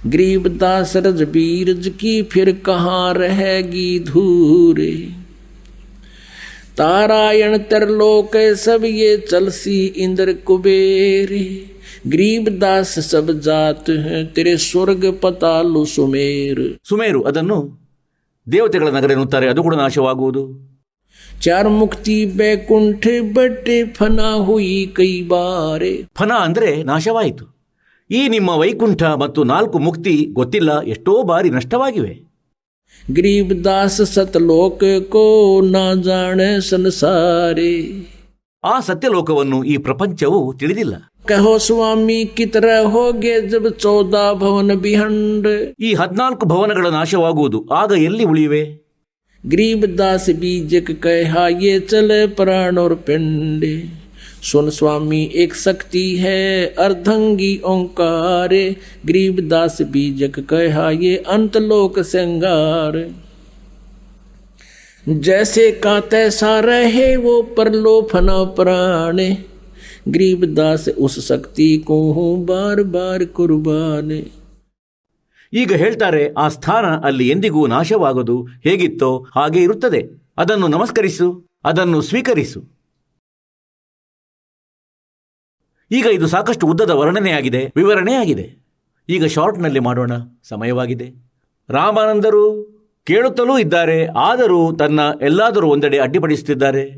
गरीबदास 0.08 0.92
रजबीरज 0.98 1.88
की 2.00 2.14
फिर 2.32 2.48
कहाँ 2.66 3.14
रहेगी 3.14 3.90
धूरे 4.08 4.94
तारायण 6.78 7.58
तरलोक 7.72 8.36
सब 8.58 8.86
ये 8.94 9.12
चलसी 9.26 9.76
इंद्र 9.98 10.34
कुबेरे 10.48 11.44
गरीबदास 12.08 12.94
सब 13.02 13.32
जात 13.42 13.90
हैं 14.06 14.22
तेरे 14.34 14.56
स्वर्ग 14.60 15.04
पतालु 15.24 15.86
सुमेर 15.88 16.60
ಸುಮೇರು 16.84 17.22
ಅದನ್ನು 17.24 17.58
ದೇವತೆಗಳ 18.48 18.90
ನಗರ 18.90 19.12
ಎನ್ನುತ್ತಾರೆ 19.12 19.48
ಅದು 19.50 19.62
ಕೂಡ 19.64 19.76
ನಾಶವಾಗುವುದು 19.76 20.42
चार 21.40 21.68
मुक्ति 21.72 22.18
बैकुंठ 22.38 23.06
बटे 23.34 23.78
फना 23.96 24.30
हुई 24.48 24.70
कई 24.98 25.16
बारे 25.30 25.94
ಫನ 26.20 26.32
ಅಂದರೆ 26.46 26.70
ನಾಶವಾಯಿತು 26.90 27.46
ಈ 28.10 28.22
ನಿಮ್ಮ 28.34 28.52
ವೈಕುಂಠ 28.62 29.02
ಮತ್ತು 29.22 29.42
ನಾಲ್ಕು 29.52 29.78
ಮುಕ್ತಿ 29.80 30.16
ಗೊತ್ತಿಲ್ಲ 30.40 30.72
ಎಷ್ಟೋ 30.94 31.16
ಬಾರಿ 31.32 31.52
ನಷ್ಟವಾಗಿವೆ 31.58 32.14
गरीबदास 33.04 33.96
सतलोक 34.08 34.82
को 35.10 35.24
ना 35.70 35.86
जाने 36.06 36.50
संसारे 36.70 37.74
ಆ 38.64 38.76
ಸತ್ಯಲೋಕವನ್ನು 38.88 39.58
ಈ 39.66 39.76
ಪ್ರಪಂಚವು 39.88 40.40
ತಿಳಿದಿಲ್ಲ 40.60 40.94
कहो 41.26 41.52
स्वामी 41.60 42.18
की 42.38 42.46
तरह 42.54 42.88
हो 42.94 43.04
गए 43.18 43.36
जब 43.52 43.66
चौदह 43.84 44.26
भवन 44.42 44.70
बिहंड 44.84 45.46
ಈ 45.80 45.92
ಹದ್ನಾಲ್ಕು 46.02 46.46
ಭವನಗಳ 46.52 46.88
ನಾಶವಾಗುವುದು 46.96 47.60
ಆಗ 47.80 47.92
ಎಲ್ಲಿ 48.08 48.26
ಉಳಿಯುವೆ 48.32 48.64
गरीबदास 49.49 50.31
बीजक 50.31 50.91
कहा, 50.91 51.49
ये 51.49 51.81
चले 51.81 52.27
प्राण 52.27 52.79
और 52.79 52.95
पिंड। 52.95 53.83
सुन 54.43 54.71
स्वामी, 54.71 55.31
एक 55.35 55.55
शक्ति 55.55 56.17
है, 56.17 56.67
अर्धंगी 56.67 57.61
ओंकार। 57.65 58.49
गरीबदास 59.07 59.83
बीजक 59.83 60.41
कहा, 60.41 60.91
ये 60.91 61.17
अंतलोक 61.17 62.01
श्रृंगार। 62.01 63.11
जैसे 65.09 65.71
का 65.73 66.01
तैसा 66.01 66.61
रहे, 66.61 67.17
वो 67.17 67.43
परलो 67.43 68.09
फना 68.13 68.45
प्राण। 68.45 69.35
गरीबदास 70.09 70.89
उस 70.89 71.29
शक्ति 71.29 71.77
को 71.77 72.13
हूँ 72.13 72.47
बार 72.47 72.83
बार 72.83 73.25
कुर्बान। 73.25 74.23
ಈಗ 75.53 75.73
ಹೇಳ್ತಾರೆ, 75.73 76.33
ಆ 76.33 76.49
ಸ್ಥಾನ 76.49 76.97
ಅಲ್ಲಿ 76.97 77.29
ಎಂದಿಗೂ 77.29 77.67
ನಾಶವಾಗದು, 77.67 78.43
ಹೇಗಿತ್ತೋ 78.43 79.27
ಹಾಗೆ 79.35 79.63
ಇರುತ್ತದೆ. 79.63 80.09
ಅದನ್ನು 80.39 80.69
ನಮಸ್ಕರಿಸು, 80.69 81.47
ಅದನ್ನು 81.65 82.01
ಸ್ವೀಕರಿಸು. 82.01 82.65
ಈಗ 85.91 86.07
ಇದು 86.07 86.27
ಸಾಕಷ್ಟು 86.27 86.67
ಉದ್ದದ 86.67 86.91
ವರ್ಣನೆಯಾಗಿದೆ 86.91 87.73
ವಿವರಣೆಯಾಗಿದೆ 87.77 88.59
ಈಗ 89.09 89.25
ಶಾರ್ಟ್ನಲ್ಲಿ 89.25 89.79
ಮಾಡೋಣ, 89.79 90.11
ಸಮಯವಾಗಿದೆ. 90.43 91.13
ರಾಮಾನಂದರು 91.69 92.75
ಕೇಳುತ್ತಲೂ 93.07 93.59
ಇದ್ದಾರೆ, 93.59 94.07
ಆದರೂ 94.07 94.77
ತನ್ನ 94.77 95.01
ಎಲ್ಲಾದರೂ 95.23 95.69
ಒಂದೆಡೆ 95.69 95.99
ಅಡ್ಡಿಪಡಿಸುತ್ತಿದ್ದಾರೆ. 95.99 96.91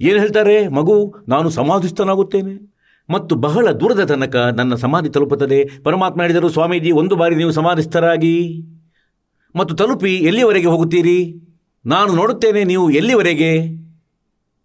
ಏನು 0.00 0.18
ಹೇಳ್ತಾರೆ, 0.18 0.68
ಮಗು, 0.68 1.14
ನಾನು 1.28 1.50
ಸಮಾಧಿಸ್ಥನಾಗುತ್ತೇನೆ. 1.50 2.71
ಮತ್ತು 3.10 3.34
ಬಹಳ 3.34 3.72
ದೂರದ 3.72 4.04
ತನಕ 4.04 4.36
ನನ್ನ 4.36 4.74
ಸಮಾಧಿ 4.74 5.08
ತಲುಪುತ್ತದೆ. 5.08 5.82
ಪರಮಾತ್ಮ 5.82 6.22
ಹೇಳಿದರು, 6.22 6.48
ಸ್ವಾಮೀಜಿ, 6.48 6.90
ಒಂದು 6.90 7.16
ಬಾರಿ 7.16 7.34
ನೀವು 7.34 7.52
ಸಮಾಧಿಸ್ಥರಾಗಿ. 7.52 8.62
ಮತ್ತು 9.56 9.74
ತಲುಪಿ 9.74 10.14
ಎಲ್ಲಿವರೆಗೆ 10.14 10.66
ಹೋಗುತ್ತೀರಿ? 10.66 11.34
ನಾನು 11.86 12.12
ನೋಡುತ್ತೇನೆ, 12.12 12.64
ನೀವು 12.64 12.90
ಎಲ್ಲಿವರೆಗೆ 12.90 13.68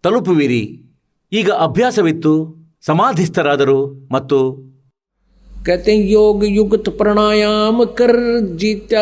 ತಲುಪುವಿರಿ. 0.04 0.84
ಈಗ 1.32 1.52
ಅಭ್ಯಾಸವಿತ್ತು, 1.52 2.58
ಸಮಾಧಿಸ್ಥರಾದರು 2.86 4.10
ಮತ್ತು 4.12 4.68
ಕತೆ 5.66 6.12
ಯೋಗ 6.12 6.44
ಯುಗತ್ 6.48 6.98
ಪ್ರಣಾಯಾಮ 6.98 7.84
ಕರ್ 7.84 8.60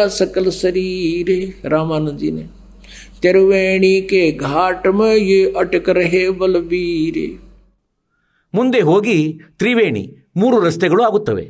ಸಕಲ 0.07 0.49
ಶರೀರೆ. 0.49 1.69
ರಾಮಾನಂದಿನೇ 1.69 2.45
ತೆರವೇಣಿಕೆ 3.21 4.37
ಘಾಟ್ 4.37 4.87
ಮೇ 4.87 5.53
ಅಟಕ 5.59 5.89
ರಹೇ 5.89 6.29
ಬಲಬೀರೆ 6.29 7.44
ಮುಂದೆ 8.55 8.81
ಹೋಗಿ 8.81 9.17
ತ್ರಿವೇಣಿ 9.57 10.03
ಮೂರು 10.35 10.59
ರಸ್ತೆಗಳು 10.59 11.03
ಆಗುತ್ತವೆ. 11.03 11.45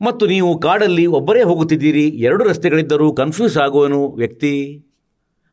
ಮತ್ತು 0.00 0.26
ನೀವು 0.26 0.58
ಕಾಡಲ್ಲಿ 0.58 1.06
ಒಬ್ಬರೇ 1.06 1.42
ಹೋಗುತ್ತಿದ್ದೀರಿ, 1.42 2.04
ಎರಡು 2.08 2.44
ರಸ್ತೆಗಳಿದ್ದರೂ 2.44 3.12
ಕನ್ಫ್ಯೂಸ್ 3.12 3.56
ಆಗುವನು 3.58 4.00
ವ್ಯಕ್ತಿ. 4.12 4.52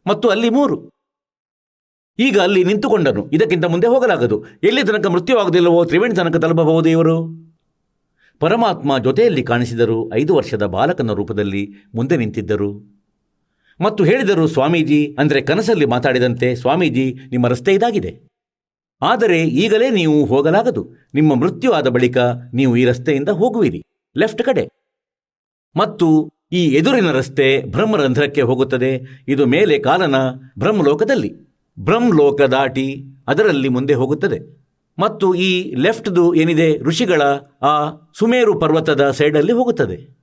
ಮತ್ತು 0.08 0.30
ಅಲ್ಲಿ 0.30 0.50
ಮೂರು. 0.50 0.90
ಈಗ 2.20 2.40
ಅಲ್ಲಿ 2.40 2.64
ನಿಂತುಕೊಂಡನು, 2.64 3.32
ಇದಕ್ಕಿಂತ 3.32 3.66
ಮುಂದೆ 3.66 3.88
ಹೋಗಲಾಗದು. 3.88 4.46
ಎಲ್ಲಿ 4.64 4.84
ತನಕ 4.84 5.08
ಮೃತ್ಯುವಾಗದಿಲ್ಲವೋ 5.08 5.86
ತ್ರಿವೇಣಿ 5.86 6.16
ತನಕ 6.16 6.36
ತಲುಪಬಹುದು 6.36 6.90
ಇವರು? 6.90 7.18
ಪರಮಾತ್ಮ 8.40 8.98
ಜೊತೆಯಲ್ಲಿ 8.98 9.44
ಕಾಣಿಸಿದರು 9.44 10.14
ಐದು 10.14 10.36
ವರ್ಷದ 10.36 10.66
ಬಾಲಕನ 10.66 11.12
ರೂಪದಲ್ಲಿ 11.12 11.64
ಮುಂದೆ 11.96 12.18
ನಿಂತಿದ್ದರು. 12.18 12.72
ಮತ್ತು 13.82 14.04
ಹೇಳಿದರು, 14.04 14.48
ಸ್ವಾಮೀಜಿ, 14.48 15.16
ಅಂದರೆ 15.20 15.42
ಕನಸಲ್ಲಿ 15.42 15.86
ಮಾತಾಡಿದಂತೆ 15.86 16.56
ಸ್ವಾಮೀಜಿ, 16.56 17.14
ನಿಮ್ಮ 17.30 17.48
ರಸ್ತೆ 17.48 17.74
ಇದಾಗಿದೆ. 17.74 18.35
ಆದರೆ 19.06 19.44
ಈಗಲೇ 19.44 19.90
ನೀವು 19.90 20.26
ಹೋಗಲಾಗದು. 20.26 20.88
ನಿಮ್ಮ 21.14 21.36
ಮೃತ್ಯು 21.36 21.72
ಆದ 21.72 21.88
ಬಳಿಕ 21.88 22.18
ನೀವು 22.54 22.78
ಈ 22.78 22.86
ರಸ್ತೆಯಿಂದ 22.86 23.30
ಹೋಗುವಿರಿ. 23.30 23.86
ಲೆಫ್ಟ್ 24.18 24.42
ಕಡೆ. 24.42 24.68
ಮತ್ತು 25.76 26.34
ಈ 26.52 26.68
ಎದುರಿನ 26.68 27.12
ರಸ್ತೆ 27.12 27.62
ಬ್ರಹ್ಮರಂಧ್ರಕ್ಕೆ 27.62 28.42
ಹೋಗುತ್ತದೆ. 28.42 29.24
ಇದು 29.28 29.46
ಮೇಲೆ 29.46 29.80
ಕಾಲನ 29.80 30.16
ಬ್ರಹ್ಮಲೋಕದಲ್ಲಿ. 30.60 31.34
ಬ್ರಹ್ಮಲೋಕ 31.80 32.42
ದಾಟಿ 32.42 33.04
ಅದರಲ್ಲಿ 33.28 33.70
ಮುಂದೆ 33.70 33.94
ಹೋಗುತ್ತದೆ. 33.94 34.66
ಮತ್ತು 35.00 35.36
ಈ 35.36 35.76
ಲೆಫ್ಟ್ದು 35.76 36.36
ಏನಿದೆ? 36.36 36.78
ಋಷಿಗಳ 36.78 37.22
ಆ 37.62 37.90
ಸುಮೇರು 38.20 38.60
ಪರ್ವತದ 38.60 39.12
ಸೈಡಲ್ಲಿ 39.12 39.52
ಹೋಗುತ್ತದೆ. 39.52 40.18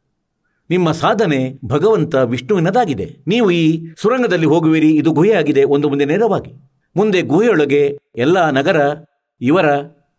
ನಿಮ್ಮ 0.70 0.92
ಸಾಧನೆ 0.92 1.54
ಭಗವಂತ 1.64 2.14
ವಿಷ್ಣುವಿನದಾಗಿದೆ. 2.14 3.16
ನೀವು 3.26 3.50
ಈ 3.50 3.86
ಸುರಂಗದಲ್ಲಿ 3.96 4.46
ಹೋಗುವಿರಿ. 4.46 4.90
ಇದು 4.96 5.12
ಗುಹೆಯಾಗಿದೆ. 5.12 5.64
ಒಂದು 5.64 5.88
ಮುಂದೆ 5.88 6.04
ನೇರವಾಗಿ. 6.04 6.71
ಮುಂದೆ 6.96 7.22
ಗುಹೆಯೊಳಗೆ 7.22 7.98
ಎಲ್ಲ 8.16 8.50
ನಗರ, 8.50 8.76
ಇವರ 9.40 9.66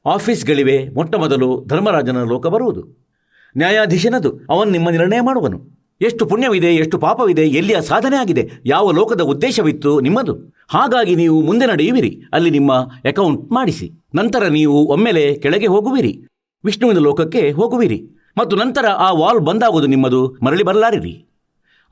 ಆಫೀಸ್ಗಳಿವೆ. 0.05 0.89
ಮೊಟ್ಟ 0.89 1.15
ಮೊದಲು 1.15 1.65
ಧರ್ಮರಾಜನ 1.67 2.23
ಲೋಕ 2.23 2.47
ಬರುವುದು. 2.47 3.09
ನ್ಯಾಯಾಧೀಶನದು, 3.57 4.39
ಅವನು 4.49 4.71
ನಿಮ್ಮ 4.71 4.89
ನಿರ್ಣಯ 4.89 5.21
ಮಾಡುವನು. 5.21 5.83
ಎಷ್ಟು 6.01 6.25
ಪುಣ್ಯವಿದೆ, 6.25 6.67
ಎಷ್ಟು 6.67 6.99
ಪಾಪವಿದೆ, 6.99 7.41
ಎಲ್ಲಿಯ 7.41 7.81
ಸಾಧನೆ 7.81 8.15
ಆಗಿದೆ, 8.15 8.49
ಯಾವ 8.65 8.91
ಲೋಕದ 8.91 9.21
ಉದ್ದೇಶವಿತ್ತು 9.21 9.99
ನಿಮ್ಮದು. 9.99 10.53
ಹಾಗಾಗಿ 10.69 11.15
ನೀವು 11.15 11.41
ಮುಂದೆ 11.41 11.65
ನಡೆಯುವಿರಿ, 11.65 12.23
ಅಲ್ಲಿ 12.33 12.49
ನಿಮ್ಮ 12.49 12.73
ಅಕೌಂಟ್ 12.81 13.51
ಮಾಡಿಸಿ. 13.51 13.91
ನಂತರ 14.15 14.47
ನೀವು 14.47 14.87
ಒಮ್ಮೆಲೆ 14.87 15.35
ಕೆಳಗೆ 15.35 15.67
ಹೋಗುವಿರಿ. 15.67 16.27
ವಿಷ್ಣುವಿನ 16.65 16.97
ಲೋಕಕ್ಕೆ 16.97 17.51
ಹೋಗುವಿರಿ. 17.51 18.09
ಮತ್ತು 18.37 18.55
ನಂತರ 18.55 18.85
ಆ 18.85 19.11
ವಾಲ್ 19.11 19.39
ಬಂದಾಗುವುದು 19.39 19.87
ನಿಮ್ಮದು. 19.87 20.35
ಮರಳಿ 20.43 20.63
ಬರಲಾರಿರಿ. 20.63 21.32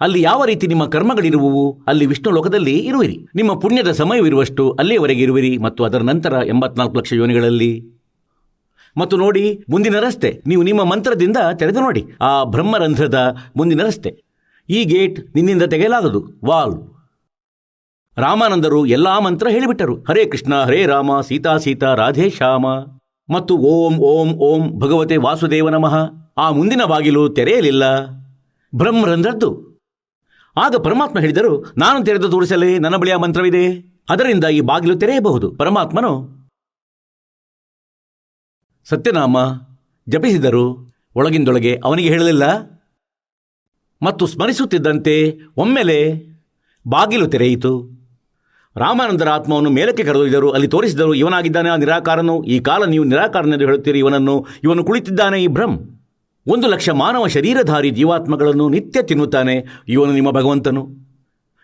ಅಲ್ಲಿ 0.02 0.22
ಯಾವ 0.22 0.46
ರೀತಿ 0.46 0.68
ನಿಮ್ಮ 0.68 0.86
ಕರ್ಮಗಳಿರುವವು, 0.86 1.82
ಅಲ್ಲಿ 1.88 2.06
ವಿಷ್ಣು 2.06 2.32
ಲೋಕದಲ್ಲಿ 2.32 2.80
ಇರುವಿರಿ. 2.80 3.26
ನಿಮ್ಮ 3.36 3.60
ಪುಣ್ಯದ 3.60 3.92
ಸಮಯವಿರುವಷ್ಟು 3.92 4.72
ಅಲ್ಲಿಯವರೆಗೆ 4.72 5.22
ಇರುವಿರಿ 5.22 5.58
ಮತ್ತು 5.58 5.84
ಅದರ 5.84 6.02
ನಂತರ 6.02 6.34
ಎಂಬತ್ನಾಲ್ಕು 6.46 6.98
ಲಕ್ಷ 6.98 7.14
ಯೋನಿಗಳಲ್ಲಿ. 7.14 7.86
ಮತ್ತು 8.98 9.18
ನೋಡಿ, 9.18 9.64
ಮುಂದಿನ 9.70 10.00
ರಸ್ತೆ. 10.00 10.42
ನೀವು 10.48 10.64
ನಿಮ್ಮ 10.64 10.84
ಮಂತ್ರದಿಂದ 10.84 11.38
ತೆರೆದು 11.56 11.80
ನೋಡಿ. 11.80 12.06
ಆ 12.22 12.44
ಬ್ರಹ್ಮರಂಧ್ರದ 12.44 13.36
ಮುಂದಿನ 13.56 13.84
ರಸ್ತೆ. 13.84 14.24
ಈ 14.70 14.84
ಗೇಟ್ 14.84 15.36
ನಿನ್ನಿಂದ 15.36 15.64
ತೆಗೆಯಲಾಗದು 15.64 16.26
ವಾಲ್. 16.46 16.74
ರಾಮಾನಂದರು 18.18 18.86
ಎಲ್ಲಾ 18.86 19.20
ಮಂತ್ರ 19.20 19.48
ಹೇಳಿಬಿಟ್ಟರು. 19.48 19.96
ಹರೇ 19.96 20.26
ಕೃಷ್ಣ, 20.26 20.56
ಹರೇ 20.56 20.86
ರಾಮ, 20.86 21.22
ಸೀತಾ 21.22 21.58
ಸೀತಾ, 21.58 21.94
ರಾಧೇ, 21.94 22.30
ಶ್ಯಾಮ. 22.30 22.66
ಮತ್ತು 23.34 23.58
ಓಂ 23.58 23.98
ಓಂ 23.98 24.34
ಓಂ, 24.34 24.80
ಭಗವತೆ 24.80 25.18
ವಾಸುದೇವ 25.18 25.70
ನಮಃ. 25.70 25.96
ಆ 26.38 26.52
ಮುಂದಿನ 26.52 26.82
ಬಾಗಿಲು 26.86 27.30
ತೆರೆಯಲಿಲ್ಲ. 27.30 28.06
ಬ್ರಹ್ಮರಂಧ್ರದ್ದು. 28.76 29.71
ಆಗ 30.58 30.76
ಪರಮಾತ್ಮ 30.76 31.20
ಹೇಳಿದರು 31.20 31.74
ನಾನು 31.78 32.06
ತೆರೆದು 32.06 32.30
ತೋರಿಸಲೇ 32.30 32.80
ನನ್ನ 32.80 32.96
ಬಳಿಯ 32.96 33.16
ಮಂತ್ರವಿದೆ. 33.16 33.92
ಅದರಿಂದ 34.10 34.44
ಈ 34.44 34.62
ಬಾಗಿಲು 34.62 34.96
ತೆರೆಯಬಹುದು. 34.96 35.56
ಪರಮಾತ್ಮನು, 35.56 36.42
ಸತ್ಯನಾಮ, 38.86 39.38
ಜಪಿಸಿದರು 40.10 40.94
ಒಳಗಿಂದೊಳಗೆ 41.16 41.82
ಅವನಿಗೆ 41.84 42.10
ಹೇಳಲಿಲ್ಲ. 42.10 42.72
ಮತ್ತು 44.02 44.28
ಸ್ಮರಿಸುತ್ತಿದ್ದಂತೆ 44.28 45.40
ಒಮ್ಮೆಲೆ 45.58 46.28
ಬಾಗಿಲು 46.88 47.28
ತೆರೆಯಿತು. 47.28 48.02
ರಾಮಾನಂದರ 48.76 49.30
ಆತ್ಮವನ್ನು 49.30 49.70
ಮೇಲಕ್ಕೆ 49.70 50.04
ಕರೆದೊಯ್ದರು. 50.04 50.52
ಅಲ್ಲಿ 50.52 50.68
ತೋರಿಸಿದರು, 50.68 51.14
ಇವನಾಗಿದ್ದಾನೆ, 51.14 51.70
ಆ 51.70 51.76
ನಿರಾಕಾರನು. 51.76 52.44
ಈ 52.44 52.60
ಕಾಲ 52.60 52.86
ನೀವು 52.86 53.04
ನಿರಾಕಾರನೆಂದು 53.04 53.66
ಹೇಳುತ್ತೀರಿ, 53.66 54.00
ಇವನನ್ನು, 54.00 54.46
ಇವನು 54.64 54.84
ಕುಳಿತಿದ್ದಾನೆ 54.84 55.44
ಈ 55.44 55.48
ಬ್ರಹ್ಮ್. 55.48 56.01
ಒಂದು 56.48 56.68
ಲಕ್ಷ 56.68 56.90
ಮಾನವ 56.90 57.28
ಶರೀರಧಾರಿ 57.28 57.90
ಜೀವಾತ್ಮಗಳನ್ನು 57.90 58.70
ನಿತ್ಯ 58.70 59.02
ತಿನ್ನುತ್ತಾನೆ. 59.02 59.84
ಇವನು 59.88 60.14
ನಿಮ್ಮ 60.14 60.32
ಭಗವಂತನು. 60.32 60.90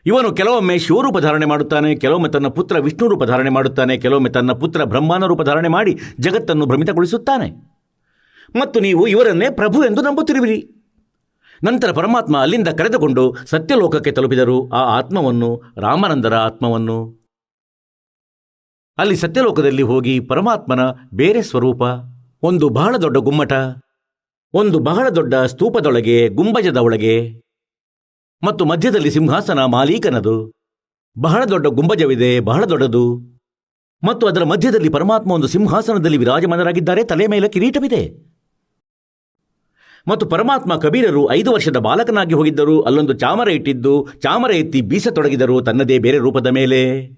ಇವನು 0.05 0.32
ಕೆಲವೊಮ್ಮೆ 0.32 0.78
ಶಿವರೂಪ 0.78 1.17
ಧಾರಣೆ 1.17 1.45
ಮಾಡುತ್ತಾನೆ, 1.45 1.95
ಕೆಲವೊಮ್ಮೆ 1.95 2.30
ತನ್ನ 2.30 2.47
ಪುತ್ರ 2.47 2.80
ವಿಷ್ಣು 2.80 3.07
ರೂಪ 3.07 3.23
ಧಾರಣೆ 3.23 3.49
ಮಾಡುತ್ತಾನೆ, 3.49 3.97
ಕೆಲವೊಮ್ಮೆ 3.97 4.30
ತನ್ನ 4.30 4.51
ಪುತ್ರ 4.51 4.84
ಬ್ರಹ್ಮಾನ 4.84 5.25
ರೂಪ 5.25 5.41
ಧಾರಣೆ 5.41 5.67
ಮಾಡಿ 5.67 5.99
ಜಗತ್ತನ್ನು 6.19 6.65
ಭ್ರಮಿತಗೊಳಿಸುತ್ತಾನೆ. 6.65 7.78
ಮತ್ತು 8.59 8.80
ನೀವು 8.80 9.07
ಇವರನ್ನೇ 9.07 9.45
ಪ್ರಭು 9.49 9.84
ಎಂದು 9.84 10.01
ನಂಬುತ್ತಿರುವಿರಿ. 10.01 10.69
ನಂತರ 11.63 11.91
ಪರಮಾತ್ಮ 11.91 12.38
ಅಲ್ಲಿಂದ 12.38 12.67
ಕರೆದುಕೊಂಡು 12.67 13.36
ಸತ್ಯಲೋಕಕ್ಕೆ 13.45 14.11
ತಲುಪಿದರು. 14.11 14.69
ಆ 14.69 14.97
ಆತ್ಮವನ್ನು, 14.97 15.61
ರಾಮನಂದರ 15.78 16.34
ಆತ್ಮವನ್ನು. 16.34 17.28
ಅಲ್ಲಿ 18.97 19.15
ಸತ್ಯಲೋಕದಲ್ಲಿ 19.15 19.82
ಹೋಗಿ 19.82 20.19
ಪರಮಾತ್ಮನ 20.19 20.80
ಬೇರೆ 21.13 21.41
ಸ್ವರೂಪ, 21.41 21.82
ಒಂದು 22.43 22.69
ಬಹಳ 22.69 22.97
ದೊಡ್ಡ 22.97 23.17
ಗುಮ್ಮಟ. 23.17 23.53
ಒಂದು 24.54 24.80
ಬಹಳ 24.80 25.10
ದೊಡ್ಡ 25.10 25.36
ಸ್ತೂಪದೊಳಗೆ, 25.36 26.28
ಗುಂಬಜದ 26.28 26.78
ಒಳಗೆ. 26.78 27.41
ಮತ್ತು 28.43 28.66
ಮಧ್ಯದಲ್ಲಿ 28.66 29.12
ಸಿಂಹಾಸನ 29.12 29.66
ಮಾಲೀಕನದು. 29.66 30.54
ಬಹಳ 31.20 31.45
ದೊಡ್ಡ 31.45 31.68
ಗುಂಬಜವಿದೆ, 31.68 32.39
ಬಹಳ 32.39 32.66
ದೊಡ್ಡದು. 32.66 33.20
ಮತ್ತು 34.04 34.28
ಅದರ 34.28 34.43
ಮಧ್ಯದಲ್ಲಿ 34.43 34.89
ಪರಮಾತ್ಮ 34.89 35.32
ಒಂದು 35.32 35.48
ಸಿಂಹಾಸನದಲ್ಲಿ 35.48 36.18
ವಿರಾಜಮಾನರಾಗಿದ್ದಾರೆ, 36.18 37.04
ತಲೆ 37.04 37.28
ಮೇಲೆ 37.28 37.50
ಕಿರೀಟವಿದೆ. 37.50 38.28
ಮತ್ತು 40.08 40.26
ಪರಮಾತ್ಮ 40.26 40.78
ಕಬೀರರು 40.78 41.32
ಐದು 41.32 41.52
ವರ್ಷದ 41.52 41.78
ಬಾಲಕನಾಗಿ 41.78 42.34
ಹೋಗಿದ್ದರು, 42.34 42.82
ಅಲ್ಲೊಂದು 42.82 43.14
ಚಾಮರ 43.14 43.50
ಇಟ್ಟಿದ್ದು, 43.50 44.08
ಚಾಮರ 44.20 44.52
ಎತ್ತಿ 44.52 44.82
ಬೀಸತೊಡಗಿದರು, 44.82 45.62
ತನ್ನದೇ 45.62 46.00
ಬೇರೆ 46.00 46.18
ರೂಪದ 46.18 46.48
ಮೇಲೆ. 46.48 47.10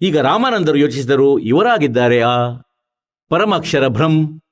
ಈಗ 0.00 0.18
ರಾಮಾನಂದರು 0.18 0.78
ಯೋಚಿಸಿದರು, 0.78 1.38
ಇವರಾಗಿದ್ದಾರೆ 1.38 2.20
ಆ 2.20 2.48
ಪರಮಾಕ್ಷರ 3.28 3.88
ಭ್ರಂ 3.88 4.42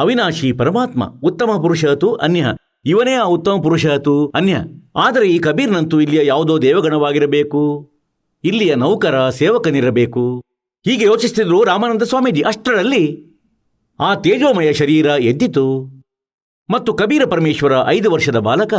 ಅವಿನಾಶಿ 0.00 0.52
ಪರಮಾತ್ಮ 0.52 1.04
ಉತ್ತಮ 1.24 1.50
ಪುರುಷತು 1.62 2.12
ಅನ್ಯ. 2.14 2.46
ಇವನೇ 2.86 3.14
ಆ 3.14 3.24
ಉತ್ತಮ 3.24 3.60
ಪುರುಷತು 3.62 4.28
ಅನ್ಯ. 4.28 4.56
ಆದರೆ 4.96 5.30
ಈ 5.30 5.38
ಕಬೀರ್ನಂತೂ 5.38 6.00
ಇಲ್ಲಿಯ 6.00 6.26
ಯಾವುದೋ 6.26 6.62
ದೇವಗಣವಾಗಿರಬೇಕು. 6.62 7.90
ಇಲ್ಲಿಯ 8.44 8.74
ನೌಕರ 8.74 9.30
ಸೇವಕನಿರಬೇಕು. 9.30 10.44
ಹೀಗೆ 10.84 11.04
ಯೋಚಿಸುತ್ತಿದ್ರು 11.04 11.64
ರಾಮಾನಂದ 11.64 12.02
ಸ್ವಾಮೀಜಿ 12.02 12.42
ಅಷ್ಟರಲ್ಲಿ. 12.42 13.30
ಆ 14.00 14.14
ತೇಜೋಮಯ 14.14 14.72
ಶರೀರ 14.72 15.06
ಎದ್ದಿತು. 15.06 15.86
ಮತ್ತು 16.70 16.94
ಕಬೀರ 16.94 17.22
ಪರಮೇಶ್ವರ 17.24 17.72
ಐದು 17.86 18.10
ವರ್ಷದ 18.10 18.38
ಬಾಲಕ 18.38 18.74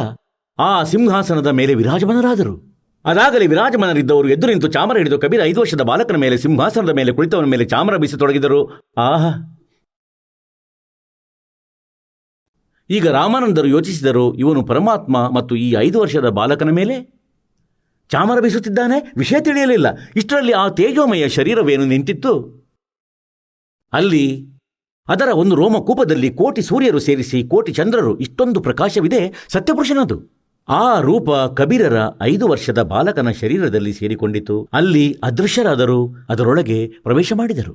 ಆ 0.59 0.83
ಸಿಂಹಾಸನದ 0.83 1.47
ಮೇಲೆ 1.47 1.73
ವಿರಾಜಮನರಾದರು. 1.73 2.71
ಅದಾಗಲೇ 3.05 3.47
ವಿರಾಜಮನರಿದ್ದವರು 3.47 4.29
ಎದ್ದು 4.29 4.47
ನಿಂತು 4.47 4.67
ಚಾಮರ 4.67 4.97
ಹಿಡಿದು 4.97 5.19
ಕಬೀರ 5.19 5.41
ಐದು 5.43 5.59
ವರ್ಷದ 5.59 5.81
ಬಾಲಕನ 5.81 6.15
ಮೇಲೆ 6.15 6.37
ಸಿಂಹಾಸನದ 6.37 6.89
ಮೇಲೆ 6.89 7.11
ಕುಳಿತವನ 7.11 7.45
ಮೇಲೆ 7.45 7.65
ಚಾಮರ 7.65 7.97
ಬೀಸತೊಡಗಿದರು. 7.97 8.79
ಆಹಾ! 8.97 9.50
ಈಗ 12.91 13.07
ರಾಮಾನಂದರು 13.07 13.67
ಯೋಚಿಸಿದರು, 13.67 14.33
ಇವನು 14.33 14.61
ಪರಮಾತ್ಮ 14.63 15.17
ಮತ್ತು 15.35 15.55
ಈ 15.55 15.75
ಐದು 15.79 15.99
ವರ್ಷದ 15.99 16.29
ಬಾಲಕನ 16.29 16.69
ಮೇಲೆ? 16.69 16.95
ಚಾಮರ 18.09 18.39
ಬೀಸುತ್ತಿದ್ದಾನೆ? 18.39 19.13
ವಿಷಯ 19.17 19.39
ತಿಳಿಯಲಿಲ್ಲ. 19.39 19.87
ಇಷ್ಟರಲ್ಲಿ 20.15 20.51
ಆ 20.51 20.69
ತೇಜೋಮಯ 20.69 21.27
ಶರೀರವೇನು 21.27 21.85
ನಿಂತಿತ್ತು? 21.85 22.33
ಅಲ್ಲಿ, 23.93 24.25
ಅದರ 25.07 25.29
ಒಂದು 25.33 25.55
ರೋಮಕೂಪದಲ್ಲಿ 25.55 26.29
ಕೋಟಿ 26.29 26.61
ಸೂರ್ಯರು 26.61 26.99
ಸೇರಿಸಿ 26.99 27.43
ಕೋಟಿ 27.43 27.71
ಚಂದ್ರರು, 27.71 28.19
ಇಷ್ಟೊಂದು 28.19 28.59
ಪ್ರಕಾಶವಿದೆ, 28.61 29.21
ಸತ್ಯಪುರುಷನದು. 29.49 30.17
ಆ 30.69 30.99
ರೂಪ 30.99 31.29
ಕಬೀರರ 31.31 31.97
ಐದು 32.21 32.47
ವರ್ಷದ 32.47 32.81
ಬಾಲಕನ 32.81 33.31
ಶರೀರದಲ್ಲಿ 33.31 33.93
ಸೇರಿಕೊಂಡಿತು. 33.93 34.69
ಅಲ್ಲಿ 34.73 35.05
ಅದೃಶ್ಯರಾದರು, 35.23 35.99
ಅದರೊಳಗೆ 36.29 36.79
ಪ್ರವೇಶ 37.03 37.33
ಮಾಡಿದರು. 37.35 37.73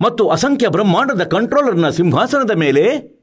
ಮತ್ತು 0.00 0.28
ಅಸಂಖ್ಯ 0.28 0.68
ಬ್ರಹ್ಮಾಂಡದ 0.68 1.22
ಕಂಟ್ರೋಲರ್ನ 1.22 1.88
ಸಿಂಹಾಸನದ 1.88 2.50
ಮೇಲೆ 2.50 3.15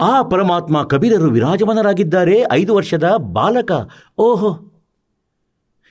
ಆ 0.00 0.22
ಪರಮಾತ್ಮ 0.22 0.82
ಕಬೀರರು 0.82 1.30
ವಿರಾಜಮಾನರಾಗಿದ್ದಾರೆ. 1.30 2.44
ಐದು 2.52 2.74
ವರ್ಷದ 2.74 3.10
ಬಾಲಕ. 3.16 3.72
ಓಹೋ. 4.18 4.64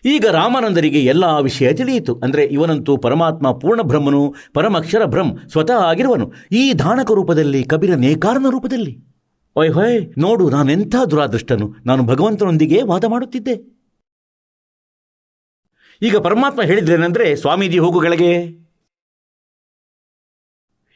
ಈಗ 0.05 0.25
ರಾಮಾನಂದರಿಗೆ 0.25 0.99
ಎಲ್ಲ 0.99 1.25
ವಿಷಯ 1.25 1.73
ತಿಳಿಯಿತು. 1.73 2.19
ಅಂದರೆ 2.23 2.43
ಇವನಂತೂ 2.45 2.97
ಪರಮಾತ್ಮ 2.97 3.51
ಪೂರ್ಣ 3.51 3.81
ಬ್ರಹ್ಮನು, 3.81 4.35
ಪರಮಕ್ಷರ 4.53 5.05
ಬ್ರಹ್ಮ, 5.05 5.47
ಸ್ವತಃ 5.47 5.73
ಆಗಿರುವನು. 5.73 6.33
ಈ 6.51 6.73
ಧಾನಕ 6.73 7.11
ರೂಪದಲ್ಲಿ, 7.11 7.63
ಕಬೀರ 7.63 7.95
ನೇಕಾರನ 7.95 8.45
ರೂಪದಲ್ಲಿ. 8.49 8.99
ಓಯ್ 9.55 9.71
ಹೊಯ್, 9.71 10.19
ನೋಡು, 10.19 10.49
ನಾನೆಂಥ 10.49 10.95
ದುರಾದೃಷ್ಟನು. 11.11 11.75
ನಾನು 11.85 12.03
ಭಗವಂತನೊಂದಿಗೆ 12.03 12.81
ವಾದ 12.81 13.03
ಮಾಡುತ್ತಿದ್ದೆ. 13.05 13.77
ಈಗ 16.01 16.17
ಪರಮಾತ್ಮ 16.17 16.61
ಹೇಳಿದ್ರೇನೆಂದ್ರೆ, 16.61 17.35
ಸ್ವಾಮೀಜಿ 17.35 17.79
ಹೋಗು 17.79 18.01
ಕೆಳಗೆ. 18.01 18.43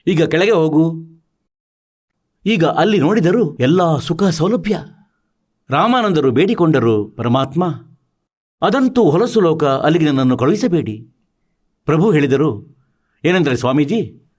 ಈಗ 0.07 0.23
ಕೆಳಗೆ 0.23 0.51
ಹೋಗು. 0.51 1.10
ಈಗ 2.45 2.65
ಅಲ್ಲಿ 2.65 2.97
ನೋಡಿದರು 2.97 3.57
ಎಲ್ಲ 3.57 3.97
ಸುಖ 3.97 4.23
ಸೌಲಭ್ಯ. 4.23 4.77
ರಾಮಾನಂದರು 5.69 6.31
ಬೇಡಿಕೊಂಡರು, 6.31 7.05
ಪರಮಾತ್ಮ, 7.07 7.65
ಅದಂತೂ 8.61 9.03
ಹೊಲಸು 9.03 9.41
ಲೋಕ, 9.41 9.63
ಅಲ್ಲಿಗೆ 9.63 10.05
ನನ್ನನ್ನು 10.05 10.37
ಕಳುಹಿಸಬೇಡಿ. 10.37 11.07
ಪ್ರಭು 11.85 12.11
ಹೇಳಿದರು, 12.11 12.77
ಏನೆಂದರೆ 13.25 13.55
ಸ್ವಾಮೀಜಿ, 13.55 14.29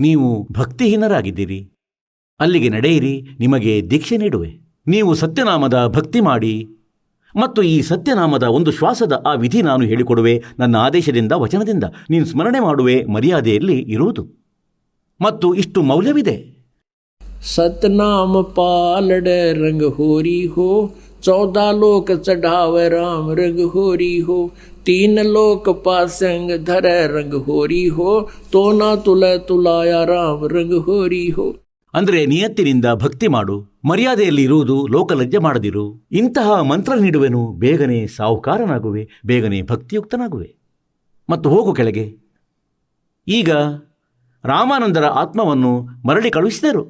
ನೀವು 0.00 0.48
ಭಕ್ತಿಹೀನರಾಗಿದ್ದೀರಿ. 0.52 1.72
ಅಲ್ಲಿಗೆ 2.40 2.68
ನಡೆಯಿರಿ, 2.68 3.26
ನಿಮಗೆ 3.38 3.90
ದೀಕ್ಷೆ 3.90 4.16
ನೀಡುವೆ. 4.16 4.60
ನೀವು 4.86 5.14
ಸತ್ಯನಾಮದ 5.14 5.86
ಭಕ್ತಿ 5.86 6.20
ಮಾಡಿ. 6.20 6.66
ಮತ್ತು 7.40 7.62
ಈ 7.62 7.82
ಸತ್ಯನಾಮದ 7.82 8.42
ಒಂದು 8.42 8.70
ಶ್ವಾಸದ 8.70 9.22
ಆ 9.26 9.34
ವಿಧಿ 9.34 9.62
ನಾನು 9.62 9.84
ಹೇಳಿಕೊಡುವೆ 9.84 10.44
ನನ್ನ 10.58 10.76
ಆದೇಶದಿಂದ, 10.76 11.32
ವಚನದಿಂದ. 11.32 11.84
ನೀನು 12.10 12.24
ಸ್ಮರಣೆ 12.24 12.60
ಮಾಡುವೆ, 12.60 13.04
ಮರ್ಯಾದೆಯಲ್ಲಿ 13.04 13.78
ಇರುವುದು. 13.78 14.28
ಮತ್ತು 15.20 15.54
ಇಷ್ಟು 15.54 15.82
ಮೌಲ್ಯವಿದೆ. 15.82 16.53
सतनाम 17.49 18.41
पालड़ 18.55 19.27
रंग 19.57 19.81
होरी 19.93 20.41
हो 20.47 20.65
चौदह 21.23 21.69
लोक 21.73 22.11
चढ़ावे 22.17 22.87
राम 22.89 23.29
रंग 23.39 23.59
होरी 23.69 24.17
हो 24.19 24.37
तीन 24.85 25.19
लोक 25.27 25.69
पासंग 25.85 26.51
धर 26.65 26.87
रंग 27.11 27.33
होरी 27.47 27.85
हो 27.95 28.09
तो 28.53 28.61
ना 28.73 28.89
तुल 29.05 29.25
तुलाया 29.47 30.03
राम 30.05 30.45
रंग 30.53 30.73
होरी 30.85 31.25
हो 31.31 31.47
ಅಂದ್ರೆ 31.93 32.19
ನಿಯತ್ತಿನಿಂದ 32.25 32.87
ಭಕ್ತಿ 32.95 33.27
ಮಾಡು 33.27 33.53
ಮರ್ಯಾದೆಯಲ್ಲಿ 33.85 34.43
ಇರುವುದು 34.43 34.75
ಲೋಕಲಜ್ಜೆ 34.87 35.39
ಮಾಡದಿರು 35.39 35.85
ಇಂತಹ 36.13 36.57
ಮಂತ್ರ 36.63 36.95
ನೀಡುವೆನು 36.99 37.41
ಬೇಗನೆ 37.57 37.97
ಸಾಹುಕಾರನಾಗುವೆ 38.15 39.03
ಬೇಗನೆ 39.25 39.59
ಭಕ್ತಿಯುಕ್ತನಾಗುವೆ 39.71 40.49
ಮತ್ತು 41.29 41.47
ಹೋಗು 41.49 41.71
ಕೆಳಗೆ 41.79 42.05
ಈಗ 43.27 43.49
ರಾಮಾನಂದರ 44.43 45.05
ಆತ್ಮವನ್ನು 45.21 45.71
ಮರಳಿ 46.05 46.31
ಕಳುಹಿಸಿದರು 46.35 46.83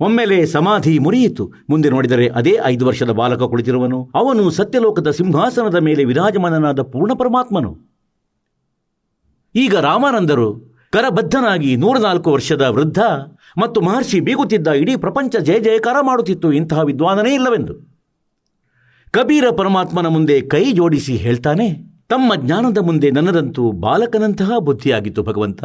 ಒಮ್ಮೆಲೆ 0.00 0.46
ಸಮಾಧಿ 0.46 0.98
ಮುರಿಯಿತು. 0.98 1.52
ಮುಂದೆ 1.70 1.90
ನೋಡಿದರೆ 1.90 2.28
ಅದೇ 2.28 2.58
ಐದು 2.64 2.86
ವರ್ಷದ 2.86 3.10
ಬಾಲಕ 3.10 3.42
ಕುಳಿತಿರುವನು. 3.42 4.10
ಅವನು 4.14 4.50
ಸತ್ಯಲೋಕದ 4.50 5.10
ಸಿಂಹಾಸನದ 5.10 5.74
ಮೇಲೆ 5.74 6.04
ವಿರಾಜಮಾನನಾದ 6.04 6.80
ಪೂರ್ಣ 6.82 7.12
ಪರಮಾತ್ಮನು. 7.12 7.76
ಈಗ 9.54 9.74
ರಾಮಾನಂದರು 9.76 10.76
ಕರಬದ್ಧನಾಗಿ 10.92 11.76
ನೂರ 11.76 11.96
ನಾಲ್ಕು 11.98 12.32
ವರ್ಷದ 12.32 12.62
ವೃದ್ಧ 12.62 12.98
ಮತ್ತು 13.58 13.80
ಮಹರ್ಷಿ 13.80 14.20
ಬೀಗುತ್ತಿದ್ದ 14.20 14.66
ಇಡೀ 14.66 14.96
ಪ್ರಪಂಚ 14.96 15.36
ಜಯ 15.36 15.58
ಜಯಕಾರ 15.58 15.96
ಮಾಡುತ್ತಿತ್ತು. 16.02 16.52
ಇಂತಹ 16.52 16.80
ವಿದ್ವಾನನೇ 16.80 17.34
ಇಲ್ಲವೆಂದು. 17.34 17.74
ಕಬೀರ 19.10 19.46
ಪರಮಾತ್ಮನ 19.50 20.06
ಮುಂದೆ 20.06 20.40
ಕೈ 20.40 20.72
ಜೋಡಿಸಿ 20.72 21.16
ಹೇಳ್ತಾನೆ, 21.16 21.66
ತಮ್ಮ 22.08 22.34
ಜ್ಞಾನದ 22.34 22.78
ಮುಂದೆ 22.78 23.10
ನನ್ನದಂತೂ 23.10 23.70
ಬಾಲಕನಂತಹ 23.70 24.58
ಬುದ್ಧಿಯಾಗಿತ್ತು 24.58 25.22
ಭಗವಂತ. 25.22 25.64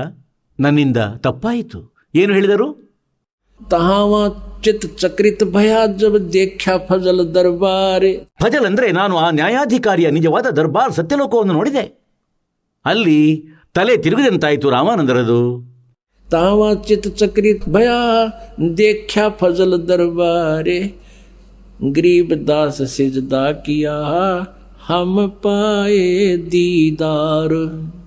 ನನ್ನಿಂದ 0.59 0.97
ತಪ್ಪಾಯಿತು. 1.17 1.79
ಏನು 2.15 2.34
ಹೇಳಿದರು? 2.34 2.80
ತಹಾವಾ 3.70 4.47
ಚಿತ್ 4.64 4.99
ಚಕ್ರಿತ 4.99 5.43
ಭಯ 5.43 5.76
ದೇಖ್ಯ 6.34 6.72
ಫಜಲ್ 6.89 7.36
ದರ್ಬಾರಿ. 7.36 8.28
ಫಜಲ್ 8.41 8.66
ಅಂದರೆ 8.66 8.91
ನಾನು 8.91 9.18
ಆ 9.18 9.32
ನ್ಯಾಯಾಧಿಕಾರಿಯ 9.32 10.12
ನಿಜವಾದ 10.12 10.45
ದರ್ಬಾರ್ 10.45 10.93
ಸತ್ಯಲೋಕವನ್ನು 10.93 11.53
ನೋಡಿದೆ. 11.53 12.01
ಅಲ್ಲಿ 12.86 13.43
ತಲೆ 13.74 13.97
ತಿರುಗಿದಂತಾಯ್ತು 13.97 14.70
ರಾಮಾನಂದರದು. 14.70 15.72
ತಾವಾ 16.32 16.74
ಚಿತ್ 16.74 17.18
ಚಕ್ರಿತ್ 17.18 17.70
ಭಯ 17.70 17.88
ದೇಖ್ಯ 18.78 19.22
ಫಜಲ್ 19.38 19.88
ದರ್ಬಾರಿ. 19.88 21.01
ಗ್ರೀಬ್ 21.91 22.47
ದಾಸ 22.47 22.82
ಸಿಜ್ 22.82 23.32
ದಾಕಿಯ 23.32 23.89
ಹಮ 24.82 25.26
ಪಾಯೆ 25.26 26.38
ದೀದಾರು. 26.51 28.01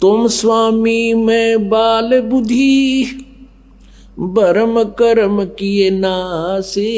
तुम 0.00 0.26
स्वामी 0.36 1.00
मैं 1.26 1.68
बाल 1.68 2.20
बुद्धि 2.20 2.70
बरम 4.34 4.82
कर्म 4.98 5.44
किए 5.58 5.90
नासे 5.90 6.90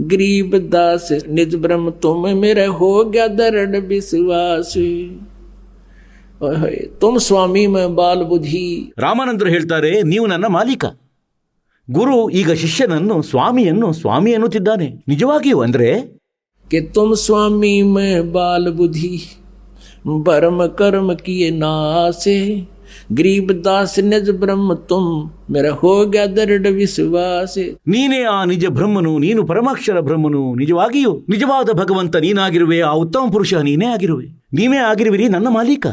गरीब 0.00 0.56
दास 0.68 1.08
निज 1.28 1.54
ब्रह्म 1.56 1.90
तुम 2.02 2.28
मेरे 2.38 2.66
हो 2.78 2.90
गया 3.04 3.26
दृढ़ 3.38 3.76
विश्वास 3.86 4.72
ओए 6.40 6.56
होए, 6.56 6.76
तुम 7.00 7.18
स्वामी 7.18 7.66
मैं 7.66 7.88
बाल 7.96 8.22
बुद्धि 8.24 8.66
ರಾಮಾನಂದರು 8.98 9.48
ಹೇಳ್ತಾರೆ 9.48 9.90
ನೀವು 10.02 10.26
ನನ್ನ 10.26 10.46
ಮಾಲೀಕ 10.48 10.84
ಗುರು 11.88 12.30
ಈಗ 12.30 12.50
ಶಿಷ್ಯನನ್ನು 12.52 13.16
ಸ್ವಾಮಿಯನ್ನು 13.22 13.92
ಸ್ವಾಮಿ 13.92 14.30
ಎನ್ನುತ್ತಿದ್ದಾನೆ 14.30 14.88
ನಿಜವಾಗಿಯೂ 15.08 15.60
ಅಂದ್ರೆ 15.62 15.90
कि 16.70 16.80
तुम 16.96 17.14
स्वामी 17.14 17.82
मैं 17.94 18.16
बाल 18.32 18.64
बुद्धि 18.70 19.14
बरम 20.20 20.66
कर्म 20.78 21.14
किए 21.22 21.50
नासे 21.56 22.36
गरीब 23.12 23.50
दास 23.62 23.94
निज 24.02 24.28
ब्रह्म 24.40 24.74
तुम 24.90 25.04
मेरा 25.52 25.70
हो 25.74 25.92
गया 26.06 26.24
दृढ़ 26.34 26.68
विश्वास 26.74 27.52
ನೀನೇ 27.86 28.20
ಆ 28.26 28.36
ನಿಜ 28.44 28.66
ಬ್ರಹ್ಮನು 28.76 29.12
ನೀನು 29.18 29.40
ಪರಮಾಕ್ಷರ 29.46 29.98
ಬ್ರಹ್ಮನು 30.02 30.42
ನಿಜವಾಗಿಯೂ 30.56 31.12
ನಿಜವಾದ 31.28 31.72
ಭಗವಂತ 31.80 32.16
ನೀನಾಗಿರುವೆ 32.18 32.78
ಆ 32.82 32.92
ಉತ್ತಮ 33.02 33.24
ಪುರುಷ 33.32 33.62
ನೀನೇ 33.68 33.88
ಆಗಿರುವೆ 33.94 34.26
ನೀವೇ 34.58 34.80
ಆಗಿರುವಿರಿ 34.84 35.28
ನನ್ನ 35.36 35.50
ಮಾಲೀಕ 35.50 35.86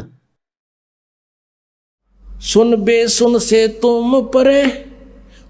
सुन 2.48 2.74
बे 2.78 2.96
सुन 3.10 3.38
से 3.40 3.60
तुम 3.78 4.12
परे 4.34 4.60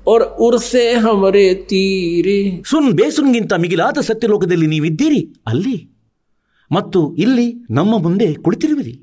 और 0.06 0.22
उर 0.40 0.58
से 0.62 0.84
हमरे 1.00 1.46
तीरे 1.64 2.36
ಸುನ್ 2.70 2.88
ಬೇಸುನ್ಗಿಂತ 2.92 3.52
ಮಿಗಿಲಾದ 3.58 3.98
ಸತ್ಯಲೋಕದಲ್ಲಿ 4.08 4.66
ನೀವಿದ್ದೀರಿ 4.66 5.20
ಅಲ್ಲಿ 5.50 5.74
ಮತ್ತು 6.70 7.02
ಇಲ್ಲಿ 7.16 7.48
ನಮ್ಮ 7.70 7.92
ಮುಂದೆ 7.98 8.30
ಕುಳಿತಿರುವಿರಿ 8.46 8.96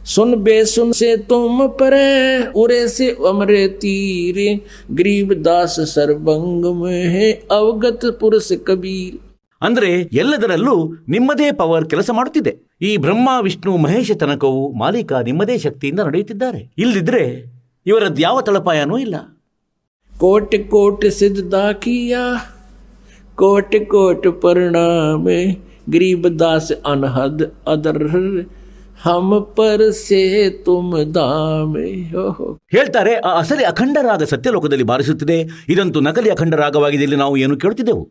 सुन 0.00 0.30
बे 0.36 0.54
सुन 0.64 0.88
से 0.92 1.08
तुम 1.24 1.58
परे 1.72 2.06
उरे 2.52 2.78
से 2.88 3.06
अमरे 3.26 3.60
तीरे 3.76 4.46
गरीब 4.92 5.28
दास 5.42 5.74
सर्वंग 5.88 6.64
में 6.76 7.04
है 7.08 7.28
अवगत 7.52 8.04
पुरुष 8.20 8.48
कबीर 8.68 9.12
ಅಂದ್ರೆ 9.60 9.90
ಎಲ್ಲದರಲ್ಲೂ 10.20 10.74
ನಿಮ್ಮದೇ 11.08 11.48
ಪವರ್ 11.52 11.84
ಕೆಲಸ 11.88 12.10
ಮಾಡುತ್ತಿದೆ 12.10 12.52
ಈ 12.82 12.90
ಬ್ರಹ್ಮ 12.96 13.28
ವಿಷ್ಣು 13.42 13.72
ಮಹೇಶ 13.76 14.12
ತನಕವು 14.18 14.62
ಮಾಲೀಕ 14.74 15.12
ನಿಮ್ಮದೇ 15.22 15.56
ಶಕ್ತಿಯಿಂದ 15.58 16.00
ನಡೆಯುತ್ತಿದ್ದಾರೆ 16.00 16.62
ಇಲ್ಲದಿದ್ರೆ 16.78 17.22
ಇವರದ್ದು 17.86 18.22
ಯಾವ 18.22 18.40
ತಳಪಾಯನೂ 18.40 18.98
ಇಲ್ಲ 18.98 19.16
कोट 20.12 20.50
कोट 20.68 21.04
सिजदा 21.16 21.62
किया 21.84 22.24
कोट 23.38 23.72
कोट 23.86 24.26
प्रणाम 24.40 25.24
गरीब 25.88 26.28
दास 26.36 26.66
अनहद 26.86 27.38
अदर 27.68 27.98
हम 29.00 29.28
पर 29.56 29.80
से 29.98 30.22
तुम 30.66 30.88
दामे 31.12 31.86
हो 32.12 32.24
हो 32.38 32.46
ಹೇಳ್ತಾರೆ 32.74 33.14
ಆ 33.26 33.30
ಅಸಲಿ 33.40 33.64
ಅಖಂಡ 33.70 33.96
ರಾಗ 34.06 34.22
ಸತ್ಯಲೋಕದಲ್ಲಿ 34.32 34.86
ಬಾರಿಸುತ್ತಿದೆ 34.90 35.38
ಇದಂತೂ 35.72 36.00
ನಕಲಿ 36.08 36.30
ಅಖಂಡ 36.30 36.54
ರಾಗವಾಗಿದೆ 36.62 37.06
ಇಲ್ಲಿ 37.08 37.20
ನಾವು 37.22 37.36
ಏನು 37.38 37.56
ಕೇಳುತ್ತಿದ್ದೆವು 37.62 38.04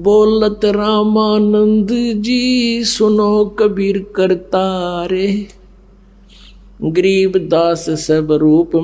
बोलत 0.00 0.64
रामानंद 0.74 1.90
जी 2.20 2.38
सुनो 2.86 3.28
कबीर 3.58 3.98
करतारे 4.16 5.26
ਗਰੀਬ 6.91 7.37
ਦਾਸ 7.49 7.89
ਸਭ 7.89 8.31
ರೂಪ 8.33 8.75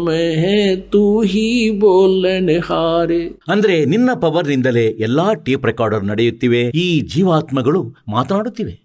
ಅಂದ್ರೆ 3.51 3.85
ನಿನ್ನ 3.85 4.09
ಪವರ್ 4.13 4.47
ನಿಂದಲೇ 4.47 4.85
ಎಲ್ಲಾ 4.87 5.33
ಟೇಪ್ 5.33 5.65
ರೆಕಾರ್ಡರ್ 5.65 6.05
ನಡೆಯುತ್ತಿವೆ 6.05 6.61
ಈ 6.75 7.01
ಜೀವಾತ್ಮಗಳು 7.01 7.95
ಮಾತನಾಡುತ್ತಿವೆ. 8.07 8.79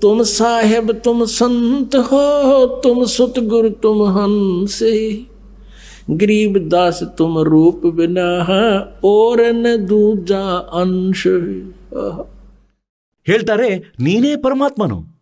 ತುಮ್ 0.00 0.24
ಸಾಹೇಬ್ 0.24 1.04
ತುಮ್ 1.04 1.26
ಸಂತ 1.26 1.96
ಹೋ 1.96 2.80
ತುಮ್ 2.82 3.06
ಸುತಗುರು 3.06 3.70
ತುಮ್ 3.70 4.02
ಹನ್ಸೆ 4.02 5.20
ਗਰੀਬ 6.20 6.68
ਦਾਸ 6.68 7.02
ਤੁਮ 7.18 7.42
ਰੂਪ 7.42 7.86
ਬਿਨਾ 7.86 8.30
ਔਰ 9.04 9.52
ਨ 9.52 9.66
ਦੂਜਾ 9.86 10.68
ਅੰਸ਼ 10.74 11.26
ಹೇಳ್ತಾರೆ 13.26 13.92
ನೀನೇ 14.00 14.36
ಪರಮಾತ್ಮನು. 14.36 15.13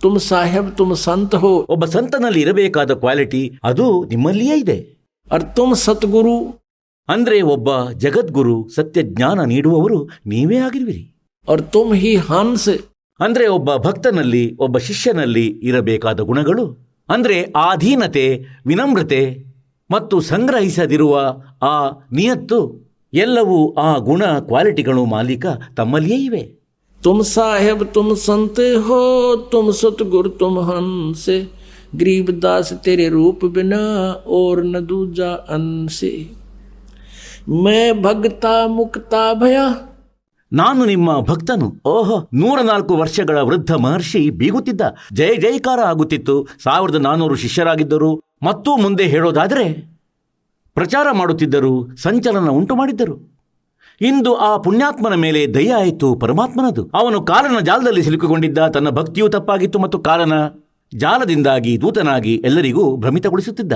ತುಮ್ 0.00 0.18
ಸಾಹೇಬ್ 0.18 0.76
ತುಮ್ 0.76 0.96
ಸಂತ 0.96 1.34
ಹೋ 1.34 1.66
ಒಬ್ಬ 1.68 1.84
ಸಂತನಲ್ಲಿ 1.84 2.40
ಇರಬೇಕಾದ 2.40 2.94
ಕ್ವಾಲಿಟಿ 2.94 3.58
ಅದು 3.62 4.04
ನಿಮ್ಮಲ್ಲಿಯೇ 4.04 4.58
ಇದೆ. 4.58 4.94
ಅರ್ಥಂ 5.30 5.74
ಸತ್ಗುರು. 5.74 6.64
ಅಂದ್ರೆ 7.08 7.42
ಒಬ್ಬ 7.42 7.90
ಜಗದ್ಗುರು 7.90 8.68
ಸತ್ಯ 8.68 9.02
ಜ್ಞಾನ 9.02 9.44
ನೀಡುವವರು 9.44 10.08
ನೀವೇ 10.26 10.56
ಆಗಿರುವಿರಿ. 10.56 11.14
ಅರ್ಥಂ 11.48 11.94
ಹಿ 11.94 12.16
ಹಾನ್ಸ್. 12.16 12.68
ಅಂದ್ರೆ 13.20 13.46
ಒಬ್ಬ 13.46 13.76
ಭಕ್ತನಲ್ಲಿ 13.76 14.56
ಒಬ್ಬ 14.56 14.78
ಶಿಷ್ಯನಲ್ಲಿ 14.78 15.46
ಇರಬೇಕಾದ 15.46 16.20
ಗುಣಗಳು. 16.20 16.76
ಅಂದ್ರೆ 17.08 17.52
ಆಧೀನತೆ 17.56 18.44
ವಿನಮ್ರತೆ 18.66 19.44
ಮತ್ತು 19.90 20.20
ಸಂಗ್ರಹಿಸದಿರುವ 20.20 21.36
ಆ 21.62 21.90
ನಿಯತ್ತು 22.12 22.84
ಎಲ್ಲವೂ 23.14 23.74
ಆ 23.74 23.96
ಗುಣ 23.96 24.24
ಕ್ವಾಲಿಟಿಗಳು 24.24 25.04
ಮಾಲೀಕ 25.04 25.46
ತಮ್ಮಲ್ಲಿಯೇ 25.76 26.24
ಇವೆ. 26.24 26.63
तुम 27.03 27.21
साहेब 27.23 27.83
तुम 27.93 28.13
संत 28.17 28.59
हो 28.85 28.95
तुम 29.51 29.71
सतगुरु 29.73 30.29
तुम 30.39 30.57
हंस 30.61 31.25
गरीब 31.95 32.29
दास 32.39 32.71
तेरे 32.85 33.07
रूप 33.09 33.45
बिना 33.53 33.79
और 34.29 34.63
न 34.65 34.79
दूजा 34.85 35.29
अंश 35.49 35.99
मैं 37.59 38.01
भगता 38.01 38.55
मुक्ता 38.69 39.23
भया 39.35 39.67
ನಾನು 40.51 40.83
ನಿಮ್ಮ 40.85 41.09
ಭಕ್ತನು 41.27 41.65
ಓಹೋ 41.89 42.15
ನೂರ 42.33 42.59
ನಾಲ್ಕು 42.61 42.93
ವರ್ಷಗಳ 42.95 43.39
ವೃದ್ಧ 43.41 43.71
ಮಹರ್ಷಿ 43.77 44.21
ಬೀಗುತ್ತಿದ್ದ 44.31 44.83
ಜಯ 45.11 45.33
ಜಯಕಾರ 45.35 45.79
ಆಗುತ್ತಿತ್ತು 45.89 46.35
ಸಾವಿರದ 46.63 46.99
ನಾನ್ನೂರು 47.01 47.35
ಶಿಷ್ಯರಾಗಿದ್ದರು 47.35 48.09
ಮತ್ತು 48.43 48.71
ಮುಂದೆ 48.77 49.05
ಹೇಳೋದಾದರೆ 49.07 49.65
ಪ್ರಚಾರ 50.75 51.07
ಮಾಡುತ್ತಿದ್ದರು 51.11 51.71
ಸಂಚಲನ 51.97 52.49
ಉಂಟು 52.51 52.75
ಮಾಡಿದ್ದರು 52.75 53.15
ಇಂದು 54.00 54.34
ಆ 54.34 54.56
ಪುಣ್ಯಾತ್ಮನ 54.56 55.14
ಮೇಲೆ 55.14 55.54
ದಯ 55.54 55.72
ಆಯಿತು 55.72 56.14
ಪರಮಾತ್ಮನದು. 56.14 56.90
ಅವನು 56.94 57.22
ಕಾಲನ 57.22 57.58
ಜಾಲದಲ್ಲಿ 57.58 58.02
ಸಿಲುಕಿಕೊಂಡಿದ್ದ 58.02 58.58
ತನ್ನ 58.58 58.90
ಭಕ್ತಿಯೂ 58.90 59.28
ತಪ್ಪಾಗಿತ್ತು 59.28 59.78
ಮತ್ತು 59.78 59.98
ಕಾಲನ 59.98 60.32
ಜಾಲದಿಂದಾಗಿ 60.94 61.80
ದೂತನಾಗಿ 61.80 62.34
ಎಲ್ಲರಿಗೂ 62.34 62.96
ಭ್ರಮಿತಗೊಳಿಸುತ್ತಿದ್ದ. 62.96 63.72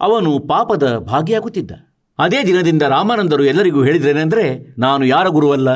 ಅವನು 0.00 0.38
ಪಾಪದ 0.38 0.96
ಭಾಗಿಯಾಗುತ್ತಿದ್ದ. 0.96 1.70
ಅದೇ 2.18 2.44
ದಿನದಿಂದ 2.44 2.82
ರಾಮಾನಂದರು 2.82 3.44
ಎಲ್ಲರಿಗೂ 3.44 3.84
ಹೇಳಿದ್ರೇನೆಂದರೆ, 3.84 4.74
ನಾನು 4.78 5.04
ಯಾರ 5.04 5.28
ಗುರುವಲ್ಲ? 5.28 5.70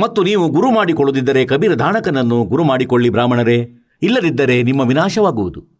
ಮತ್ತು 0.00 0.22
ನೀವು 0.22 0.48
ಗುರು 0.48 0.70
ಮಾಡಿಕೊಳ್ಳದಿದ್ದರೆ 0.70 1.44
ಕಬೀರ 1.44 1.74
ದಾಣಕನನ್ನು 1.74 2.44
ಗುರು 2.44 2.64
ಮಾಡಿಕೊಳ್ಳಿ 2.64 3.10
ಬ್ರಾಹ್ಮಣರೇ, 3.10 3.70
ಇಲ್ಲದಿದ್ದರೆ 4.02 4.62
ನಿಮ್ಮ 4.62 4.80
ವಿನಾಶವಾಗುವುದು. 4.80 5.77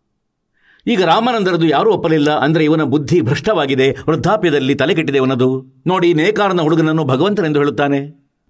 ಈಗ 0.87 1.01
ರಾಮಾನಂದರದು 1.05 1.65
ಯಾರೂ 1.67 1.89
ಒಪ್ಪಲಿಲ್ಲ 1.91 2.29
ಅಂದರೆ 2.45 2.63
ಇವನ 2.63 2.83
ಬುದ್ಧಿ 2.93 3.17
ಭ್ರಷ್ಟವಾಗಿದೆ 3.21 3.87
ವೃದ್ಧಾಪ್ಯದಲ್ಲಿ 4.07 4.73
ತಲೆಕೆಟ್ಟಿದೆ 4.75 5.19
ಇವನದು 5.21 5.47
ನೋಡಿ 5.87 6.09
ನೇಕಾರನ 6.13 6.61
ಹುಡುಗನನ್ನು 6.61 7.05
ಭಗವಂತನೆಂದು 7.05 7.61
ಹೇಳುತ್ತಾನೆ 7.61 7.99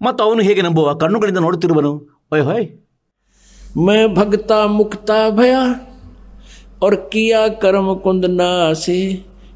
ಮತ್ತು 0.00 0.20
ಅವನು 0.24 0.42
ಹೇಗೆ 0.42 0.62
ನಂಬುವ 0.62 0.94
ಕಣ್ಣುಗಳಿಂದ 0.94 1.42
ನೋಡುತ್ತಿರುವನು 1.44 1.92
ಓಯ್ 2.32 2.46
ಹೋಯ್ 2.48 2.66
मैं 3.80 4.02
भगता 4.14 4.58
मुक्ता 4.70 5.16
भया 5.32 5.62
और 6.82 6.94
किया 7.12 7.40
कर्म 7.62 7.88
कुंद 8.04 8.24
नासे 8.32 8.98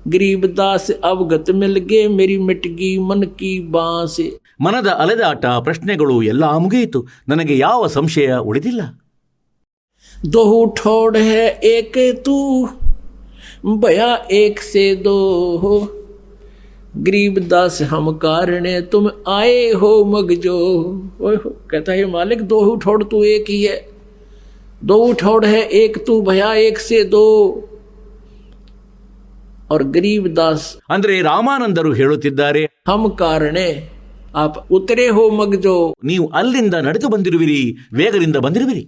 गरीब 0.06 0.46
दास 0.54 0.86
अवगत 1.04 1.50
मिल 1.54 1.76
गए 1.84 2.02
मेरी 2.10 2.36
मिटगी 2.48 2.90
मन 3.08 3.22
की 3.40 3.52
बांस 3.70 4.16
ಮನದ 4.60 4.88
ಅಲೆದಾಟ 4.98 5.46
ಪ್ರಶ್ನೆಗಳು 5.66 6.14
ಎಲ್ಲ 6.30 6.44
ಮುಗಿಯಿತು 6.58 7.00
ನನಗೆ 7.28 7.54
ಯಾವ 7.58 7.80
ಸಂಶಯ 7.88 8.38
ಉಳಿದಿಲ್ಲ 8.48 8.80
दोहू 10.26 10.64
ठोड़ 10.76 11.16
है 11.16 11.46
एक 11.64 11.96
तू 12.26 12.36
भया 13.78 14.14
एक 14.32 14.60
से 14.62 14.94
दो 15.02 15.16
हो 15.58 15.78
गरीब 16.98 17.38
दास 17.48 17.78
हम 17.90 18.10
कारण 18.18 18.66
तुम 18.90 19.10
आए 19.28 19.70
हो 19.72 19.90
मगजो 20.06 20.56
ओए 21.20 21.34
हो 21.36 21.50
कहता 21.70 21.92
है 21.92 22.04
मालिक 22.10 22.42
दोहू 22.48 22.74
ठोड़ 22.76 23.02
तू 23.04 23.22
एक 23.26 23.44
ही 23.48 23.62
है 23.62 23.76
दो 24.82 25.12
ठोड़ 25.20 25.44
है 25.46 25.62
एक 25.76 26.04
तू 26.06 26.20
भया 26.22 26.52
एक 26.56 26.78
से 26.80 27.02
दो 27.06 27.24
और 29.70 29.82
गरीब 29.94 30.26
दास 30.34 30.62
ಅಂದ್ರೆ 30.90 31.14
ರಾಮಾನಂದರು 31.22 31.90
ಹೇಳುತ್ತಿದ್ದಾರೆ 31.94 32.62
हम 32.88 33.02
कारण 33.18 33.56
आप 34.36 34.54
उतरे 34.72 35.06
हो 35.16 35.24
मगजो 35.40 35.74
ನೀವು 36.04 36.26
ಅಲ್ಲಿಂದ 36.38 36.76
ನಡೆದು 36.86 37.08
ಬಂದಿರುವಿರಿ 37.14 37.60
ವೇಗದಿಂದ 38.00 38.36
ಬಂದಿರುವಿರಿ 38.46 38.84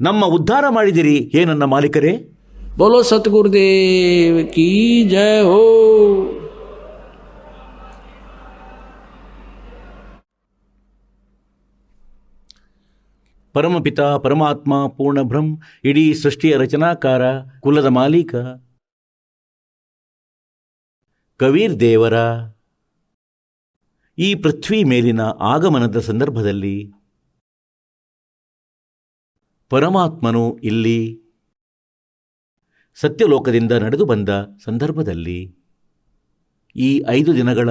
ನಮ್ಮ 0.00 0.24
ಉದ್ಧಾರ 0.24 0.64
ಮಾಡಿದಿರಿ 0.68 1.30
ಏನನ್ನ 1.34 1.50
ನನ್ನ 1.50 1.64
ಮಾಲೀಕರೇ. 1.64 2.32
ಬೋಲೋ 2.78 3.02
ಸದ್ಗುರುದೇವ್ 3.02 4.52
ಕೀ 4.52 5.08
ಜಯ 5.08 5.42
ಹೋ. 5.42 5.60
ಪರಮಪಿತ 13.52 14.00
ಪರಮಾತ್ಮ 14.00 14.88
ಪೂರ್ಣ 14.88 15.22
ಭ್ರಂ 15.22 15.58
ಇಡೀ 15.84 16.14
ಸೃಷ್ಟಿಯ 16.14 16.56
ರಚನಾಕಾರ 16.56 17.22
ಕುಲದ 17.60 17.86
ಮಾಲೀಕ. 17.86 18.34
ಕವೀರ್ 21.36 21.80
ದೇವರ 21.80 22.14
ಈ 24.18 24.34
ಪೃಥ್ವಿ 24.34 24.84
ಮೇಲಿನ 24.84 25.20
ಆಗಮನದ 25.40 25.98
ಸಂದರ್ಭದಲ್ಲಿ 25.98 26.92
ಪರಮಾತ್ಮನು 29.68 30.58
ಇಲ್ಲಿ 30.58 31.22
ಸತ್ಯಲೋಕದಿಂದ 32.94 33.72
ನಡೆದು 33.72 34.04
ಬಂದ 34.04 34.28
ಸಂದರ್ಭದಲ್ಲಿ 34.64 35.56
ಈ 36.76 37.04
ಐದು 37.08 37.34
ದಿನಗಳ 37.34 37.68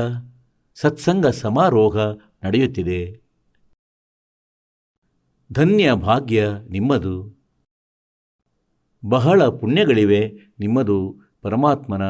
ಸತ್ಸಂಗ 0.75 1.27
ಸಮಾರೋಹ 1.27 1.95
ನಡೆಯುತ್ತಿದೆ. 2.43 3.21
ಧನ್ಯ 5.53 5.93
ಭಾಗ್ಯ 5.93 6.47
ನಿಮ್ಮದು. 6.69 7.43
ಬಹಳ 9.05 9.47
ಪುಣ್ಯಗಳಿವೆ 9.47 10.27
ನಿಮ್ಮದು 10.59 11.19
ಪರಮಾತ್ಮನ. 11.41 12.01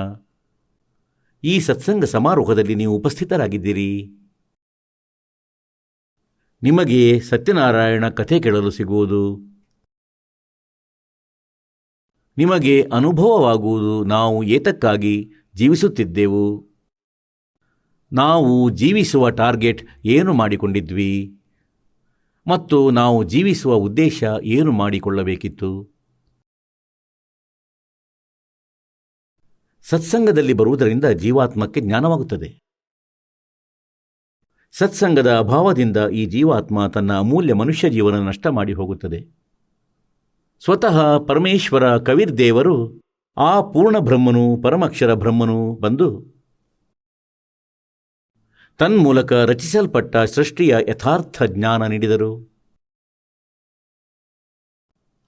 ಈ 1.43 1.59
ಸತ್ಸಂಗ 1.59 2.03
ಸಮಾರೋಹದಲ್ಲಿ 2.03 2.75
ನೀವು 2.75 2.95
ಉಪಸ್ಥಿತರಾಗಿದ್ದೀರಿ. 2.95 4.11
ನಿಮಗೆ 6.63 7.19
ಸತ್ಯನಾರಾಯಣ 7.19 8.09
ಕಥೆ 8.09 8.39
ಕೇಳಲು 8.39 8.71
ಸಿಗುವುದು. 8.71 9.56
ನಿಮಗೆ 12.37 12.83
ಅನುಭವವಾಗುವುದು 12.93 14.03
ನಾವು 14.03 14.43
ಏತಕ್ಕಾಗಿ 14.43 15.31
ಜೀವಿಸುತ್ತಿದ್ದೆವು? 15.55 16.67
ನಾವು 18.13 18.69
ಜೀವಿಸುವ 18.69 19.29
ಟಾರ್ಗೆಟ್ 19.29 19.87
ಏನು 20.05 20.33
ಮಾಡಿಕೊಂಡಿದ್ವಿ? 20.33 21.39
ಮತ್ತು 22.47 22.91
ನಾವು 22.91 23.23
ಜೀವಿಸುವ 23.23 23.73
ಉದ್ದೇಶ 23.73 24.23
ಏನು 24.43 24.71
ಮಾಡಿಕೊಳ್ಳಬೇಕಿತ್ತು? 24.71 25.97
ಸತ್ಸಂಗದಲ್ಲಿ 29.81 30.53
ಬರುವುದರಿಂದ 30.53 31.05
ಜೀವಾತ್ಮಕ್ಕೆ 31.05 31.81
ಜ್ಞಾನವಾಗುತ್ತದೆ. 31.81 32.59
ಸತ್ಸಂಗದ 34.71 35.37
ಅಭಾವದಿಂದ 35.37 35.97
ಈ 36.13 36.25
ಜೀವಾತ್ಮ 36.25 36.87
ತನ್ನ 36.87 37.17
ಅಮೂಲ್ಯ 37.17 37.53
ಮನುಷ್ಯ 37.53 37.89
ಜೀವನ 37.89 38.27
ನಷ್ಟ 38.27 38.47
ಮಾಡಿ 38.47 38.73
ಹೋಗುತ್ತದೆ. 38.73 39.46
ಸ್ವತಃ 40.59 41.25
ಪರಮೇಶ್ವರ 41.27 41.97
ಕವಿರ್ದೇವರು 41.97 43.01
ಆ 43.37 43.61
ಪೂರ್ಣ 43.61 43.97
ಬ್ರಹ್ಮನು 43.97 44.61
ಪರಮಕ್ಷರ 44.63 45.13
ಬ್ರಹ್ಮನು 45.13 45.75
ಬಂದು 45.75 46.37
ತನ್ಮೂಲಕ 48.77 49.33
ರಚಿಸಲ್ಪಟ್ಟ 49.33 50.17
ಸೃಷ್ಟಿಯ 50.17 50.75
ಯಥಾರ್ಥ 50.89 51.43
ಜ್ಞಾನ 51.43 51.87
ನೀಡಿದರು. 51.87 52.57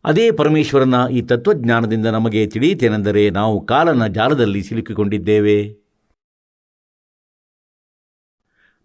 ಅದೇ 0.04 0.32
ಪರಮೇಶ್ವರನ 0.32 0.96
ಈ 1.12 1.22
ತತ್ವಜ್ಞಾನದಿಂದ 1.22 2.06
ನಮಗೆ 2.06 2.48
ತಿಳಿಯಿತೇನೆಂದರೆ 2.48 3.30
ನಾವು 3.30 3.66
ಕಾಲನ 3.66 4.08
ಜಾಲದಲ್ಲಿ 4.08 4.64
ಸಿಲುಕಿಕೊಂಡಿದ್ದೇವೆ. 4.64 5.76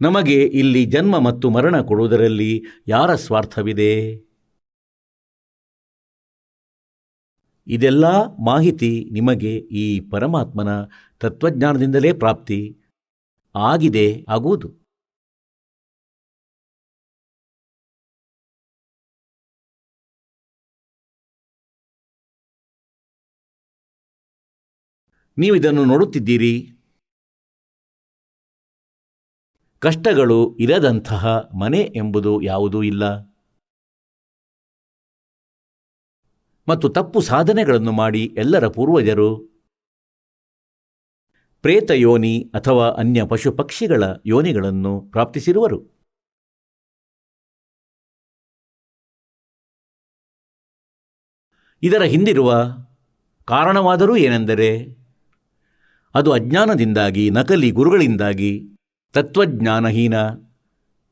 ನಮಗೆ 0.01 0.45
ಇಲ್ಲಿ 0.45 0.85
ಜನ್ಮ 0.85 1.19
ಮತ್ತು 1.19 1.51
ಮರಣ 1.51 1.81
ಕೊಡುವುದರಲ್ಲಿ 1.81 2.65
ಯಾರ 2.89 3.15
ಸ್ವಾರ್ಥವಿದೆ? 3.15 4.25
ಇದೆಲ್ಲ 7.67 8.05
ಮಾಹಿತಿ 8.45 9.09
ನಿಮಗೆ 9.13 9.53
ಈ 9.57 10.01
ಪರಮಾತ್ಮನ 10.11 10.85
ತತ್ವಜ್ಞಾನದಿಂದಲೇ 11.19 12.13
ಪ್ರಾಪ್ತಿ 12.13 12.77
ಆಗಿದೆ 13.55 14.25
ಆಗುವುದು. 14.29 14.85
ನೀವು 25.39 25.57
ಇದನ್ನು 25.57 25.85
ನೋಡುತ್ತಿದ್ದೀರಿ. 25.85 26.71
ಕಷ್ಟಗಳು 29.79 30.57
ಇರದಂತಹ 30.61 31.27
ಮನೆ 31.61 31.81
ಎಂಬುದು 31.97 32.43
ಯಾವುದೂ 32.43 32.83
ಇಲ್ಲ. 32.83 33.34
ಮತ್ತು 36.69 36.89
ತಪ್ಪು 36.89 37.21
ಸಾಧನೆಗಳನ್ನು 37.21 37.93
ಮಾಡಿ 37.93 38.35
ಎಲ್ಲರ 38.39 38.69
ಪೂರ್ವಜರು. 38.69 39.55
ಪ್ರೇತ 41.63 41.91
ಯೋನಿ 41.91 42.51
ಅಥವಾ 42.55 42.91
ಅನ್ಯ 42.91 43.25
ಪಶು 43.25 43.53
ಪಕ್ಷಿಗಳ 43.53 44.05
ಯೋನಿಗಳನ್ನು 44.27 45.01
ಪ್ರಾಪ್ತಿಸಿರುವರು. 45.01 45.95
ಇದರ 51.83 52.03
ಹಿಂದಿರುವ 52.03 52.67
ಕಾರಣವಾದರೂ 53.45 54.17
ಏನೆಂದರೆ, 54.17 54.87
ಅದು 56.15 56.33
ಅಜ್ಞಾನದಿಂದಾಗಿ, 56.33 57.31
ನಕಲಿ 57.31 57.71
ಗುರುಗಳಿಂದಾಗಿ, 57.71 58.63
ತತ್ವಜ್ಞಾನಹೀನ, 59.13 60.15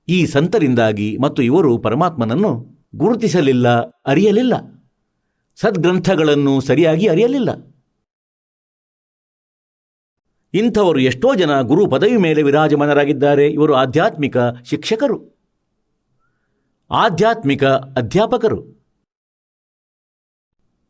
ಈ 0.09 0.26
ಸಂತರಿಂದಾಗಿ 0.26 1.18
ಮತ್ತು 1.18 1.42
ಇವರು 1.42 1.78
ಪರಮಾತ್ಮನನ್ನು 1.78 2.66
ಗುರುತಿಸಲಿಲ್ಲ, 2.96 3.68
ಅರಿಯಲಿಲ್ಲ. 4.07 4.82
ಸದ್ಗ್ರಂಥಗಳನ್ನು 5.55 6.61
ಸರಿಯಾಗಿ 6.61 7.07
ಅರಿಯಲಿಲ್ಲ. 7.07 7.50
ಇಂಥವರು 10.55 11.00
ಎಷ್ಟೋ 11.00 11.34
ಜನ 11.34 11.61
ಗುರು 11.61 11.90
ಪದವಿ 11.90 12.16
ಮೇಲೆ 12.16 12.42
ವಿರಾಜಮಾನರಾಗಿದ್ದಾರೆ. 12.42 13.50
ಇವರು 13.50 13.74
ಆಧ್ಯಾತ್ಮಿಕ 13.74 14.36
ಶಿಕ್ಷಕರು. 14.64 15.38
ಆಧ್ಯಾತ್ಮಿಕ 16.90 17.64
ಅಧ್ಯಾಪಕರು. 17.64 18.82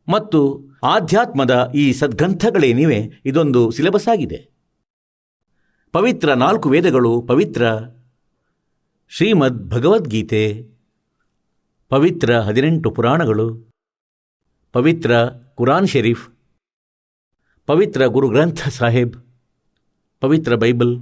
ಮತ್ತು 0.07 0.69
ಆಧ್ಯಾತ್ಮದ 0.83 1.71
ಈ 1.75 1.93
ಸದ್ಗ್ರಂಥಗಳೇನಿವೆ, 1.93 3.21
ಇದೊಂದು 3.25 3.71
ಸಿಲೆಬಸ್ 3.71 4.07
ಆಗಿದೆ. 4.07 4.53
ಪವಿತ್ರ 5.91 6.33
ನಾಲ್ಕು 6.33 6.69
ವೇದಗಳು, 6.69 7.21
ಪವಿತ್ರ 7.21 7.63
ಶ್ರೀಮದ್ 9.09 9.69
ಭಗವದ್ಗೀತೆ 9.69 10.73
ಪವಿತ್ರ 11.89 12.39
ಹದಿನೆಂಟು 12.39 12.91
ಪುರಾಣಗಳು 12.91 13.72
ಪವಿತ್ರ 14.73 15.11
ಕುರಾನ್ 15.55 15.87
ಶರೀಫ್, 15.87 16.29
ಪವಿತ್ರ 17.65 18.05
ಗುರು 18.05 18.29
ಗ್ರಂಥ 18.29 18.61
ಸಾಹೇಬ್, 18.67 19.15
ಪವಿತ್ರ 20.19 20.55
ಬೈಬಲ್. 20.55 20.93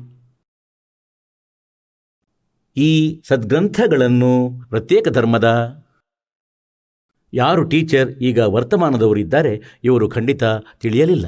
ಈ 2.77 3.21
ಸದ್ಗ್ರಂಥಗಳನ್ನು 3.27 4.33
ಪ್ರತ್ಯೇಕ 4.69 5.07
ಧರ್ಮದ. 5.09 5.47
ಯಾರು 7.33 7.63
ಟೀಚರ್, 7.63 8.11
ಈಗ 8.21 8.39
ವರ್ತಮಾನದವರಿದ್ದಾರೆ, 8.39 9.79
ಇವರು 9.83 10.09
ಖಂಡಿತ 10.09 10.43
ತಿಳಿಯಲಿಲ್ಲ. 10.79 11.25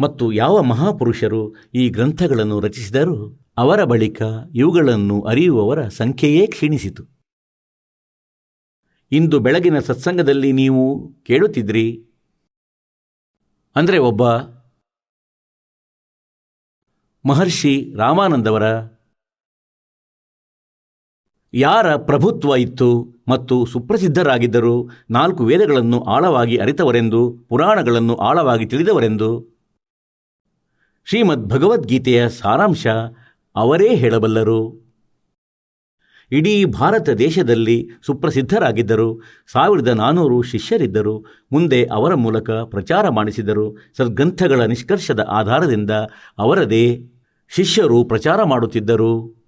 ಮತ್ತು 0.00 0.32
ಯಾವ 0.32 0.62
ಮಹಾಪುರುಷರು 0.62 1.42
ಈ 1.74 1.88
ಗ್ರಂಥಗಳನ್ನು 1.88 2.60
ರಚಿಸಿದರೂ? 2.60 3.18
ಅವರ 3.56 3.84
ಬಳಿಕ 3.84 4.22
ಇವುಗಳನ್ನು 4.54 5.20
ಅರಿಯುವವರ 5.22 5.88
ಸಂಖ್ಯೆಯೇ 5.88 6.46
ಕ್ಷೀಣಿಸಿತು. 6.46 7.17
ಇಂದು 9.12 9.40
ಬೆಳಗಿನ 9.40 9.78
ಸತ್ಸಂಗದಲ್ಲಿ 9.78 10.52
ನೀವು 10.52 11.12
ಕೇಳುತ್ತಿದ್ರಿ? 11.26 12.04
ಅಂದರೆ 13.76 13.98
ಒಬ್ಬ 13.98 14.22
ಮಹರ್ಷಿ 17.24 17.94
ರಾಮಾನಂದವರ 17.96 18.62
ಯಾರ 21.54 21.96
ಪ್ರಭುತ್ವ 21.96 22.56
ಇತ್ತು 22.56 23.14
ಮತ್ತು 23.28 23.66
ಸುಪ್ರಸಿದ್ಧರಾಗಿದ್ದರು 23.66 24.90
ನಾಲ್ಕು 25.10 25.44
ವೇದಗಳನ್ನು 25.44 26.04
ಆಳವಾಗಿ 26.04 26.56
ಅರಿತವರೆಂದು, 26.56 27.46
ಪುರಾಣಗಳನ್ನು 27.48 28.16
ಆಳವಾಗಿ 28.16 28.66
ತಿಳಿದವರೆಂದು? 28.66 29.30
ಶ್ರೀಮದ್ 31.06 31.48
ಭಗವದ್ಗೀತೆಯ 31.48 32.28
ಸಾರಾಂಶ 32.28 32.86
ಅವರೇ 33.56 33.94
ಹೇಳಬಲ್ಲರು. 33.94 34.87
ಇಡೀ 36.32 36.64
ಭಾರತ 36.64 37.08
ದೇಶದಲ್ಲಿ 37.08 37.88
ಸುಪ್ರಸಿದ್ಧರಾಗಿದ್ದರು. 38.06 39.20
ಸಾವಿರದ 39.52 39.88
ನಾನ್ನೂರು 39.88 40.42
ಶಿಷ್ಯರಿದ್ದರು. 40.42 41.24
ಮುಂದೆ 41.52 41.84
ಅವರ 41.84 42.14
ಮೂಲಕ 42.14 42.50
ಪ್ರಚಾರ 42.50 43.08
ಮಾಡಿಸಿದರು. 43.08 43.76
ಸದ್ಗ್ರಂಥಗಳ 43.96 44.62
ನಿಷ್ಕರ್ಷದ 44.62 45.20
ಆಧಾರದಿಂದ 45.28 45.90
ಅವರದೇ 46.38 47.00
ಶಿಷ್ಯರು 47.48 48.04
ಪ್ರಚಾರ 48.04 48.42
ಮಾಡುತ್ತಿದ್ದರು. 48.42 49.38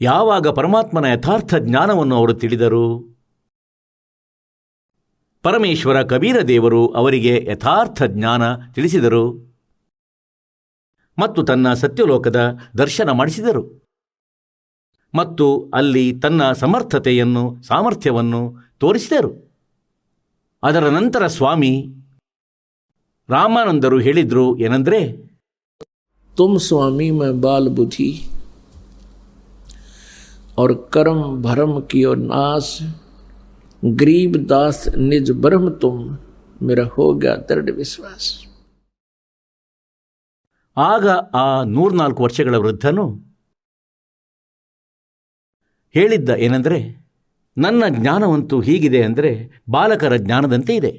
ಯಾವಾಗ 0.00 0.48
ಪರಮಾತ್ಮನ 0.48 1.04
ಯಥಾರ್ಥ 1.04 1.54
ಜ್ಞಾನವನ್ನು 1.54 2.16
ಅವರು 2.16 2.34
ತಿಳಿದರು? 2.34 3.14
ಪರಮೇಶ್ವರ 5.42 6.02
ಕಬೀರ 6.02 6.40
ದೇವರು 6.40 6.88
ಅವರಿಗೆ 6.88 7.46
ಯಥಾರ್ಥ 7.50 8.02
ಜ್ಞಾನ 8.02 8.42
ತಿಳಿಸಿದರು. 8.74 9.53
ಮತ್ತು 11.17 11.39
ತನ್ನ 11.43 11.73
ಸತ್ಯಲೋಕದ 11.73 12.39
ದರ್ಶನ 12.77 13.11
ಮಾಡಿಸಿದರು 13.11 13.63
ಮತ್ತು 15.13 15.45
ಅಲ್ಲಿ 15.73 16.05
ತನ್ನ 16.19 16.51
ಸಮರ್ಥತೆಯನ್ನು 16.53 17.43
ಸಾಮರ್ಥ್ಯವನ್ನು 17.61 18.41
ತೋರಿಸಿದರು 18.77 19.31
ಅದರ 20.63 20.85
ನಂತರ 20.89 21.23
ಸ್ವಾಮಿ 21.27 21.73
ರಾಮಾನಂದರು 23.29 23.97
ಹೇಳಿದ್ರು 23.99 24.45
ಏನೆಂದರೆ 24.57 25.01
तुम 26.37 26.57
स्वामी 26.59 27.09
मैं 27.11 27.39
बाल 27.41 27.67
बुद्धि 27.69 28.09
और 30.57 30.73
कर्म 30.93 31.41
भरम 31.41 31.79
की 31.81 32.03
और 32.03 32.17
नाश 32.17 32.67
गरीब 33.83 34.35
दास 34.45 34.83
निज 34.99 35.31
ब्रह्म 35.37 35.69
तुम 35.81 35.97
मेरा 36.61 36.85
हो 36.93 37.13
गया 37.15 37.35
दृढ़ 37.49 37.71
विश्वास 37.73 38.29
ಆಗ 40.76 41.08
ಆ 41.34 41.62
ನೂರ್ನಾಲ್ಕು 41.64 42.22
ವರ್ಷಗಳ 42.22 42.56
ವೃದ್ಧನು 42.56 43.24
ಹೇಳಿದ್ದ 45.94 46.28
ಏನೆಂದರೆ, 46.28 47.04
ನನ್ನ 47.58 47.84
ಜ್ಞಾನವಂತೂ 47.88 48.60
ಹೀಗಿದೆ 48.60 49.02
ಅಂದರೆ 49.02 49.50
ಬಾಲಕರ 49.70 50.16
ಜ್ಞಾನದಂತೆ 50.16 50.76
ಇದೆ. 50.76 50.92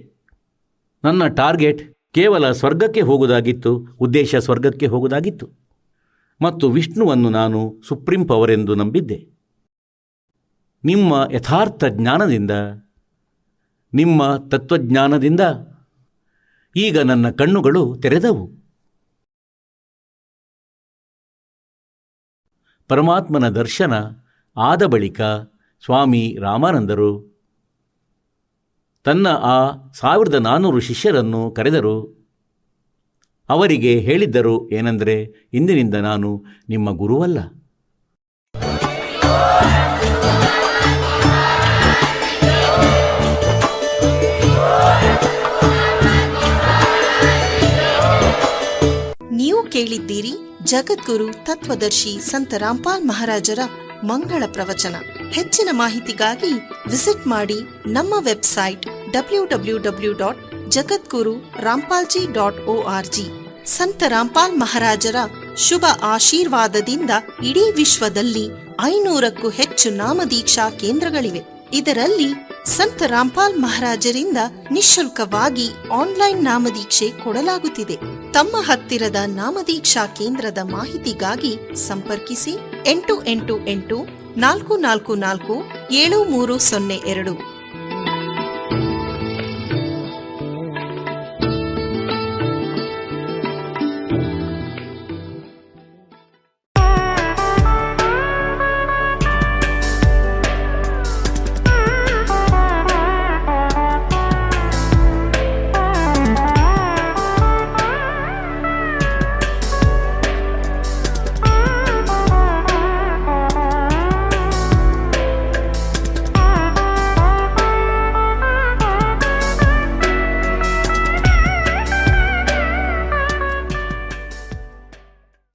ನನ್ನ 1.04 1.28
ಟಾರ್ಗೆಟ್ 1.28 1.98
ಕೇವಲ 2.14 2.52
ಸ್ವರ್ಗಕ್ಕೆ 2.52 3.02
ಹೋಗುವುದಾಗಿತ್ತು, 3.02 3.88
ಉದ್ದೇಶ 4.00 4.36
ಸ್ವರ್ಗಕ್ಕೆ 4.36 4.88
ಹೋಗುವುದಾಗಿತ್ತು. 4.88 5.50
ಮತ್ತು 6.42 6.70
ವಿಷ್ಣುವನ್ನು 6.70 7.30
ನಾನು 7.30 7.82
ಸುಪ್ರೀಂ 7.88 8.26
ಪವರ್ 8.26 8.52
ಎಂದು 8.52 8.76
ನಂಬಿದ್ದೆ. 8.76 9.28
ನಿಮ್ಮ 10.84 11.28
ಯಥಾರ್ಥ 11.32 11.84
ಜ್ಞಾನದಿಂದ, 11.86 12.52
ನಿಮ್ಮ 13.94 14.38
ತತ್ವಜ್ಞಾನದಿಂದ 14.38 15.40
ಈಗ 16.76 17.00
ನನ್ನ 17.00 17.30
ಕಣ್ಣುಗಳು 17.30 17.96
ತೆರೆದವು. 18.02 18.65
ಪರಮಾತ್ಮನ 22.88 23.50
ದರ್ಶನ 23.50 23.94
ಆದ 24.58 24.84
ಬಳಿಕ 24.84 25.22
ಸ್ವಾಮಿ 25.86 26.38
ರಾಮಾನಂದರು. 26.42 27.36
ತನ್ನ 29.04 29.28
ಆ 29.28 29.72
ಸಾವಿರದ 29.94 30.34
ನಾನ್ನೂರು 30.34 30.80
ಶಿಷ್ಯರನ್ನು 30.80 31.52
ಕರೆದರು. 31.52 32.16
ಅವರಿಗೆ 33.50 34.00
ಹೇಳಿದ್ದರು 34.00 34.70
ಏನೆಂದರೆ, 34.70 35.50
ಇಂದಿನಿಂದ 35.54 35.96
ನಾನು 35.96 36.44
ನಿಮ್ಮ 36.70 36.92
ಗುರುವಲ್ಲ. 36.92 37.40
ಕೇಳಿದ್ದೀರಿ? 49.76 50.34
ಜಗದ್ಗುರು, 50.64 51.34
ತತ್ವದರ್ಶಿ 51.34 52.20
ಸಂತ 52.20 52.54
ರಾಮ್ಪಾಲ್ 52.54 53.06
ಮಹಾರಾಜರ 53.06 53.60
ಮಂಗಳ 54.04 54.44
ಪ್ರವಚನ. 54.52 54.96
ಹೆಚ್ಚಿನ 55.32 55.70
ಮಾಹಿತಿಗಾಗಿ 55.72 56.52
ವಿಸಿಟ್ 56.90 57.28
ಮಾಡಿ 57.28 57.60
ನಮ್ಮ 57.88 58.14
website 58.20 58.82
W 59.12 59.46
W 59.46 59.78
W 59.78 60.14
dot 60.14 60.72
Jagadguru 60.72 61.36
Rampalji 61.60 62.34
dot 62.34 62.60
O 62.60 62.84
R 62.84 63.08
G. 63.08 63.24
Sant 63.66 64.04
Rampal 64.08 64.58
ಮಹಾರಾಜರ 64.58 65.16
ಶುಭ 65.58 65.86
ಆಶೀರ್ವಾದದಿಂದ 66.02 67.10
ಇಡೀ 67.44 67.72
ವಿಶ್ವದಲ್ಲಿ 67.72 68.46
ಐನೂರಕ್ಕೂ 68.82 69.50
ಹೆಚ್ಚು 69.50 69.90
ನಾಮದೀಕ್ಷಾ 69.90 70.70
ಕೇಂದ್ರಗಳಿವೆ. 70.70 71.42
ಇದರಲ್ಲಿ 71.74 72.45
ಸಂತ 72.66 73.02
ರಾಮ್ಪಾಲ್ 73.02 73.60
ಮಹಾರಾಜರಿಂದ 73.60 74.38
ನಿಶುಲ್ಕವಾಗಿ 74.72 75.70
ಆನ್ಲೈನ್ 75.92 76.44
ನಾಮದೀಕ್ಷೆ 76.44 77.10
ಕೊಡಲಾಗುತ್ತಿದೆ. 77.10 77.98
ತಮ್ಮ 78.34 78.58
ಹತ್ತಿರದ 78.58 79.16
ನಾಮದೀಕ್ಷಾ 79.26 80.08
ಕೇಂದ್ರದ 80.08 80.58
ಮಾಹಿತಿಗಾಗಿ 80.64 81.76
ಸಂಪರ್ಕಿಸಿ 81.88 82.58
ಎಂಟು 82.86 83.24
ಎಂಟು 83.26 83.68
ಎಂಟು 83.68 84.08
ನಾಲ್ಕು 84.38 84.78
ನಾಲ್ಕು 84.78 85.16
ನಾಲ್ಕು 85.16 85.64
ಏಳು 85.92 86.24
ಮೂರು 86.24 86.60
ಸೊನ್ನೆ 86.60 86.96
ಎರಡು. 86.96 87.55